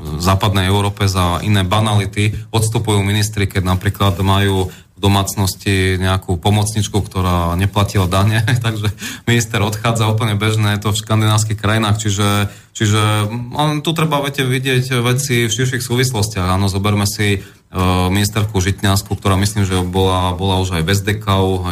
[0.07, 2.33] v západnej Európe za iné banality.
[2.53, 8.89] Odstupujú ministri, keď napríklad majú v domácnosti nejakú pomocničku, ktorá neplatila dane, takže
[9.29, 14.41] minister odchádza úplne bežné, je to v škandinávskych krajinách, čiže, čiže on, tu treba viete,
[14.41, 16.49] vidieť veci v širších súvislostiach.
[16.49, 21.27] Áno, zoberme si uh, ministerku Žitňansku, ktorá myslím, že bola, bola už aj v SDK,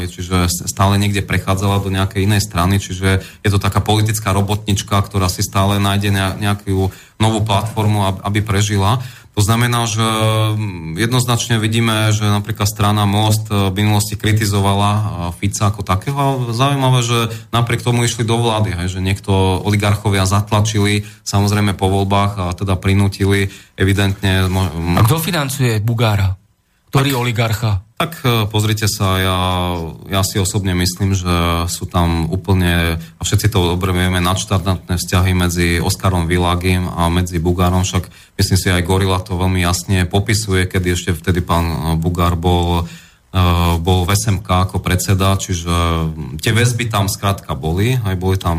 [0.06, 0.38] čiže
[0.70, 5.42] stále niekde prechádzala do nejakej inej strany, čiže je to taká politická robotnička, ktorá si
[5.42, 9.02] stále nájde nejakú novú platformu, aby prežila.
[9.36, 15.04] To znamená, že mm, jednoznačne vidíme, že napríklad strana Most e, v minulosti kritizovala e,
[15.36, 16.56] Fica ako takého.
[16.56, 17.20] Zaujímavé, že
[17.52, 22.80] napriek tomu išli do vlády, hej, že niekto oligarchovia zatlačili samozrejme po voľbách a teda
[22.80, 24.48] prinútili evidentne...
[24.48, 26.40] A kto financuje Bugára?
[26.96, 27.72] Ktorý tak, oligarcha?
[28.00, 29.40] Tak e, pozrite sa, ja,
[30.08, 35.32] ja si osobne myslím, že sú tam úplne, a všetci to dobre vieme, nadštandardné vzťahy
[35.36, 38.08] medzi Oskarom Vilagim a medzi Bugárom, však
[38.40, 42.88] myslím si aj Gorila to veľmi jasne popisuje, kedy ešte vtedy pán Bugár bol,
[43.36, 43.44] e,
[43.84, 45.76] bol v SMK ako predseda, čiže
[46.40, 48.58] tie väzby tam skrátka boli, aj boli tam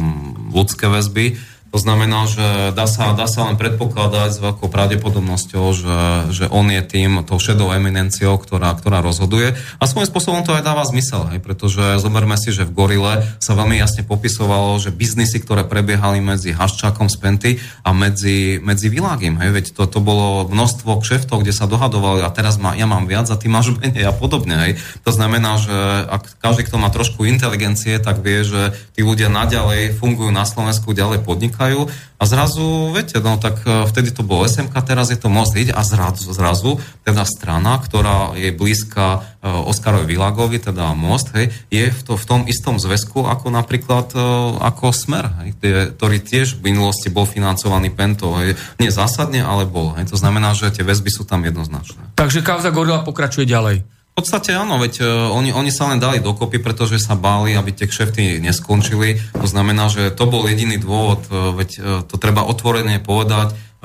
[0.53, 5.99] ľudské väzby, to znamená, že dá sa, dá sa len predpokladať s veľkou pravdepodobnosťou, že,
[6.33, 9.59] že on je tým, tou šedou eminenciou, ktorá, ktorá rozhoduje.
[9.77, 13.13] A svojím spôsobom to aj dáva zmysel, hej, pretože zoberme si, že v Gorile
[13.45, 17.51] sa veľmi jasne popisovalo, že biznisy, ktoré prebiehali medzi Haščákom z Penty
[17.85, 22.33] a medzi, medzi Világim, hej, veď to, to bolo množstvo kšeftov, kde sa dohadovali a
[22.33, 24.57] teraz má, ja mám viac a ty máš menej a podobne.
[24.57, 24.73] Hej.
[25.05, 25.77] To znamená, že
[26.09, 30.97] ak každý, kto má trošku inteligencie, tak vie, že tí ľudia naďalej fungujú na Slovensku,
[30.97, 35.17] ďalej podnikajú utekajú a zrazu, viete, no tak e, vtedy to bolo SMK, teraz je
[35.17, 41.33] to Most a zrazu, zrazu teda strana, ktorá je blízka e, Oskarovi Vilagovi, teda Most,
[41.33, 44.13] hej, je v, to, v tom istom zväzku ako napríklad
[44.61, 45.49] ako Smer, hej,
[45.97, 49.97] ktorý tiež v minulosti bol financovaný Pento, hej, nie zásadne, ale bol.
[49.97, 52.17] Hej, to znamená, že tie väzby sú tam jednoznačné.
[52.17, 53.97] Takže kauza Gorila pokračuje ďalej.
[54.17, 57.69] V podstate áno, veď uh, oni, oni sa len dali dokopy, pretože sa báli, aby
[57.77, 59.21] tie kšefty neskončili.
[59.37, 63.76] To znamená, že to bol jediný dôvod, uh, veď uh, to treba otvorene povedať, E,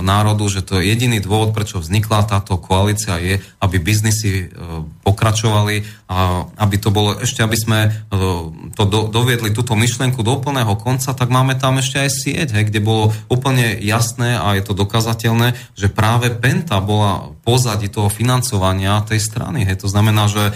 [0.00, 4.46] národu, že to je jediný dôvod, prečo vznikla táto koalícia je, aby biznisy e,
[5.02, 7.88] pokračovali a aby to bolo, ešte aby sme e,
[8.78, 12.70] to do, doviedli túto myšlienku do úplného konca, tak máme tam ešte aj sieť, hej,
[12.70, 19.02] kde bolo úplne jasné a je to dokazateľné, že práve Penta bola pozadí toho financovania
[19.02, 19.66] tej strany.
[19.66, 19.82] Hej.
[19.82, 20.54] To znamená, že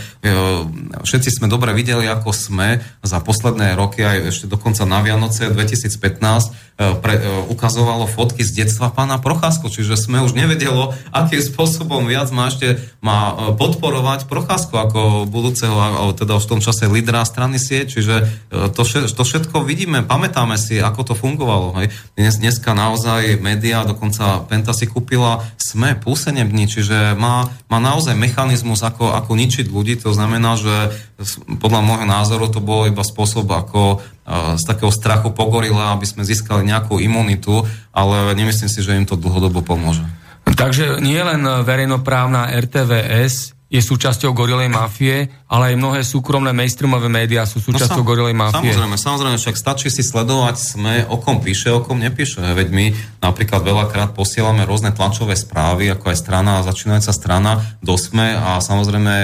[1.03, 6.79] všetci sme dobre videli, ako sme za posledné roky, aj ešte dokonca na Vianoce 2015,
[7.03, 7.15] pre,
[7.51, 12.79] ukazovalo fotky z detstva pána Procházku, čiže sme už nevedelo, akým spôsobom viac má ešte
[13.03, 18.71] má e, podporovať Procházku ako budúceho, teda v tom čase lídra strany sieť, čiže e,
[18.71, 21.75] to, to všetko vidíme, pamätáme si, ako to fungovalo.
[21.83, 21.91] Hej.
[22.15, 28.87] Dnes, dneska naozaj média, dokonca Penta si kúpila SME, púsenební, čiže má, má naozaj mechanizmus,
[28.87, 30.95] ako, ako ničiť ľudí, to znamená, že
[31.63, 34.03] podľa môjho názoru to bol iba spôsob, ako
[34.59, 37.63] z takého strachu pogorila, aby sme získali nejakú imunitu,
[37.95, 40.03] ale nemyslím si, že im to dlhodobo pomôže.
[40.45, 47.43] Takže nie len verejnoprávna RTVS je súčasťou gorilej mafie, ale aj mnohé súkromné mainstreamové médiá
[47.43, 48.71] sú súčasťou no, gorilej mafie.
[48.71, 52.39] Samozrejme, samozrejme, však stačí si sledovať sme, o kom píše, o kom nepíše.
[52.39, 52.87] Veď my
[53.19, 59.15] napríklad veľakrát posielame rôzne tlačové správy, ako aj strana, začínajúca strana do SME a samozrejme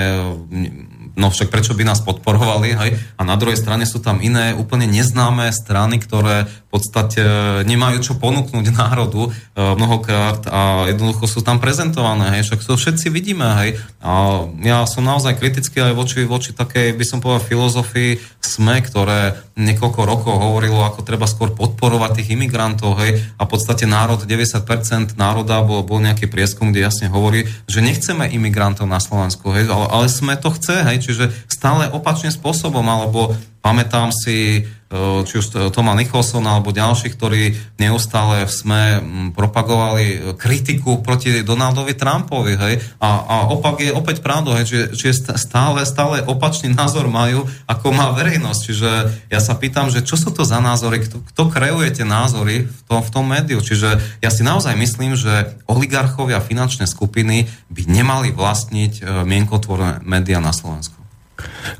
[1.20, 2.90] no však prečo by nás podporovali, hej?
[3.20, 7.22] A na druhej strane sú tam iné úplne neznáme strany, ktoré podstate
[7.66, 12.46] nemajú čo ponúknuť národu e, mnohokrát a jednoducho sú tam prezentované, hej?
[12.46, 13.76] Však to všetci vidíme, hej?
[13.98, 19.34] A ja som naozaj kritický aj voči, voči takej, by som povedal, filozofii SME, ktoré
[19.58, 23.18] niekoľko rokov hovorilo, ako treba skôr podporovať tých imigrantov, hej?
[23.36, 28.30] A v podstate národ, 90% národa, bol, bol nejaký prieskum, kde jasne hovorí, že nechceme
[28.30, 29.66] imigrantov na Slovensku, hej?
[29.66, 31.02] Ale, ale SME to chce, hej?
[31.02, 34.92] čiže stále opačným spôsobom, alebo pamätám si, e,
[35.28, 39.00] či už Toma Nicholsona alebo ďalší, ktorí neustále sme
[39.36, 45.84] propagovali kritiku proti Donaldovi Trumpovi, hej, a, a opak je opäť pravdou, čiže, čiže stále,
[45.84, 48.90] stále opačný názor majú, ako má verejnosť, čiže
[49.28, 52.80] ja sa pýtam, že čo sú to za názory, kto, kto kreuje tie názory v
[52.88, 58.32] tom, v tom médiu, čiže ja si naozaj myslím, že oligarchovia finančné skupiny by nemali
[58.32, 60.99] vlastniť e, mienkotvorné médiá na Slovensku.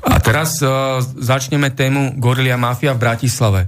[0.03, 3.61] A teraz uh, začneme tému Gorilia Mafia v Bratislave.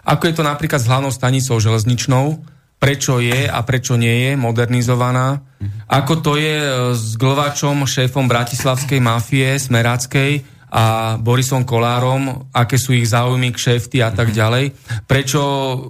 [0.00, 2.40] Ako je to napríklad s hlavnou stanicou železničnou?
[2.80, 5.44] Prečo je a prečo nie je modernizovaná?
[5.84, 12.94] Ako to je uh, s Glvačom, šéfom bratislavskej mafie, Smeráckej a Borisom Kolárom, aké sú
[12.94, 14.70] ich záujmy, kšefty a tak ďalej?
[15.02, 15.42] Prečo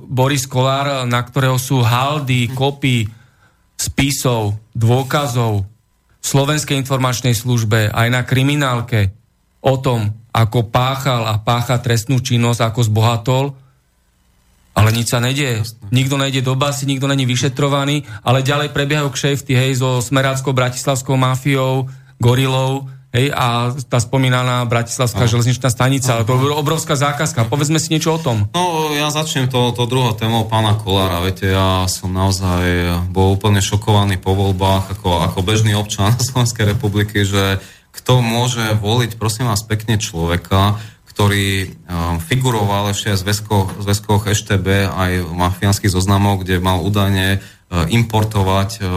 [0.09, 3.05] Boris Kolár, na ktorého sú haldy, kopy
[3.77, 5.69] spisov, dôkazov
[6.21, 9.20] v Slovenskej informačnej službe, aj na kriminálke,
[9.61, 13.45] o tom, ako páchal a pácha trestnú činnosť, ako zbohatol,
[14.71, 15.67] ale nič sa nedieje.
[15.91, 21.19] Nikto nejde do basy, nikto není vyšetrovaný, ale ďalej prebiehajú kšefty, hej, so smeráckou bratislavskou
[21.19, 21.91] mafiou,
[22.23, 25.31] gorilou, hej, a tá spomínaná bratislavská no.
[25.31, 27.51] železničná stanica, ale to je obrovská zákazka.
[27.51, 28.47] Povedzme si niečo o tom.
[28.55, 31.19] No, ja začnem to, to druhou témou pána Kolára.
[31.27, 32.63] Viete, ja som naozaj
[33.11, 37.59] bol úplne šokovaný po voľbách ako, ako bežný občan Slovenskej republiky, že
[37.91, 40.79] kto môže voliť, prosím vás, pekne človeka,
[41.11, 47.43] ktorý um, figuroval ešte aj v zväzkoch, zväzkoch EŠTB aj mafiánskych zoznamoch, kde mal údajne
[47.71, 48.91] importovať eh, eh,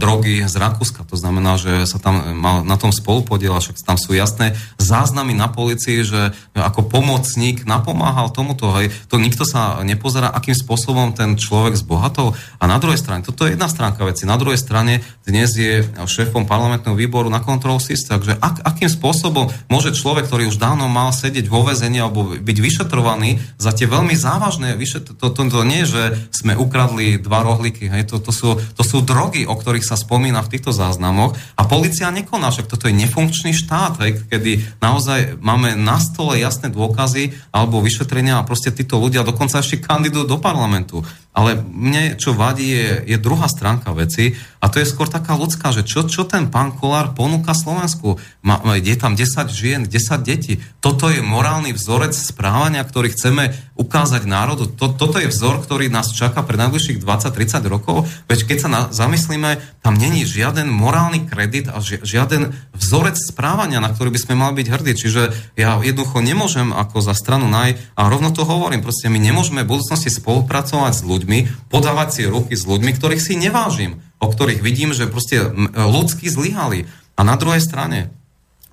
[0.00, 1.04] drogy z Rakúska.
[1.04, 5.52] To znamená, že sa tam mal na tom spolupodiela, však tam sú jasné záznamy na
[5.52, 8.72] policii, že ako pomocník napomáhal tomuto.
[8.72, 8.88] Hej.
[9.12, 12.32] To nikto sa nepozerá, akým spôsobom ten človek zbohatol.
[12.56, 16.48] A na druhej strane, toto je jedna stránka veci, na druhej strane dnes je šéfom
[16.48, 21.12] parlamentného výboru na kontrolu SIS, takže ak, akým spôsobom môže človek, ktorý už dávno mal
[21.12, 25.20] sedieť vo väzení alebo byť vyšetrovaný za tie veľmi závažné, vyšet...
[25.20, 29.02] to, to, to nie že sme ukradli dva rohlíky Hej, to, to, sú, to sú
[29.02, 33.50] drogy, o ktorých sa spomína v týchto záznamoch a policia nekoná, však toto je nefunkčný
[33.50, 39.26] štát, hej, kedy naozaj máme na stole jasné dôkazy alebo vyšetrenia a proste títo ľudia
[39.26, 41.02] dokonca ešte kandidujú do parlamentu.
[41.30, 45.72] Ale mne, čo vadí, je, je druhá stránka veci a to je skôr taká ľudská,
[45.72, 48.20] že čo, čo ten pán Kolár ponúka Slovensku?
[48.44, 50.60] Ma, je tam 10 žien, 10 detí.
[50.84, 54.68] Toto je morálny vzorec správania, ktorý chceme ukázať národu.
[54.76, 58.04] To, toto je vzor, ktorý nás čaká pre najbližších 20-30 rokov.
[58.28, 63.80] Veď keď sa na, zamyslíme, tam není žiaden morálny kredit a ži, žiaden vzorec správania,
[63.80, 64.92] na ktorý by sme mali byť hrdí.
[64.92, 65.22] Čiže
[65.56, 69.72] ja jednoducho nemôžem ako za stranu naj, a rovno to hovorím, proste my nemôžeme v
[69.72, 74.64] budúcnosti spolupracovať s ľuďmi, ľuďmi, podávať si ruky s ľuďmi, ktorých si nevážim, o ktorých
[74.64, 76.88] vidím, že proste ľudsky zlyhali.
[77.14, 78.08] A na druhej strane,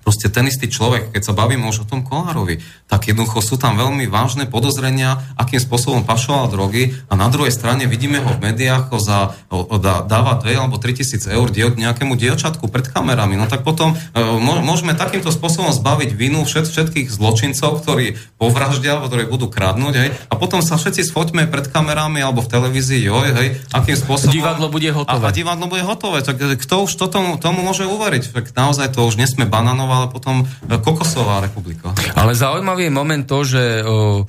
[0.08, 3.76] proste ten istý človek, keď sa bavíme už o tom Kolárovi, tak jednoducho sú tam
[3.76, 8.88] veľmi vážne podozrenia, akým spôsobom pašoval drogy a na druhej strane vidíme ho v médiách,
[8.88, 13.36] ho za, ho, dá, dáva 2 alebo 3 tisíc eur die, nejakému dievčatku pred kamerami.
[13.36, 14.24] No tak potom e,
[14.64, 20.34] môžeme takýmto spôsobom zbaviť vinu všet, všetkých zločincov, ktorí povraždia, ktorí budú kradnúť, hej, a
[20.40, 24.32] potom sa všetci sfoťme pred kamerami alebo v televízii, joj, hej, akým spôsobom...
[24.32, 25.12] Divadlo bude hotové.
[25.12, 26.24] A, a divadlo bude hotové.
[26.24, 28.32] Tak e, kto už to tomu, tomu môže uveriť?
[28.32, 30.44] Tak naozaj to už nesme bananová, ale potom e,
[30.78, 31.90] kokosová republika.
[32.14, 34.22] Ale zaujímavý je moment to, že o,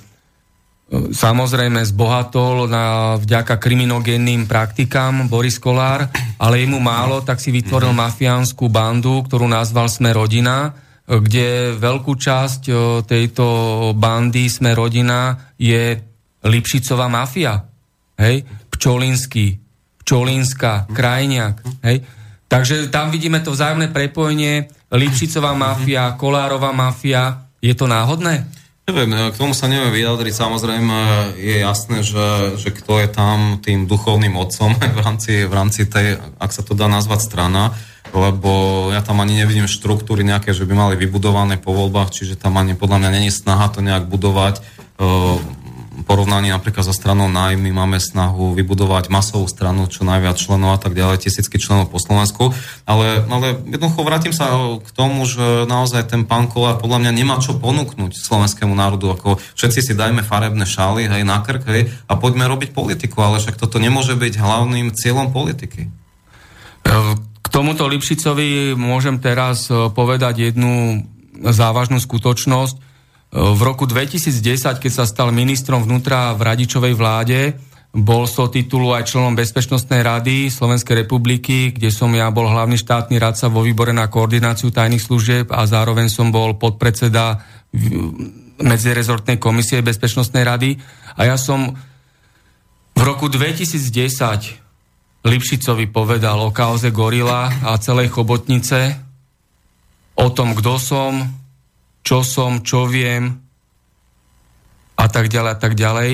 [1.13, 6.09] samozrejme zbohatol na, vďaka kriminogénnym praktikám Boris Kolár,
[6.41, 8.05] ale jemu málo, tak si vytvoril mm-hmm.
[8.09, 10.73] mafiánsku bandu, ktorú nazval Sme rodina,
[11.09, 12.61] kde veľkú časť
[13.09, 13.45] tejto
[13.97, 15.97] bandy Sme rodina je
[16.45, 17.65] Lipšicová mafia.
[18.17, 18.45] Hej?
[18.69, 19.57] Pčolinský,
[20.05, 21.65] Pčolinská, Krajniak.
[21.83, 22.05] Hej?
[22.49, 28.49] Takže tam vidíme to vzájomné prepojenie Lipšicová mafia, Kolárová mafia, je to náhodné?
[28.89, 30.33] Neviem, k tomu sa neviem vyjadriť.
[30.33, 30.97] Samozrejme
[31.37, 36.17] je jasné, že, že kto je tam tým duchovným otcom v rámci, v rámci tej,
[36.41, 37.77] ak sa to dá nazvať strana,
[38.09, 42.57] lebo ja tam ani nevidím štruktúry nejaké, že by mali vybudované po voľbách, čiže tam
[42.57, 44.65] ani podľa mňa není snaha to nejak budovať
[46.03, 50.79] porovnaní napríklad so stranou NAJ, my máme snahu vybudovať masovú stranu, čo najviac členov a
[50.79, 52.51] tak ďalej, tisícky členov po Slovensku,
[52.83, 57.35] ale, ale jednoducho vrátim sa k tomu, že naozaj ten pán Kolár podľa mňa nemá
[57.39, 62.13] čo ponúknuť slovenskému národu, ako všetci si dajme farebné šály hej, na krk hej, a
[62.19, 65.91] poďme robiť politiku, ale však toto nemôže byť hlavným cieľom politiky.
[67.39, 71.05] K tomuto Lipšicovi môžem teraz eh, povedať jednu
[71.39, 72.88] závažnú skutočnosť.
[73.29, 77.53] V roku 2010, keď sa stal ministrom vnútra v Radičovej vláde,
[77.89, 83.17] bol so titulu aj členom Bezpečnostnej rady Slovenskej republiky, kde som ja bol hlavný štátny
[83.17, 87.41] radca vo výbore na koordináciu tajných služieb a zároveň som bol podpredseda
[88.61, 90.77] medzirezortnej komisie Bezpečnostnej rady.
[91.17, 91.73] A ja som
[92.93, 99.01] v roku 2010 Lipšicovi povedal o kauze Gorila a celej chobotnice,
[100.19, 101.38] o tom, kto som,
[102.03, 103.29] čo som, čo viem
[104.99, 106.11] a tak ďalej a tak ďalej.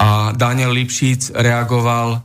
[0.00, 2.24] A Daniel Lipšic reagoval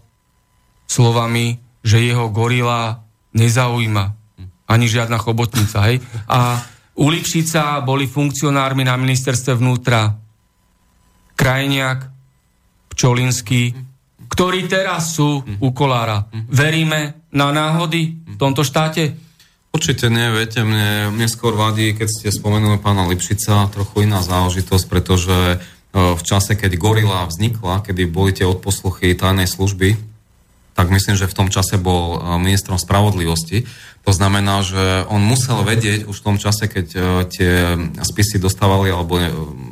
[0.90, 3.04] slovami, že jeho gorila
[3.36, 4.20] nezaujíma
[4.70, 5.82] ani žiadna chobotnica.
[5.90, 6.02] Hej?
[6.30, 6.62] A
[7.00, 10.14] u Lipšica boli funkcionármi na ministerstve vnútra
[11.34, 12.12] Krajniak,
[12.94, 13.74] Pčolinský,
[14.30, 16.28] ktorí teraz sú u Kolára.
[16.52, 19.29] Veríme na náhody v tomto štáte?
[19.70, 24.86] Určite nie, viete, mne, mne skôr vadí, keď ste spomenuli pána Lipšica, trochu iná záležitosť,
[24.90, 25.58] pretože e,
[25.94, 29.94] v čase, keď Gorila vznikla, kedy boli tie odposluchy tajnej služby,
[30.74, 33.70] tak myslím, že v tom čase bol e, ministrom spravodlivosti.
[34.10, 37.54] To znamená, že on musel vedieť už v tom čase, keď e, tie
[38.02, 39.22] spisy dostávali, alebo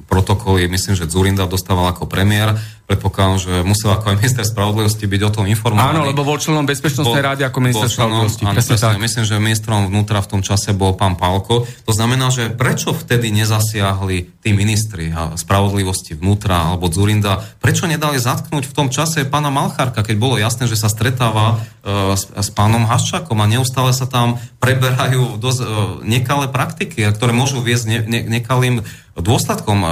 [0.07, 2.55] protokoly, myslím, že Zurinda dostával ako premiér,
[2.87, 5.99] predpokladám, že musel ako aj minister spravodlivosti byť o tom informovaný.
[5.99, 8.47] Áno, lebo bol členom bezpečnostnej rády ako minister spravodlivosti.
[8.47, 11.67] Áno, presne, myslím, že ministrom vnútra v tom čase bol pán Palko.
[11.67, 18.63] To znamená, že prečo vtedy nezasiahli tí ministri spravodlivosti vnútra alebo Zurinda, prečo nedali zatknúť
[18.63, 22.87] v tom čase pána Malchárka, keď bolo jasné, že sa stretáva uh, s, s pánom
[22.87, 25.67] Haščakom a neustále sa tam preberajú dosť, uh,
[26.07, 28.87] nekalé praktiky, ktoré môžu viesť ne, ne, nekalým
[29.21, 29.79] dôsledkom.
[29.81, 29.91] Uh,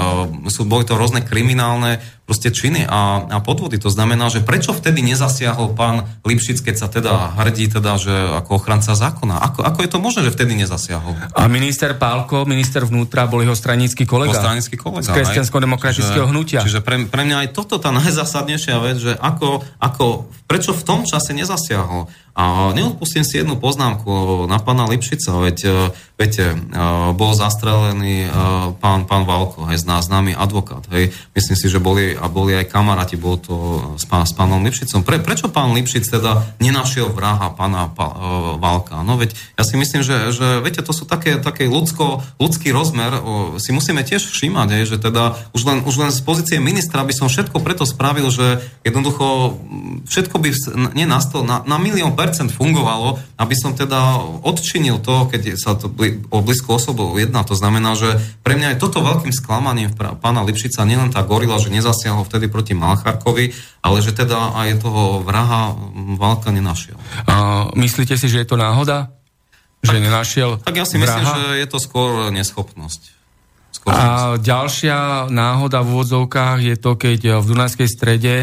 [0.53, 3.77] sú, boli to rôzne kriminálne proste činy a, a podvody.
[3.85, 8.57] To znamená, že prečo vtedy nezasiahol pán Lipšic, keď sa teda hrdí teda, že ako
[8.57, 9.37] ochranca zákona?
[9.45, 11.13] Ako, ako je to možné, že vtedy nezasiahol?
[11.37, 14.41] A minister Pálko, minister vnútra, bol jeho stranický kolega.
[14.41, 15.05] stranický kolega.
[15.05, 16.65] Z kresťansko-demokratického hnutia.
[16.65, 21.05] Čiže pre, pre mňa aj toto tá najzásadnejšia vec, že ako, ako, prečo v tom
[21.05, 22.09] čase nezasiahol?
[22.35, 25.71] A neodpustím si jednu poznámku na pána Lipšica, veď, e,
[26.19, 26.55] viete, e,
[27.15, 28.29] bol zastrelený e,
[28.75, 31.15] pán, pán Valko, hej, známy advokát, hej.
[31.31, 33.55] Myslím si, že boli a boli aj kamaráti, bol to
[33.99, 35.05] s, pán, s pánom Lipšicom.
[35.05, 38.15] Pre, prečo pán Lipšic teda nenašiel vraha pána pa, uh,
[38.57, 39.03] Válka?
[39.03, 43.11] No veď ja si myslím, že, že viete, to sú také, také ľudsko, ľudský rozmer,
[43.19, 43.21] uh,
[43.59, 47.13] si musíme tiež všímať, hej, že teda už len, už len z pozície ministra by
[47.13, 49.59] som všetko preto spravil, že jednoducho
[50.07, 50.49] všetko by
[50.95, 55.75] nie na, sto, na, na milión percent fungovalo, aby som teda odčinil to, keď sa
[55.75, 55.91] to
[56.31, 57.43] o blízku osobu jedná.
[57.43, 61.73] To znamená, že pre mňa je toto veľkým sklamaním pána Lipšica nielen tá gorila, že
[62.05, 63.49] nezasiahol vtedy proti Malcharkovi,
[63.81, 65.73] ale že teda aj toho vraha
[66.21, 67.01] Válka nenašiel.
[67.25, 69.09] A myslíte si, že je to náhoda?
[69.81, 71.17] Že tak, nenašiel Tak ja si vraha?
[71.17, 73.01] myslím, že je to skôr neschopnosť.
[73.73, 74.45] Skôr a neschopnosť.
[74.45, 74.97] ďalšia
[75.33, 78.35] náhoda v úvodzovkách je to, keď v Dunajskej strede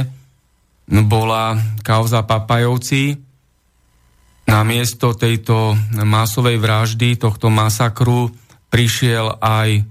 [0.90, 1.54] bola
[1.86, 3.30] kauza Papajovci.
[4.42, 8.26] Na miesto tejto masovej vraždy, tohto masakru,
[8.74, 9.86] prišiel aj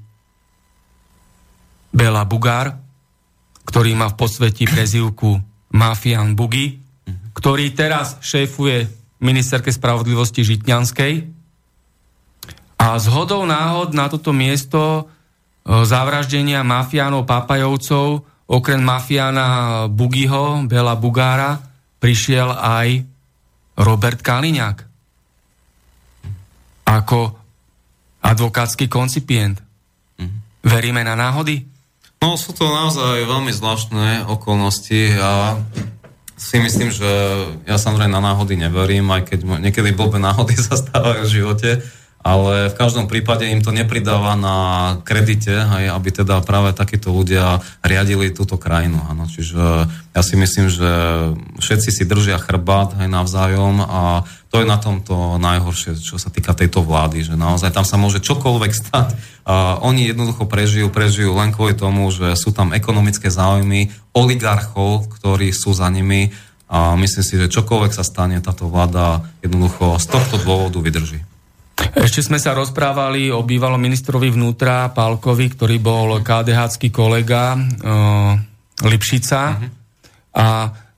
[1.95, 2.75] Bela Bugár,
[3.71, 5.39] ktorý má v podsvetí prezivku
[5.71, 6.83] Mafian Bugi,
[7.31, 8.83] ktorý teraz šéfuje
[9.23, 11.13] ministerke spravodlivosti Žitňanskej.
[12.75, 15.03] A z hodou náhod na toto miesto e,
[15.87, 21.63] zavraždenia mafiánov Papajovcov, okrem mafiána Bugiho, Bela Bugára,
[22.03, 23.07] prišiel aj
[23.79, 24.77] Robert Kaliňák.
[26.91, 27.19] Ako
[28.19, 29.63] advokátsky koncipient.
[30.59, 31.71] Veríme na náhody?
[32.21, 35.57] No sú to naozaj veľmi zvláštne okolnosti a
[36.37, 37.09] si myslím, že
[37.65, 41.69] ja samozrejme na náhody neverím, aj keď niekedy blbé náhody sa stávajú v živote,
[42.21, 44.57] ale v každom prípade im to nepridáva na
[45.01, 49.01] kredite, aj aby teda práve takíto ľudia riadili túto krajinu.
[49.09, 49.25] Ano.
[49.25, 50.89] Čiže ja si myslím, že
[51.57, 56.51] všetci si držia chrbát aj navzájom a to je na tomto najhoršie, čo sa týka
[56.51, 59.15] tejto vlády, že naozaj tam sa môže čokoľvek stať.
[59.47, 65.55] A oni jednoducho prežijú, prežijú len kvôli tomu, že sú tam ekonomické záujmy oligarchov, ktorí
[65.55, 66.35] sú za nimi
[66.67, 71.19] a myslím si, že čokoľvek sa stane, táto vláda jednoducho z tohto dôvodu vydrží.
[71.91, 78.35] Ešte sme sa rozprávali o bývalom ministrovi vnútra Pálkovi, ktorý bol KDH kolega uh,
[78.83, 79.41] Lipšica.
[79.51, 79.67] Uh-huh.
[80.31, 80.47] A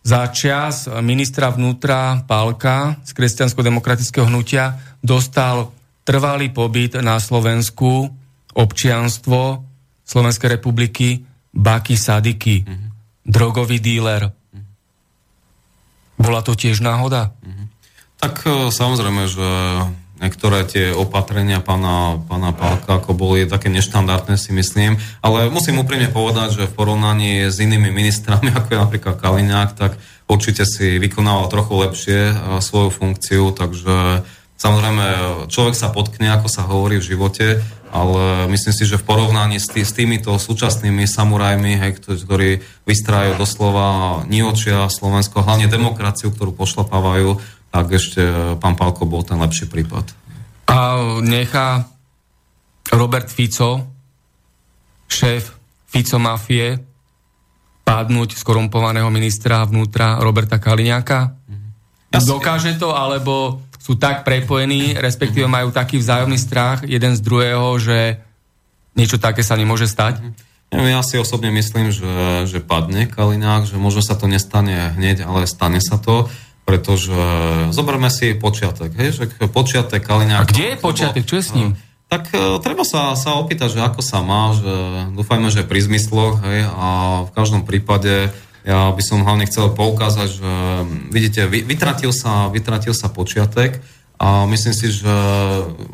[0.04, 5.72] za čas ministra vnútra Pálka z kresťansko-demokratického hnutia dostal
[6.04, 8.12] trvalý pobyt na Slovensku,
[8.52, 9.64] občianstvo
[10.04, 11.24] Slovenskej republiky
[11.56, 12.90] Baki Sadiky, mm-hmm.
[13.24, 14.28] drogový díler.
[14.28, 14.66] Mm-hmm.
[16.20, 17.32] Bola to tiež náhoda?
[17.40, 17.68] Mm-hmm.
[18.20, 19.48] Tak e, samozrejme, že
[20.24, 26.08] niektoré tie opatrenia pána, pána Pálka ako boli také neštandardné si myslím, ale musím úprimne
[26.08, 30.00] povedať, že v porovnaní s inými ministrami, ako je napríklad Kaliňák, tak
[30.32, 32.34] určite si vykonával trochu lepšie e,
[32.64, 34.24] svoju funkciu, takže
[34.56, 35.06] samozrejme
[35.52, 37.60] človek sa potkne, ako sa hovorí v živote,
[37.94, 43.38] ale myslím si, že v porovnaní s, tý, s týmito súčasnými samurajmi, hej, ktorí vystrájajú
[43.38, 43.88] doslova
[44.26, 47.38] niočia Slovensko, hlavne demokraciu, ktorú pošlapávajú,
[47.74, 48.22] tak ešte
[48.62, 50.14] pán Palko bol ten lepší prípad.
[50.70, 51.90] A nechá
[52.94, 53.90] Robert Fico,
[55.10, 55.58] šéf
[55.90, 56.78] Fico mafie,
[57.82, 61.34] padnúť skorumpovaného ministra vnútra Roberta Kaliňáka?
[62.14, 67.74] Ja Dokáže to, alebo sú tak prepojení, respektíve majú taký vzájomný strach jeden z druhého,
[67.82, 68.22] že
[68.94, 70.22] niečo také sa nemôže stať?
[70.74, 75.46] Ja si osobne myslím, že, že padne Kaliňák, že možno sa to nestane hneď, ale
[75.46, 76.30] stane sa to,
[76.64, 77.12] pretože
[77.76, 80.48] zoberme si počiatek, hej, že počiatek Kaliňák...
[80.48, 81.24] A kde je počiatek?
[81.28, 81.70] Čo je s ním?
[82.08, 84.74] Tak e, treba sa, sa opýtať, že ako sa má, že
[85.18, 86.88] dúfajme, že pri zmysloch, hej, a
[87.28, 88.32] v každom prípade
[88.64, 90.52] ja by som hlavne chcel poukázať, že
[91.12, 93.84] vidíte, vytratil sa, vytratil sa počiatek
[94.16, 95.16] a myslím si, že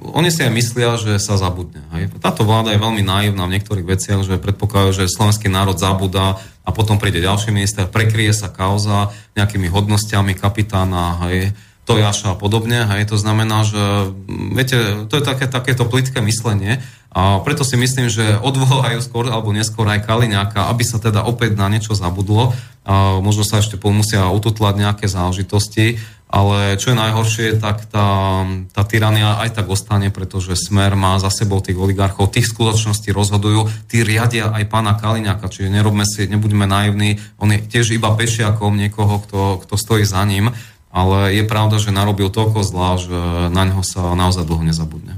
[0.06, 1.82] oni si aj myslia, že sa zabudne.
[1.98, 2.14] Hej.
[2.22, 6.38] Táto vláda je veľmi naivná v niektorých veciach, že predpokladajú, že slovenský národ zabudá
[6.70, 11.58] a potom príde ďalší minister, prekrie sa kauza nejakými hodnostiami kapitána, hej,
[11.90, 12.86] Tojaša a podobne.
[12.86, 13.10] Hej.
[13.10, 14.14] To znamená, že
[14.54, 19.50] viete, to je také, takéto plitké myslenie a preto si myslím, že odvolajú skôr alebo
[19.50, 22.54] neskôr aj Kaliňáka, aby sa teda opäť na niečo zabudlo.
[22.86, 25.98] A možno sa ešte musia ututlať nejaké záležitosti,
[26.30, 31.34] ale čo je najhoršie, tak tá, tá tyrania aj tak ostane, pretože Smer má za
[31.34, 36.70] sebou tých oligarchov, tých skutočností rozhodujú, tí riadia aj pána Kaliňáka, čiže nerobme si, nebuďme
[36.70, 40.54] naivní, on je tiež iba pešiakom niekoho, kto, kto stojí za ním,
[40.94, 43.18] ale je pravda, že narobil toľko zlá, že
[43.50, 45.18] na neho sa naozaj dlho nezabudne.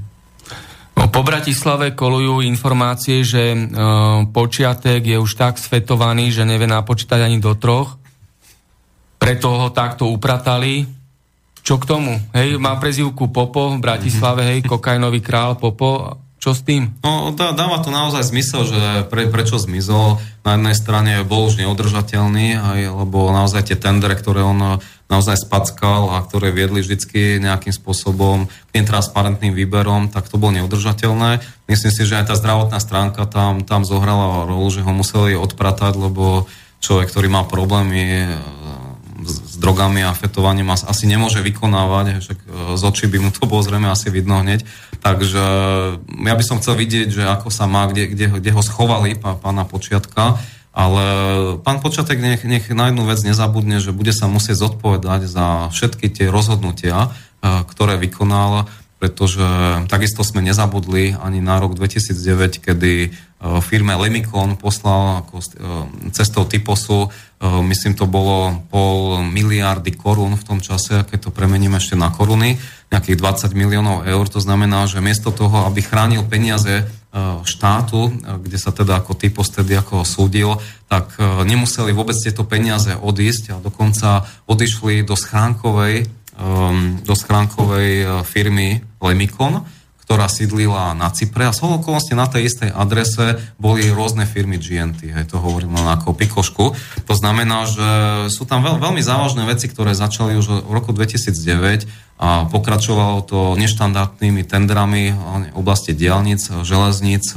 [0.96, 3.60] No, po Bratislave kolujú informácie, že e,
[4.32, 7.96] počiatek je už tak svetovaný, že nevie napočítať ani do troch.
[9.16, 11.01] Preto ho takto upratali.
[11.62, 12.18] Čo k tomu?
[12.34, 16.18] Hej, má prezivku Popo v Bratislave, hej, kokainový král Popo.
[16.42, 16.90] čo s tým?
[17.06, 18.82] No, dá, dáva to naozaj zmysel, že
[19.14, 20.18] pre, prečo zmizol.
[20.42, 26.18] Na jednej strane bol už neudržateľný, aj, lebo naozaj tie tendere, ktoré on naozaj spackal
[26.18, 31.46] a ktoré viedli vždycky nejakým spôsobom k transparentným výberom, tak to bolo neudržateľné.
[31.70, 35.94] Myslím si, že aj tá zdravotná stránka tam, tam zohrala rolu, že ho museli odpratať,
[35.94, 36.50] lebo
[36.82, 38.34] človek, ktorý má problémy
[39.26, 43.62] s drogami a fetovaním asi nemôže vykonávať, však e, z očí by mu to bolo
[43.62, 44.66] zrejme asi vidno hneď.
[45.02, 45.44] Takže
[46.06, 49.66] ja by som chcel vidieť, že ako sa má, kde, kde, kde ho schovali pána
[49.66, 50.38] Počiatka,
[50.72, 51.04] ale
[51.62, 56.08] pán Počiatek nech, nech na jednu vec nezabudne, že bude sa musieť zodpovedať za všetky
[56.08, 57.10] tie rozhodnutia,
[57.42, 58.72] e, ktoré vykonal,
[59.02, 59.42] pretože
[59.90, 63.10] takisto sme nezabudli ani na rok 2009, kedy
[63.42, 65.46] Eh, firme Lemikon poslal ako eh,
[66.14, 71.82] cestou typosu, eh, myslím to bolo pol miliardy korún v tom čase, keď to premeníme
[71.82, 72.62] ešte na koruny,
[72.94, 76.86] nejakých 20 miliónov eur, to znamená, že miesto toho, aby chránil peniaze
[77.44, 83.52] štátu, kde sa teda ako typos tedy ako súdil, tak nemuseli vôbec tieto peniaze odísť
[83.52, 86.08] a dokonca odišli do schránkovej,
[87.06, 89.62] do schránkovej firmy Lemikon,
[90.02, 95.26] ktorá sídlila na Cypre a okolnosti na tej istej adrese boli rôzne firmy GNT, hej,
[95.32, 96.76] to hovorím len ako pikošku.
[97.08, 97.90] To znamená, že
[98.28, 101.88] sú tam veľ, veľmi závažné veci, ktoré začali už v roku 2009
[102.20, 107.32] a pokračovalo to neštandardnými tendrami v oblasti diálnic, železníc.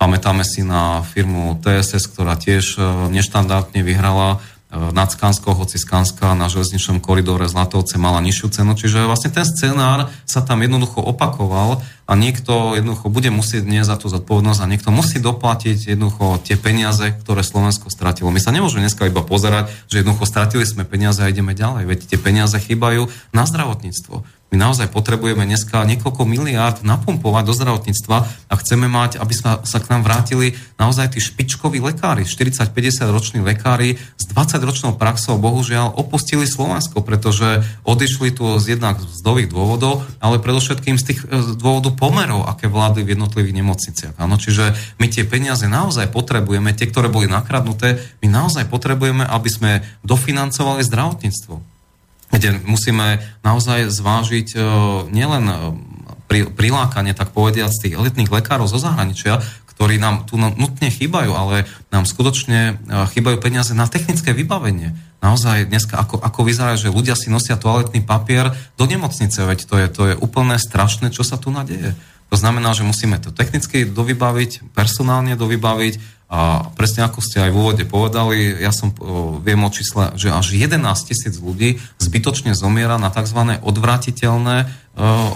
[0.00, 2.80] Pamätáme si na firmu TSS, ktorá tiež
[3.12, 8.76] neštandardne vyhrala nad Skanskou, hoci Skanska na železničnom koridore Zlatovce mala nižšiu cenu.
[8.76, 13.96] Čiže vlastne ten scenár sa tam jednoducho opakoval a niekto jednoducho bude musieť dnes za
[13.96, 18.28] tú zodpovednosť a niekto musí doplatiť jednoducho tie peniaze, ktoré Slovensko stratilo.
[18.28, 21.88] My sa nemôžeme dneska iba pozerať, že jednoducho stratili sme peniaze a ideme ďalej.
[21.88, 24.37] Veď tie peniaze chýbajú na zdravotníctvo.
[24.48, 28.16] My naozaj potrebujeme dneska niekoľko miliárd napumpovať do zdravotníctva
[28.48, 33.40] a chceme mať, aby sa, sa k nám vrátili naozaj tí špičkoví lekári, 40-50 roční
[33.44, 40.08] lekári s 20 ročnou praxou bohužiaľ opustili Slovensko, pretože odišli tu z jednak zdových dôvodov,
[40.16, 44.14] ale predovšetkým z tých z dôvodov pomerov, aké vlády v jednotlivých nemocniciach.
[44.16, 49.48] Áno, čiže my tie peniaze naozaj potrebujeme, tie, ktoré boli nakradnuté, my naozaj potrebujeme, aby
[49.52, 51.77] sme dofinancovali zdravotníctvo
[52.28, 54.62] kde musíme naozaj zvážiť uh,
[55.08, 55.44] nielen
[56.28, 59.40] pri, prilákanie, tak povediať, z tých elitných lekárov zo zahraničia,
[59.72, 64.92] ktorí nám tu nutne chýbajú, ale nám skutočne uh, chýbajú peniaze na technické vybavenie.
[65.18, 69.74] Naozaj dneska, ako, ako vyzerá, že ľudia si nosia toaletný papier do nemocnice, veď to
[69.80, 71.96] je, to je úplne strašné, čo sa tu nadeje.
[72.28, 77.56] To znamená, že musíme to technicky dovybaviť, personálne dovybaviť, a presne ako ste aj v
[77.56, 80.76] úvode povedali, ja som o, viem o čísle, že až 11
[81.08, 83.56] tisíc ľudí zbytočne zomiera na tzv.
[83.64, 84.68] odvratiteľné o,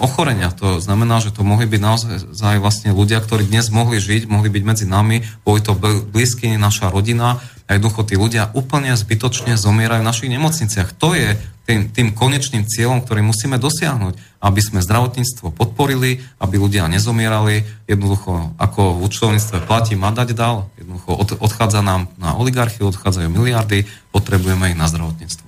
[0.05, 0.53] ochorenia.
[0.61, 4.63] To znamená, že to mohli byť naozaj vlastne ľudia, ktorí dnes mohli žiť, mohli byť
[4.63, 5.73] medzi nami, boli to
[6.13, 7.41] blízky, naša rodina
[7.71, 10.95] jednoducho tí ľudia úplne zbytočne zomierajú v našich nemocniciach.
[10.99, 16.91] To je tým, tým konečným cieľom, ktorý musíme dosiahnuť, aby sme zdravotníctvo podporili, aby ľudia
[16.91, 17.63] nezomierali.
[17.87, 20.67] Jednoducho, ako v účtovníctve platí, má dať dal.
[20.75, 25.47] Jednoducho od, odchádza nám na oligarchiu, odchádzajú miliardy, potrebujeme ich na zdravotníctvo.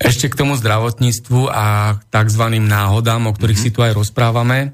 [0.00, 2.44] Ešte k tomu zdravotníctvu a tzv.
[2.62, 3.74] náhodám, o ktorých mm-hmm.
[3.74, 4.72] si tu aj rozprávame.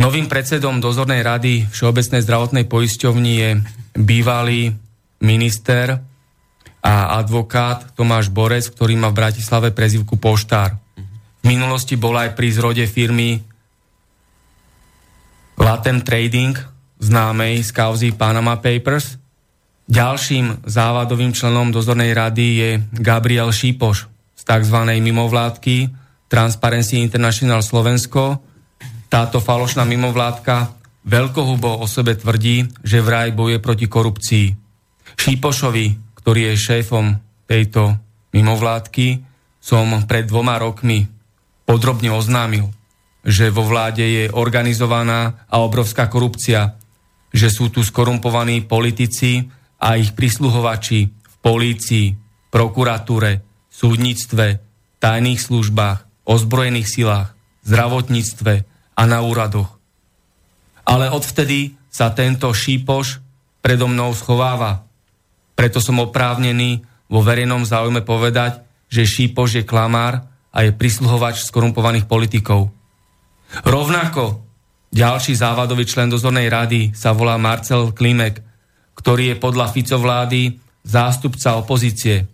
[0.00, 3.50] Novým predsedom dozornej rady Všeobecnej zdravotnej poisťovni je
[4.00, 4.72] bývalý
[5.20, 6.00] minister
[6.80, 10.80] a advokát Tomáš Borec, ktorý má v Bratislave prezivku Poštár.
[11.40, 13.40] V minulosti bol aj pri zrode firmy
[15.60, 16.56] Latem Trading,
[17.00, 19.20] známej z kauzy Panama Papers.
[19.90, 24.76] Ďalším závadovým členom dozornej rady je Gabriel Šípoš z tzv.
[24.88, 25.92] mimovládky
[26.32, 28.40] Transparency International Slovensko.
[29.10, 30.70] Táto falošná mimovládka
[31.04, 34.69] veľkohubo o sebe tvrdí, že vraj boje proti korupcii.
[35.20, 37.16] Šípošovi ktorý je šéfom
[37.48, 37.96] tejto
[38.36, 39.24] mimovládky,
[39.58, 41.08] som pred dvoma rokmi
[41.64, 42.68] podrobne oznámil,
[43.24, 46.76] že vo vláde je organizovaná a obrovská korupcia,
[47.32, 49.48] že sú tu skorumpovaní politici
[49.80, 52.06] a ich prisluhovači v polícii,
[52.52, 53.40] prokuratúre,
[53.72, 54.60] súdnictve,
[55.00, 57.32] tajných službách, ozbrojených silách,
[57.64, 58.54] zdravotníctve
[58.96, 59.80] a na úradoch.
[60.84, 63.22] Ale odvtedy sa tento šípoš
[63.62, 64.89] predo mnou schováva
[65.60, 66.80] preto som oprávnený
[67.12, 72.72] vo verejnom záujme povedať, že Šípoš je klamár a je prisluhovač skorumpovaných politikov.
[73.68, 74.40] Rovnako
[74.88, 78.40] ďalší závadový člen dozornej rady sa volá Marcel Klimek,
[78.96, 82.24] ktorý je podľa Fico vlády zástupca opozície.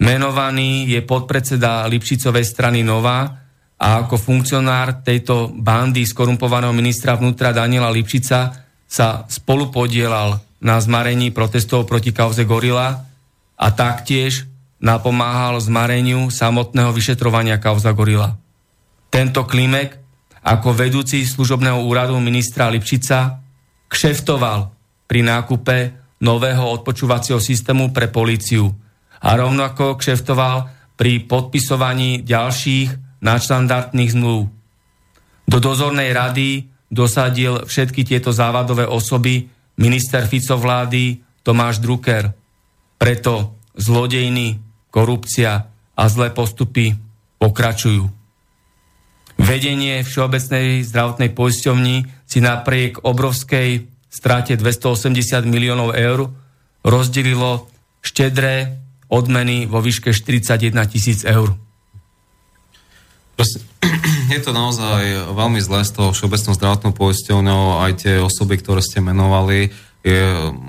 [0.00, 3.44] Menovaný je podpredseda Lipšicovej strany Nová,
[3.76, 11.84] a ako funkcionár tejto bandy skorumpovaného ministra vnútra Daniela Lipšica sa spolupodielal na zmarení protestov
[11.84, 13.04] proti kauze Gorila
[13.56, 14.48] a taktiež
[14.80, 18.36] napomáhal zmareniu samotného vyšetrovania kauza Gorila.
[19.08, 19.96] Tento Klimek
[20.46, 23.42] ako vedúci služobného úradu ministra Lipšica
[23.90, 24.70] kšeftoval
[25.10, 25.76] pri nákupe
[26.22, 28.70] nového odpočúvacieho systému pre políciu
[29.20, 34.48] a rovnako kšeftoval pri podpisovaní ďalších nadštandardných zmluv.
[35.46, 42.32] Do dozornej rady dosadil všetky tieto závadové osoby minister Fico vlády Tomáš Drucker.
[42.96, 44.58] Preto zlodejny,
[44.88, 45.52] korupcia
[45.96, 46.96] a zlé postupy
[47.36, 48.08] pokračujú.
[49.36, 56.32] Vedenie Všeobecnej zdravotnej poisťovni si napriek obrovskej strate 280 miliónov eur
[56.80, 57.68] rozdelilo
[58.00, 58.80] štedré
[59.12, 61.65] odmeny vo výške 41 tisíc eur.
[64.34, 67.84] Je to naozaj veľmi zlé s tou všeobecnou zdravotnou poisťovňou.
[67.84, 69.70] Aj tie osoby, ktoré ste menovali,
[70.06, 70.22] je,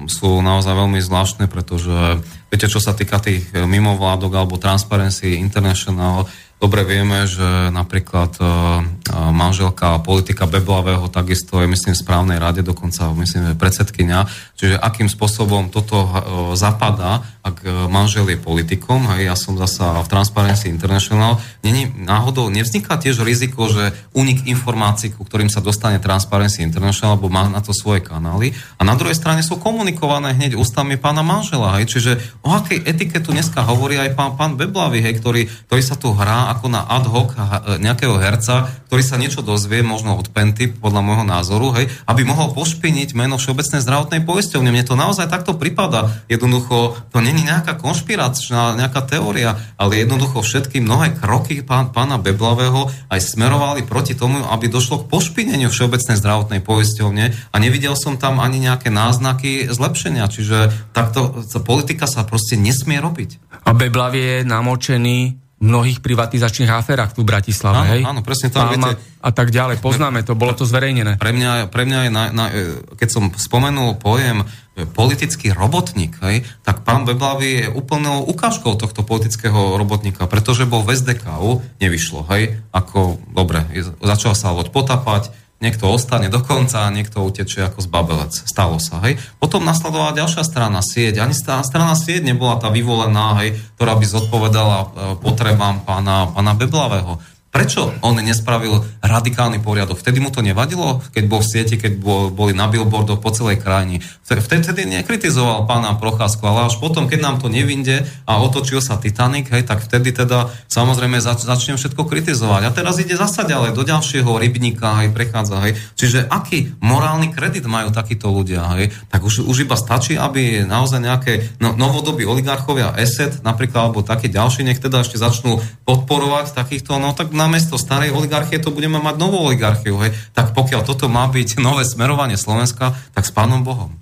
[0.09, 6.25] sú naozaj veľmi zvláštne, pretože viete, čo sa týka tých mimovládok alebo Transparency International,
[6.57, 8.81] Dobre vieme, že napríklad uh,
[9.29, 14.25] manželka politika Beblavého takisto je, myslím, v správnej rade, dokonca, myslím, že predsedkynia.
[14.57, 16.11] Čiže akým spôsobom toto uh,
[16.57, 22.99] zapadá, ak manžel je politikom, hej, ja som zasa v Transparency International, není, náhodou nevzniká
[22.99, 27.71] tiež riziko, že unik informácií, ku ktorým sa dostane Transparency International, alebo má na to
[27.71, 32.11] svoje kanály, a na druhej strane sú komunikované hneď ústami pána manžela, hej, čiže
[32.43, 36.46] o akej etiketu dneska hovorí aj pán, pán Beblavý, hej, ktorý, ktorý sa tu hrá
[36.51, 37.35] ako na ad hoc
[37.79, 42.55] nejakého herca, ktorý sa niečo dozvie, možno od Penty, podľa môjho názoru, hej, aby mohol
[42.55, 44.71] pošpiniť meno Všeobecnej zdravotnej poisťovne.
[44.71, 46.23] Mne to naozaj takto pripada.
[46.31, 52.87] Jednoducho, to není nejaká konšpiračná, nejaká teória, ale jednoducho všetky mnohé kroky pán, pána Beblavého
[53.11, 58.39] aj smerovali proti tomu, aby došlo k pošpineniu Všeobecnej zdravotnej poisťovne a nevidel som tam
[58.39, 60.31] ani nejaké náznaky zlepšenia.
[60.31, 63.63] Čiže takto politika sa proste nesmie robiť.
[63.67, 67.77] A Beblavie je namočený mnohých privatizačných aférach tu v Bratislave.
[67.81, 68.01] Áno, hej?
[68.05, 68.61] áno presne to.
[68.61, 69.81] Viete, a tak ďalej.
[69.81, 71.17] Poznáme to, bolo to zverejnené.
[71.17, 72.45] Pre mňa, pre mňa je, na, na,
[72.93, 79.01] keď som spomenul pojem e, politický robotník, hej, tak pán Beblavý je úplnou ukážkou tohto
[79.01, 83.65] politického robotníka, pretože bol v SDKU, nevyšlo, hej, ako, dobre,
[83.97, 88.33] začal sa loď potapať, niekto ostane do konca a niekto utečie ako zbabelec.
[88.33, 89.17] Stalo sa, hej.
[89.41, 91.17] Potom nasledovala ďalšia strana sieť.
[91.17, 97.17] Ani strana sieť nebola tá vyvolená, hej, ktorá by zodpovedala e, potrebám pána, pána Beblavého.
[97.57, 99.97] Prečo on nespravil radikálny poriadok?
[99.97, 103.57] Vtedy mu to nevadilo, keď bol v sieti, keď bol, boli na billboardoch po celej
[103.65, 103.97] krajine.
[104.21, 109.01] Vtedy, vtedy nekritizoval pána Procházku, ale až potom, keď nám to nevinde a otočil sa
[109.01, 112.61] Titanic, hej, tak vtedy teda samozrejme zač- začnem všetko kritizovať.
[112.61, 115.81] A teraz ide zasa ďalej do ďalšieho rybníka, hej, prechádza, hej.
[115.97, 118.93] Čiže aký morálny kredit majú takíto ľudia, hej?
[119.09, 124.29] Tak už, už iba stačí, aby naozaj nejaké no, novodobí oligarchovia ESET, napríklad, alebo takí
[124.29, 125.57] ďalší, nech teda ešte začnú
[125.89, 129.95] podporovať takýchto, no tak na namiesto starej oligarchie to budeme mať novú oligarchiu.
[130.03, 130.13] Hej.
[130.35, 133.95] Tak pokiaľ toto má byť nové smerovanie Slovenska, tak s pánom Bohom.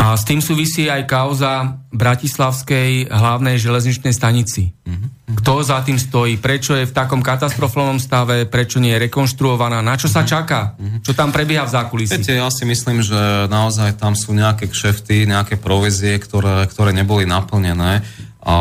[0.00, 4.72] A s tým súvisí aj kauza Bratislavskej hlavnej železničnej stanici.
[4.88, 5.36] Mm-hmm.
[5.44, 6.40] Kto za tým stojí?
[6.40, 8.48] Prečo je v takom katastrofálnom stave?
[8.48, 9.84] Prečo nie je rekonštruovaná?
[9.84, 10.28] Na čo sa mhm.
[10.32, 10.60] čaká?
[10.80, 11.00] Mm-hmm.
[11.04, 12.16] Čo tam prebieha v zákulisí?
[12.16, 17.28] Viete, ja si myslím, že naozaj tam sú nejaké kšefty, nejaké provizie, ktoré, ktoré neboli
[17.28, 18.00] naplnené.
[18.40, 18.56] A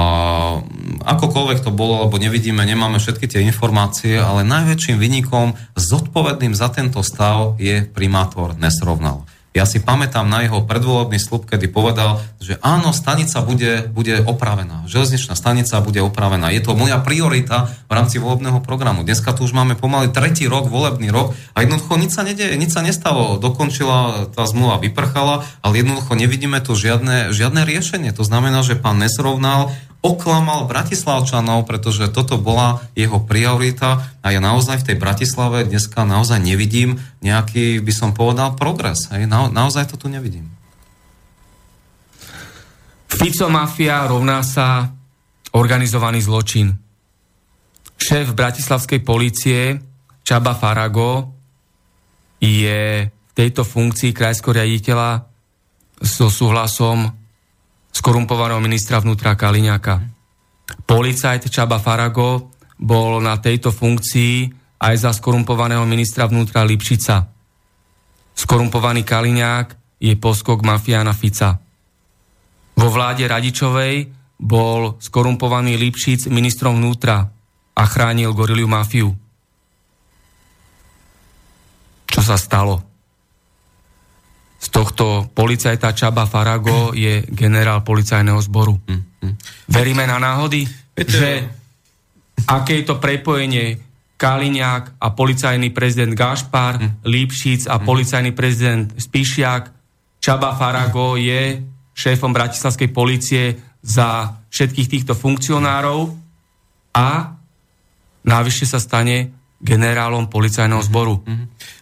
[1.07, 6.99] akokoľvek to bolo, lebo nevidíme, nemáme všetky tie informácie, ale najväčším vynikom zodpovedným za tento
[6.99, 9.23] stav je primátor Nesrovnal.
[9.49, 14.85] Ja si pamätám na jeho predvolebný slub, kedy povedal, že áno, stanica bude, bude opravená.
[14.85, 16.53] Železničná stanica bude opravená.
[16.53, 19.01] Je to moja priorita v rámci volebného programu.
[19.01, 22.77] Dneska tu už máme pomaly tretí rok, volebný rok a jednoducho nič sa nedeje, nič
[22.77, 23.41] sa nestalo.
[23.41, 28.13] Dokončila, tá zmluva vyprchala, ale jednoducho nevidíme tu žiadne, žiadne riešenie.
[28.13, 34.83] To znamená, že pán Nesrovnal oklamal Bratislavčanov, pretože toto bola jeho priorita a ja naozaj
[34.83, 39.11] v tej Bratislave dneska naozaj nevidím nejaký, by som povedal, progres.
[39.11, 39.27] Hej?
[39.27, 40.47] Na, naozaj to tu nevidím.
[43.11, 44.87] Fico mafia rovná sa
[45.51, 46.71] organizovaný zločin.
[47.99, 49.75] Šéf bratislavskej policie
[50.23, 51.35] Čaba Farago
[52.39, 55.27] je v tejto funkcii krajského riaditeľa
[55.99, 57.18] so súhlasom
[57.99, 59.99] skorumpovaného ministra vnútra Kaliňaka.
[60.87, 64.47] Policajt Čaba Farago bol na tejto funkcii
[64.79, 67.27] aj za skorumpovaného ministra vnútra Lipšica.
[68.31, 71.59] Skorumpovaný Kaliňák je poskok mafiána Fica.
[72.79, 74.07] Vo vláde Radičovej
[74.39, 77.27] bol skorumpovaný Lipšic ministrom vnútra
[77.75, 79.11] a chránil goriliu mafiu.
[82.07, 82.88] Čo sa stalo?
[84.59, 88.75] Z tohto policajta Čaba Farago je generál policajného zboru.
[88.75, 89.33] Hm, hm.
[89.71, 91.29] Veríme na náhody, Viete, že
[92.43, 93.79] aké je to prepojenie
[94.19, 97.07] Kaliňák a policajný prezident Gašpar, hm.
[97.07, 97.83] Lipšic a hm.
[97.87, 99.71] policajný prezident Spišiak.
[100.19, 101.63] Čaba Farago je
[101.95, 106.11] šéfom bratislavskej policie za všetkých týchto funkcionárov
[106.91, 107.39] a
[108.27, 111.23] návyššie sa stane generálom policajného zboru.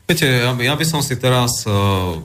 [0.05, 2.17] Viete, ja, ja by som si teraz uh,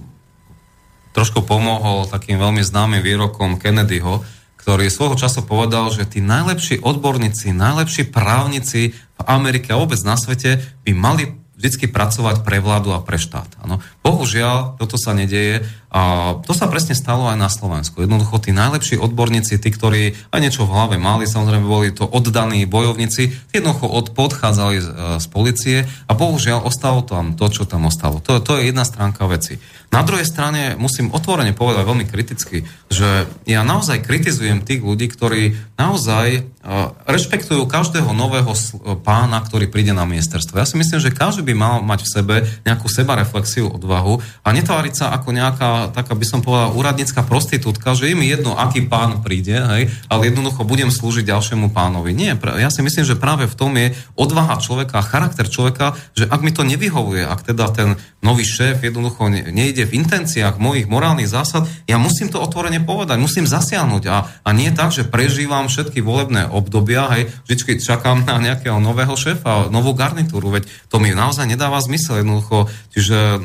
[1.12, 4.24] trošku pomohol takým veľmi známym výrokom Kennedyho,
[4.56, 10.14] ktorý svojho času povedal, že tí najlepší odborníci, najlepší právnici v Amerike a vôbec na
[10.14, 11.24] svete by mali
[11.58, 13.46] vždy pracovať pre vládu a pre štát.
[13.62, 13.78] Ano.
[14.02, 15.62] Bohužiaľ, toto sa nedeje
[15.92, 18.02] a to sa presne stalo aj na Slovensku.
[18.02, 22.66] Jednoducho tí najlepší odborníci, tí, ktorí aj niečo v hlave mali, samozrejme boli to oddaní
[22.66, 24.88] bojovníci, jednoducho od, podchádzali z,
[25.22, 28.24] z policie a bohužiaľ ostalo tam to, čo tam ostalo.
[28.24, 29.60] To, to je jedna stránka veci.
[29.92, 35.76] Na druhej strane musím otvorene povedať veľmi kriticky, že ja naozaj kritizujem tých ľudí, ktorí
[35.76, 38.56] naozaj uh, rešpektujú každého nového
[39.04, 40.56] pána, ktorý príde na ministerstvo.
[40.56, 42.34] Ja si myslím, že každý by mal mať v sebe
[42.64, 48.16] nejakú sebareflexiu, odvahu a netváriť sa ako nejaká, taká by som povedal, úradnícka prostitútka, že
[48.16, 52.16] mi jedno, aký pán príde, hej, ale jednoducho budem slúžiť ďalšiemu pánovi.
[52.16, 56.40] Nie, ja si myslím, že práve v tom je odvaha človeka, charakter človeka, že ak
[56.40, 61.68] mi to nevyhovuje, ak teda ten nový šéf jednoducho nejde v intenciách mojich morálnych zásad,
[61.84, 64.16] ja musím to otvorene povedať, musím zasiahnuť a,
[64.46, 69.68] a nie tak, že prežívam všetky volebné obdobia, hej, vždy čakám na nejakého nového šéfa,
[69.68, 73.42] novú garnitúru, veď to mi naozaj nedáva zmysel jednoducho, čiže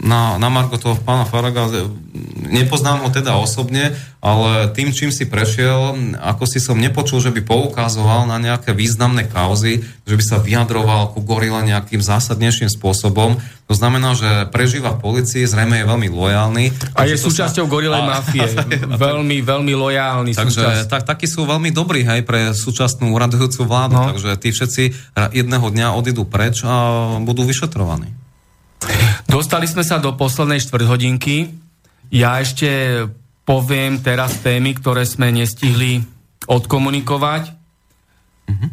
[0.00, 1.68] na, na Marko toho pána Faraga,
[2.48, 7.44] nepoznám ho teda osobne, ale tým, čím si prešiel, ako si som nepočul, že by
[7.44, 13.40] poukazoval na nejaké významné kauzy, že by sa vyjadroval ku gorila nejakým zásadnejším spôsobom.
[13.68, 16.64] To znamená, že prežíva v policii, zrejme je veľmi lojálny.
[16.96, 17.70] A je súčasťou sa...
[17.70, 18.44] gorilej mafie.
[19.04, 23.96] veľmi, veľmi lojálny Takže tak, takí sú veľmi dobrí aj pre súčasnú uradujúcu vládu.
[23.96, 24.10] No.
[24.16, 24.82] Takže tí všetci
[25.32, 28.19] jedného dňa odídu preč a budú vyšetrovaní.
[29.30, 31.54] Dostali sme sa do poslednej štvrthodinky.
[32.10, 32.66] Ja ešte
[33.46, 36.02] poviem teraz témy, ktoré sme nestihli
[36.50, 37.54] odkomunikovať.
[38.50, 38.70] Mm-hmm.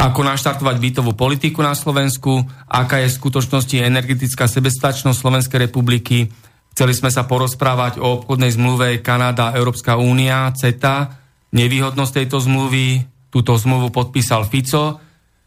[0.00, 6.32] Ako naštartovať bytovú politiku na Slovensku, aká je v skutočnosti energetická sebestačnosť Slovenskej republiky.
[6.72, 11.12] Chceli sme sa porozprávať o obchodnej zmluve Kanada, Európska únia, CETA,
[11.52, 13.04] nevýhodnosť tejto zmluvy.
[13.28, 15.03] Túto zmluvu podpísal Fico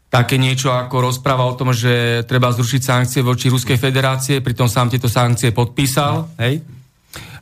[0.08, 4.88] také niečo ako rozpráva o tom, že treba zrušiť sankcie voči Ruskej federácie, pritom sám
[4.88, 6.32] tieto sankcie podpísal.
[6.40, 6.64] Hej?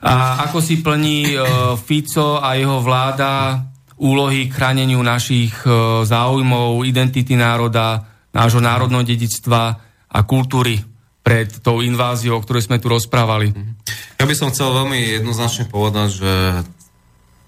[0.02, 3.62] A ako si plní uh, Fico a jeho vláda
[3.96, 9.78] úlohy k chráneniu našich uh, záujmov, identity národa, nášho národného dedictva
[10.10, 10.76] a kultúry
[11.26, 13.50] pred tou inváziou, o ktorej sme tu rozprávali.
[14.20, 16.32] Ja by som chcel veľmi jednoznačne povedať, že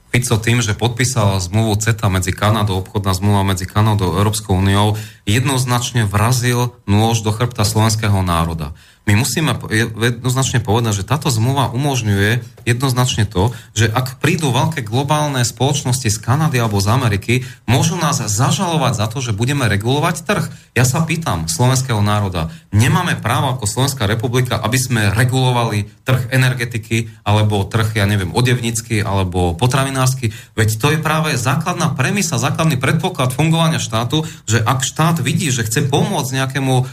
[0.08, 4.96] Fico tým, že podpísal zmluvu CETA medzi Kanadou, obchodná zmluva medzi Kanadou a Európskou úniou,
[5.28, 8.72] jednoznačne vrazil nôž do chrbta slovenského národa.
[9.08, 15.40] My musíme jednoznačne povedať, že táto zmluva umožňuje jednoznačne to, že ak prídu veľké globálne
[15.40, 20.44] spoločnosti z Kanady alebo z Ameriky, môžu nás zažalovať za to, že budeme regulovať trh.
[20.76, 27.08] Ja sa pýtam slovenského národa, nemáme právo ako Slovenská republika, aby sme regulovali trh energetiky
[27.24, 30.36] alebo trh, ja neviem, odevnícky alebo potravinársky.
[30.52, 35.64] Veď to je práve základná premisa, základný predpoklad fungovania štátu, že ak štát vidí, že
[35.64, 36.84] chce pomôcť nejakému e,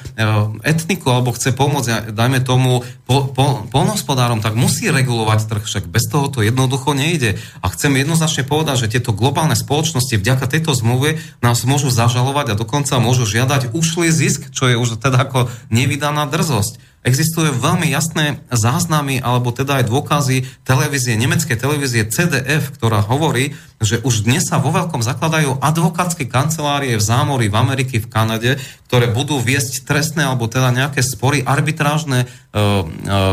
[0.63, 6.05] etniku alebo chce pomôcť dajme tomu, po, po, polnohospodárom, tak musí regulovať trh, však bez
[6.09, 7.37] toho to jednoducho nejde.
[7.63, 12.59] A chcem jednoznačne povedať, že tieto globálne spoločnosti vďaka tejto zmluve nás môžu zažalovať a
[12.59, 16.94] dokonca môžu žiadať ušlý zisk, čo je už teda ako nevydaná drzosť.
[17.05, 24.01] Existujú veľmi jasné záznamy, alebo teda aj dôkazy televízie, nemeckej televízie CDF, ktorá hovorí, že
[24.01, 28.57] už dnes sa vo veľkom zakladajú advokátske kancelárie v zámori, v Amerike, v Kanade,
[28.89, 32.27] ktoré budú viesť trestné alebo teda nejaké spory, arbitrážne, e,
[32.57, 32.63] e,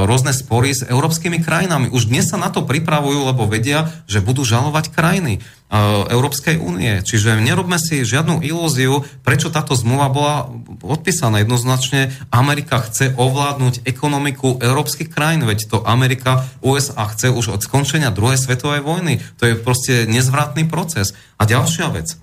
[0.04, 1.88] rôzne spory s európskymi krajinami.
[1.88, 5.40] Už dnes sa na to pripravujú, lebo vedia, že budú žalovať krajiny.
[6.12, 7.00] Európskej únie.
[7.00, 10.36] Čiže nerobme si žiadnu ilúziu, prečo táto zmluva bola
[10.84, 11.40] odpísaná.
[11.40, 18.12] Jednoznačne Amerika chce ovládnuť ekonomiku európskych krajín, veď to Amerika, USA chce už od skončenia
[18.12, 19.24] druhej svetovej vojny.
[19.40, 21.16] To je proste nezvratný proces.
[21.40, 22.21] A ďalšia vec.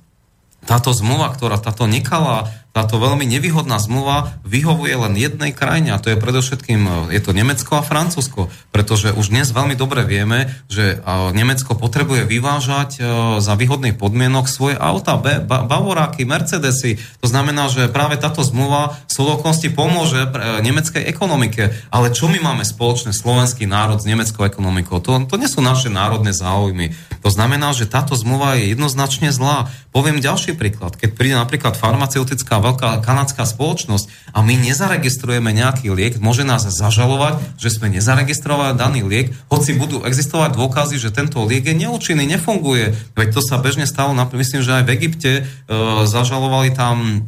[0.70, 6.14] Táto zmluva, ktorá táto nekalá táto veľmi nevýhodná zmluva vyhovuje len jednej krajine a to
[6.14, 11.02] je predovšetkým, je to Nemecko a Francúzsko, pretože už dnes veľmi dobre vieme, že
[11.34, 13.00] Nemecko potrebuje vyvážať e,
[13.42, 17.02] za výhodných podmienok svoje auta, Bavoráky, Mercedesy.
[17.20, 21.74] To znamená, že práve táto zmluva súdokosti pomôže e, nemeckej ekonomike.
[21.90, 25.02] Ale čo my máme spoločné slovenský národ s nemeckou ekonomikou?
[25.02, 26.94] To, to nie sú naše národné záujmy.
[27.26, 29.68] To znamená, že táto zmluva je jednoznačne zlá.
[29.92, 30.96] Poviem ďalší príklad.
[30.96, 37.42] Keď príde napríklad farmaceutická veľká kanadská spoločnosť a my nezaregistrujeme nejaký liek, môže nás zažalovať,
[37.58, 42.96] že sme nezaregistrovali daný liek, hoci budú existovať dôkazy, že tento liek je neúčinný, nefunguje.
[43.18, 45.42] Veď to sa bežne stalo, myslím, že aj v Egypte e,
[46.06, 47.28] zažalovali tam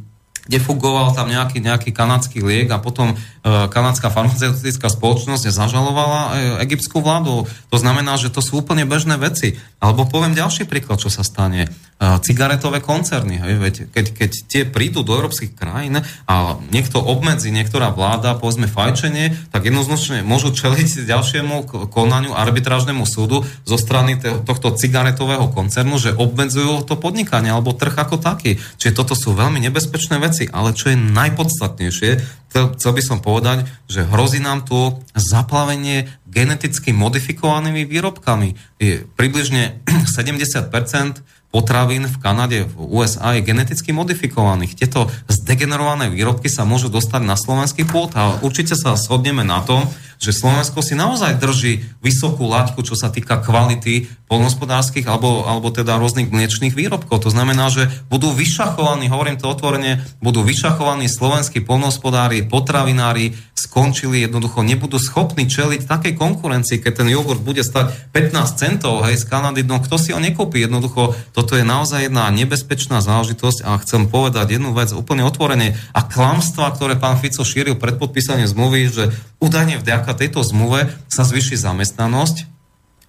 [0.50, 3.16] defugoval tam nejaký, nejaký kanadský liek a potom e,
[3.46, 6.30] kanadská farmaceutická spoločnosť zažalovala e,
[6.66, 7.46] egyptskú vládu.
[7.70, 9.62] To znamená, že to sú úplne bežné veci.
[9.78, 11.70] Alebo poviem ďalší príklad, čo sa stane.
[12.02, 13.38] E, cigaretové koncerny.
[13.38, 18.66] Hej, veď, keď, keď tie prídu do európskych krajín a niekto obmedzi, niektorá vláda, povedzme
[18.66, 26.18] fajčenie, tak jednoznačne môžu čeliť ďalšiemu konaniu arbitrážnemu súdu zo strany tohto cigaretového koncernu, že
[26.18, 28.58] obmedzujú to podnikanie alebo trh ako taký.
[28.82, 32.12] Čiže toto sú veľmi nebezpečné veci veci, ale čo je najpodstatnejšie,
[32.52, 38.56] chcel by som povedať, že hrozí nám tu zaplavenie geneticky modifikovanými výrobkami.
[38.80, 39.84] Je približne
[40.18, 40.72] 70%
[41.52, 44.80] potravín v Kanade, v USA je geneticky modifikovaných.
[44.80, 49.84] Tieto zdegenerované výrobky sa môžu dostať na slovenský pôd a určite sa shodneme na tom,
[50.22, 55.98] že Slovensko si naozaj drží vysokú laťku, čo sa týka kvality polnospodárských alebo, alebo teda
[55.98, 57.26] rôznych mliečných výrobkov.
[57.26, 64.66] To znamená, že budú vyšachovaní, hovorím to otvorene, budú vyšachovaní slovenskí polnospodári, potravinári, skončili, jednoducho
[64.66, 69.62] nebudú schopní čeliť takej konkurencii, keď ten jogurt bude stať 15 centov hej, z Kanady,
[69.62, 70.66] no kto si ho nekúpi?
[70.66, 75.78] Jednoducho, toto je naozaj jedna nebezpečná záležitosť a chcem povedať jednu vec úplne otvorene.
[75.94, 79.04] A klamstva, ktoré pán Fico šíril pred podpísaním zmluvy, že
[79.38, 82.52] údajne vďaka tejto zmluve sa zvyši zamestnanosť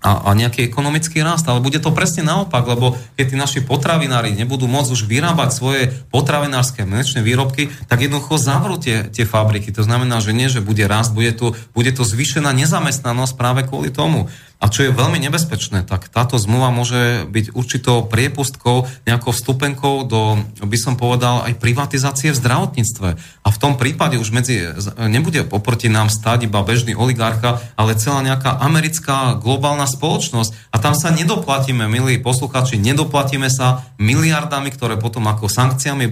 [0.03, 1.47] a, a nejaký ekonomický rast.
[1.47, 5.83] Ale bude to presne naopak, lebo keď tí naši potravinári nebudú môcť už vyrábať svoje
[6.11, 9.71] potravinárske mliečne výrobky, tak jednoducho zavrú tie, tie fabriky.
[9.71, 13.95] To znamená, že nie, že bude rast, bude tu, bude tu zvýšená nezamestnanosť práve kvôli
[13.95, 14.27] tomu.
[14.63, 20.39] A čo je veľmi nebezpečné, tak táto zmluva môže byť určitou priepustkou, nejakou vstupenkou do,
[20.63, 23.09] by som povedal, aj privatizácie v zdravotníctve.
[23.43, 24.63] A v tom prípade už medzi,
[25.11, 30.71] nebude oproti nám stáť iba bežný oligarcha, ale celá nejaká americká globálna spoločnosť.
[30.71, 36.07] A tam sa nedoplatíme, milí posluchači, nedoplatíme sa miliardami, ktoré potom ako sankciami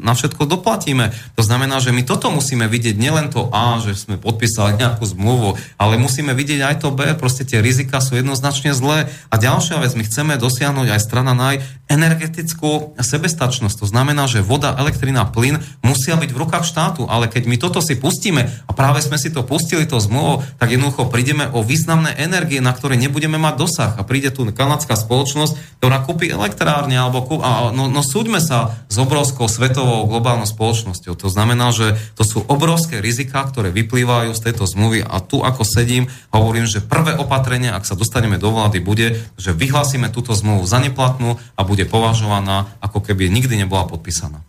[0.00, 1.12] na všetko doplatíme.
[1.36, 5.60] To znamená, že my toto musíme vidieť, nielen to A, že sme podpísali nejakú zmluvu,
[5.76, 9.10] ale musíme vidieť aj to B, proste tie rizika rizika sú jednoznačne zlé.
[9.26, 13.82] A ďalšia vec, my chceme dosiahnuť aj strana naj energetickú sebestačnosť.
[13.82, 17.82] To znamená, že voda, elektrina, plyn musia byť v rukách štátu, ale keď my toto
[17.82, 22.14] si pustíme a práve sme si to pustili to zmluvou, tak jednoducho prídeme o významné
[22.22, 23.92] energie, na ktoré nebudeme mať dosah.
[23.98, 28.78] A príde tu kanadská spoločnosť, ktorá kúpi elektrárne alebo kúp, a, no, no súďme sa
[28.86, 31.18] s obrovskou svetovou globálnou spoločnosťou.
[31.18, 35.66] To znamená, že to sú obrovské rizika, ktoré vyplývajú z tejto zmluvy a tu ako
[35.66, 40.68] sedím, hovorím, že prvé opatrenie, ak sa dostaneme do vlády, bude, že vyhlásime túto zmluvu
[40.68, 44.44] za neplatnú a bude považovaná, ako keby nikdy nebola podpísaná.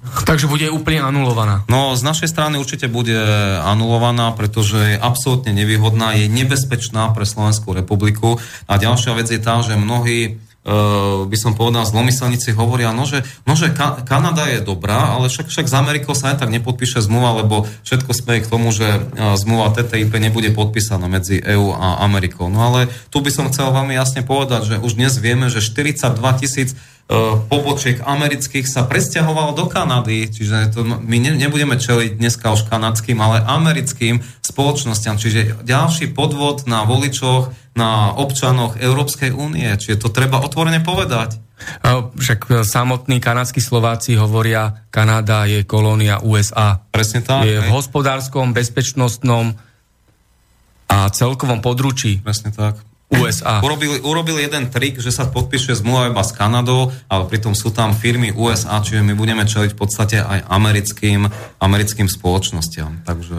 [0.00, 1.68] Takže bude úplne anulovaná.
[1.68, 3.12] No, z našej strany určite bude
[3.60, 8.40] anulovaná, pretože je absolútne nevýhodná, je nebezpečná pre Slovenskú republiku.
[8.64, 13.56] A ďalšia vec je tá, že mnohí by som povedal, zlomyselníci hovoria, no že, no,
[13.56, 17.40] že Ka- Kanada je dobrá, ale však, však s Amerikou sa aj tak nepodpíše zmluva,
[17.40, 22.52] lebo všetko smeje k tomu, že uh, zmluva TTIP nebude podpísaná medzi EÚ a Amerikou.
[22.52, 26.20] No ale tu by som chcel veľmi jasne povedať, že už dnes vieme, že 42
[26.44, 26.76] tisíc
[27.50, 33.18] pobočiek amerických sa presťahovalo do Kanady, čiže to, my ne, nebudeme čeliť dneska už kanadským,
[33.18, 40.38] ale americkým spoločnosťam, čiže ďalší podvod na voličoch, na občanoch Európskej únie, čiže to treba
[40.38, 41.42] otvorene povedať.
[42.16, 46.80] Však samotní kanadskí Slováci hovoria, Kanada je kolónia USA.
[46.88, 47.44] Presne tak.
[47.44, 47.68] Je hej.
[47.68, 49.58] v hospodárskom, bezpečnostnom
[50.88, 52.22] a celkovom područí.
[52.22, 52.80] Presne tak.
[53.10, 53.58] USA.
[53.58, 57.90] Urobili, urobili jeden trik, že sa podpíše zmluva iba s Kanadou, ale pritom sú tam
[57.90, 61.26] firmy USA, čiže my budeme čeliť v podstate aj americkým,
[61.58, 63.02] americkým spoločnostiam.
[63.02, 63.38] Takže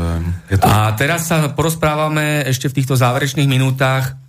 [0.51, 0.67] je to...
[0.67, 4.19] A teraz sa porozprávame ešte v týchto záverečných minútach.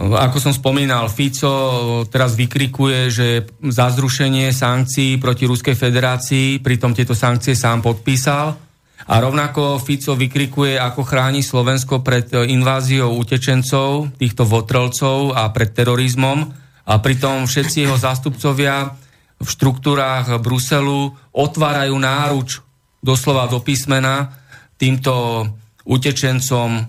[0.00, 3.28] Ako som spomínal, Fico teraz vykrikuje, že
[3.72, 8.69] za zrušenie sankcií proti Ruskej federácii, pritom tieto sankcie sám podpísal
[9.10, 15.74] a rovnako Fico vykrikuje, ako chráni Slovensko pred e, inváziou utečencov, týchto votrelcov a pred
[15.74, 16.46] terorizmom.
[16.86, 18.94] A pritom všetci jeho zástupcovia
[19.34, 22.62] v štruktúrách Bruselu otvárajú náruč
[23.02, 24.30] doslova do písmena
[24.78, 25.42] týmto
[25.90, 26.86] utečencom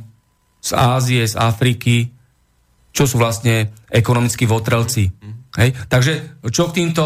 [0.62, 2.06] z Ázie, z Afriky,
[2.94, 5.10] čo sú vlastne ekonomickí votrelci.
[5.58, 5.74] Hej?
[5.90, 7.04] Takže čo k týmto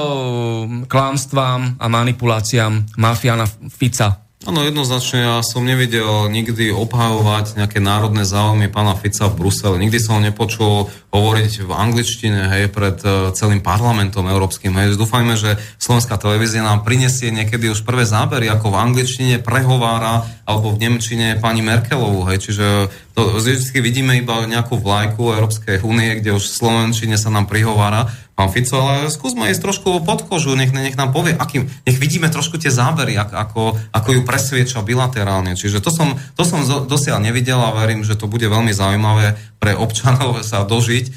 [0.91, 4.24] klámstvám a manipuláciám mafiána Fica?
[4.45, 9.81] Áno, jednoznačne ja som nevidel nikdy obhajovať nejaké národné záujmy pána Fica v Bruseli.
[9.81, 14.69] Nikdy som ho nepočul hovoriť v angličtine, hej, pred uh, celým parlamentom európskym.
[14.77, 15.01] Hej.
[15.01, 20.77] Dúfajme, že slovenská televízia nám prinesie niekedy už prvé zábery, ako v angličtine prehovára alebo
[20.77, 22.29] v nemčine pani Merkelovú.
[22.29, 22.45] Hej.
[22.45, 27.49] Čiže to vždy vidíme iba nejakú vlajku Európskej únie, kde už v slovenčine sa nám
[27.49, 31.97] prihovára pán Fico, ale skúsme ísť trošku pod kožu, nech, nech nám povie, akým, nech
[31.97, 35.55] vidíme trošku tie zábery, ako, ako ju presvieča bilaterálne.
[35.55, 39.71] Čiže to som, to som dosiaľ nevidel a verím, že to bude veľmi zaujímavé pre
[39.73, 41.11] občanov sa dožiť e,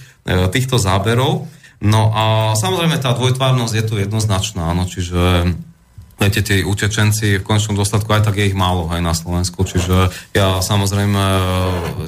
[0.54, 1.50] týchto záberov.
[1.82, 5.54] No a samozrejme tá dvojtvárnosť je tu jednoznačná, áno, čiže
[6.18, 10.10] Viete, tí utečenci v končnom dôsledku aj tak je ich málo aj na Slovensku, čiže
[10.34, 11.42] ja samozrejme e,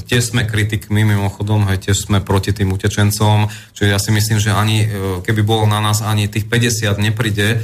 [0.03, 4.51] tiež sme kritikmi mimochodom, aj tiež sme proti tým utečencom, čiže ja si myslím, že
[4.51, 4.87] ani e,
[5.23, 7.59] keby bolo na nás ani tých 50 nepríde e,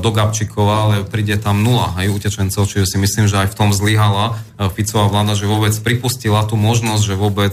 [0.00, 3.68] do Gabčíkova, ale príde tam nula aj utečencov, čiže si myslím, že aj v tom
[3.68, 4.40] zlyhala
[4.72, 7.52] Ficová vláda, že vôbec pripustila tú možnosť, že vôbec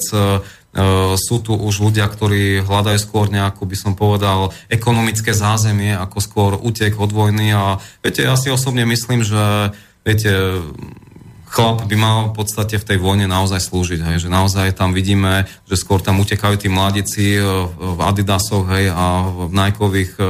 [1.18, 6.52] sú tu už ľudia, ktorí hľadajú skôr nejakú, by som povedal, ekonomické zázemie, ako skôr
[6.54, 7.50] utek od vojny.
[7.50, 9.74] A viete, ja si osobne myslím, že
[10.06, 10.62] viete,
[11.48, 15.48] chlap by mal v podstate v tej vojne naozaj slúžiť, hej, že naozaj tam vidíme,
[15.66, 17.42] že skôr tam utekajú tí mladíci e,
[17.72, 20.24] v Adidasoch hej, a v Nikeových e,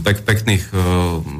[0.00, 0.64] pek, pekných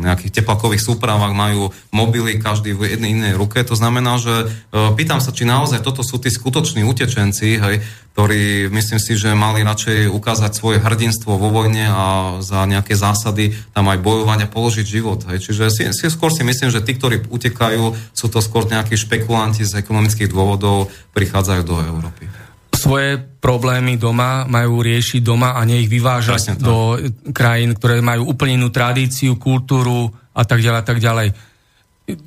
[0.02, 3.62] nejakých teplakových súpravách majú mobily každý v jednej inej ruke.
[3.62, 4.50] To znamená, že
[4.98, 7.76] pýtam sa, či naozaj toto sú tí skutoční utečenci, hej,
[8.14, 12.04] ktorí myslím si, že mali radšej ukázať svoje hrdinstvo vo vojne a
[12.38, 15.26] za nejaké zásady tam aj bojovať a položiť život.
[15.26, 15.50] Hej.
[15.50, 19.66] Čiže si, si, skôr si myslím, že tí, ktorí utekajú, sú to skôr nejakí špekulanti
[19.66, 22.30] z ekonomických dôvodov, prichádzajú do Európy.
[22.70, 26.94] Svoje problémy doma majú riešiť doma a nie ich vyvážať do
[27.34, 31.28] krajín, ktoré majú úplne inú tradíciu, kultúru a tak ďalej a tak ďalej.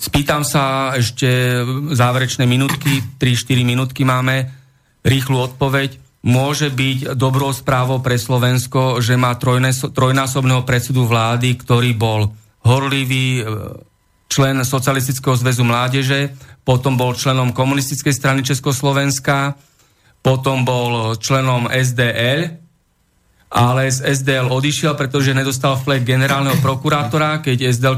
[0.03, 1.63] Spýtam sa ešte
[1.95, 4.56] záverečné minútky, 3-4 minútky máme
[5.07, 5.95] rýchlu odpoveď.
[6.27, 12.35] Môže byť dobrou správou pre Slovensko, že má trojnásobného predsedu vlády, ktorý bol
[12.67, 13.43] horlivý e,
[14.27, 16.35] člen Socialistického zväzu mládeže,
[16.67, 19.55] potom bol členom komunistickej strany Československa,
[20.19, 22.66] potom bol členom SDL,
[23.47, 27.95] ale z SDL odišiel, pretože nedostal flek generálneho prokurátora, keď SDL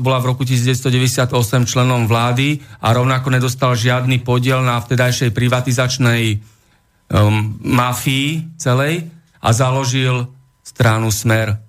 [0.00, 1.28] bola v roku 1998
[1.68, 6.40] členom vlády a rovnako nedostal žiadny podiel na vtedajšej privatizačnej
[7.12, 9.04] um, mafii celej
[9.44, 10.32] a založil
[10.64, 11.60] stranu Smer.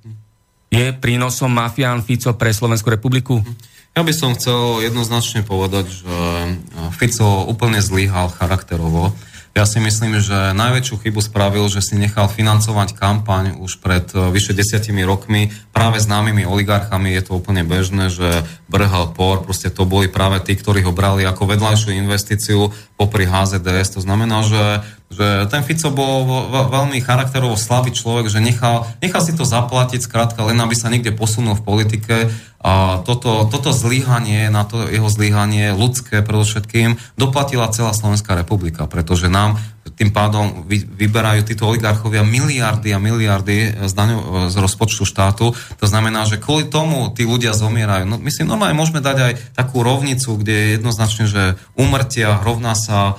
[0.71, 3.43] Je prínosom mafián Fico pre Slovenskú republiku?
[3.95, 6.15] Ja by som chcel jednoznačne povedať, že
[6.95, 9.11] Fico úplne zlyhal charakterovo.
[9.57, 14.29] Ja si myslím, že najväčšiu chybu spravil, že si nechal financovať kampaň už pred e,
[14.29, 17.09] vyše desiatimi rokmi práve známymi oligarchami.
[17.17, 21.25] Je to úplne bežné, že Brhal, Por, proste to boli práve tí, ktorí ho brali
[21.25, 22.69] ako vedľajšiu investíciu
[23.01, 23.97] popri HZDS.
[23.97, 24.61] To znamená, že
[25.07, 30.43] že ten Fico bol veľmi charakterovo slabý človek, že nechal, nechal si to zaplatiť skrátka
[30.43, 32.15] len aby sa niekde posunul v politike
[32.57, 39.31] a toto, toto zlyhanie, na to jeho zlyhanie ľudské predovšetkým doplatila celá Slovenská republika, pretože
[39.31, 39.61] nám
[39.97, 45.55] tým pádom vy, vyberajú títo oligarchovia miliardy a miliardy z, daňo, z rozpočtu štátu.
[45.55, 48.05] To znamená, že kvôli tomu tí ľudia zomierajú.
[48.05, 51.43] No, myslím, normálne môžeme dať aj takú rovnicu, kde je jednoznačne, že
[51.73, 53.17] umrtia rovná sa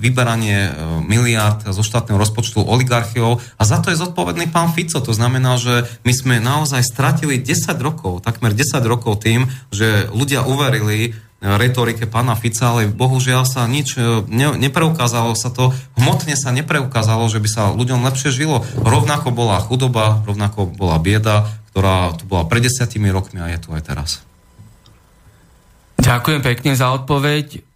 [0.00, 5.00] vyberanie e, miliard zo štátneho rozpočtu oligarchiou a za to je zodpovedný pán Fico.
[5.00, 10.44] To znamená, že my sme naozaj stratili 10 rokov, takmer 10 rokov tým, že ľudia
[10.44, 13.96] uverili retorike pána Fica, ale bohužiaľ sa nič
[14.28, 18.60] ne, nepreukázalo sa to, hmotne sa nepreukázalo, že by sa ľuďom lepšie žilo.
[18.76, 23.72] Rovnako bola chudoba, rovnako bola bieda, ktorá tu bola pred desiatimi rokmi a je tu
[23.72, 24.10] aj teraz.
[26.00, 27.69] Ďakujem pekne za odpoveď.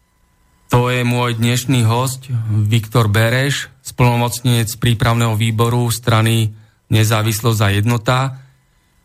[0.74, 6.51] To je môj dnešný host, Viktor Bereš, splnomocnenec prípravného výboru strany
[6.90, 8.18] Nezávislosť a jednota.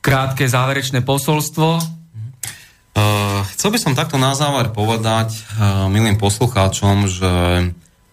[0.02, 1.78] Krátke záverečné posolstvo.
[1.78, 7.32] Uh, chcel by som takto na záver povedať uh, milým poslucháčom, že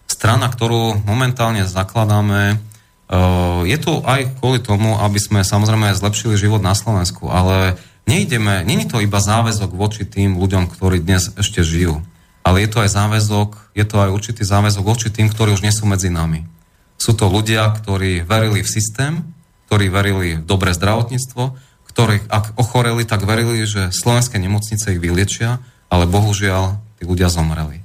[0.05, 6.61] strana, ktorú momentálne zakladáme, uh, je tu aj kvôli tomu, aby sme samozrejme zlepšili život
[6.61, 12.05] na Slovensku, ale nejdeme, není to iba záväzok voči tým ľuďom, ktorí dnes ešte žijú
[12.47, 15.75] ale je to aj záväzok, je to aj určitý záväzok voči tým, ktorí už nie
[15.75, 16.47] sú medzi nami.
[16.95, 19.19] Sú to ľudia, ktorí verili v systém,
[19.67, 21.43] ktorí verili v dobré zdravotníctvo,
[21.91, 25.59] ktorí ak ochoreli, tak verili, že slovenské nemocnice ich vyliečia,
[25.91, 27.83] ale bohužiaľ tí ľudia zomreli.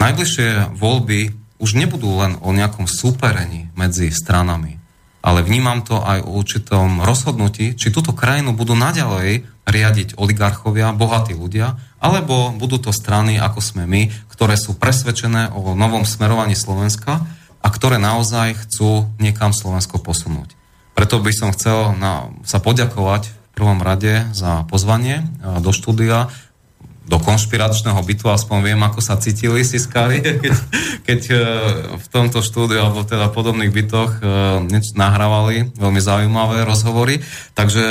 [0.00, 4.81] Najbližšie voľby už nebudú len o nejakom súperení medzi stranami,
[5.22, 11.38] ale vnímam to aj o určitom rozhodnutí, či túto krajinu budú naďalej riadiť oligarchovia, bohatí
[11.38, 17.22] ľudia, alebo budú to strany, ako sme my, ktoré sú presvedčené o novom smerovaní Slovenska
[17.62, 20.58] a ktoré naozaj chcú niekam Slovensko posunúť.
[20.98, 25.22] Preto by som chcel na, sa poďakovať v prvom rade za pozvanie
[25.62, 26.28] do štúdia,
[27.12, 30.54] do konšpiračného bytu, aspoň viem, ako sa cítili siskári, keď,
[31.04, 31.34] keď e,
[32.00, 34.20] v tomto štúdiu alebo teda podobných bytoch e,
[34.96, 37.20] nahrávali veľmi zaujímavé rozhovory.
[37.52, 37.84] Takže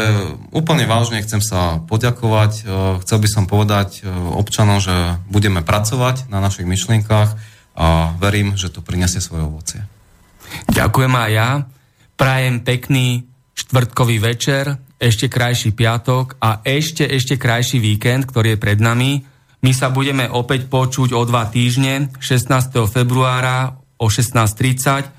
[0.49, 2.51] úplne vážne chcem sa poďakovať.
[2.57, 2.61] E,
[3.05, 4.01] chcel by som povedať
[4.33, 7.37] občanom, že budeme pracovať na našich myšlienkach
[7.77, 9.81] a verím, že to prinesie svoje ovocie.
[10.73, 11.49] Ďakujem aj ja.
[12.17, 18.77] Prajem pekný štvrtkový večer, ešte krajší piatok a ešte, ešte krajší víkend, ktorý je pred
[18.77, 19.25] nami.
[19.65, 22.77] My sa budeme opäť počuť o dva týždne, 16.
[22.85, 25.09] februára o 16.30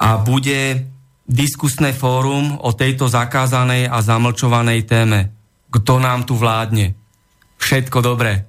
[0.00, 0.88] a bude
[1.28, 5.36] diskusné fórum o tejto zakázanej a zamlčovanej téme.
[5.68, 6.96] Kto nám tu vládne?
[7.60, 8.48] Všetko dobré.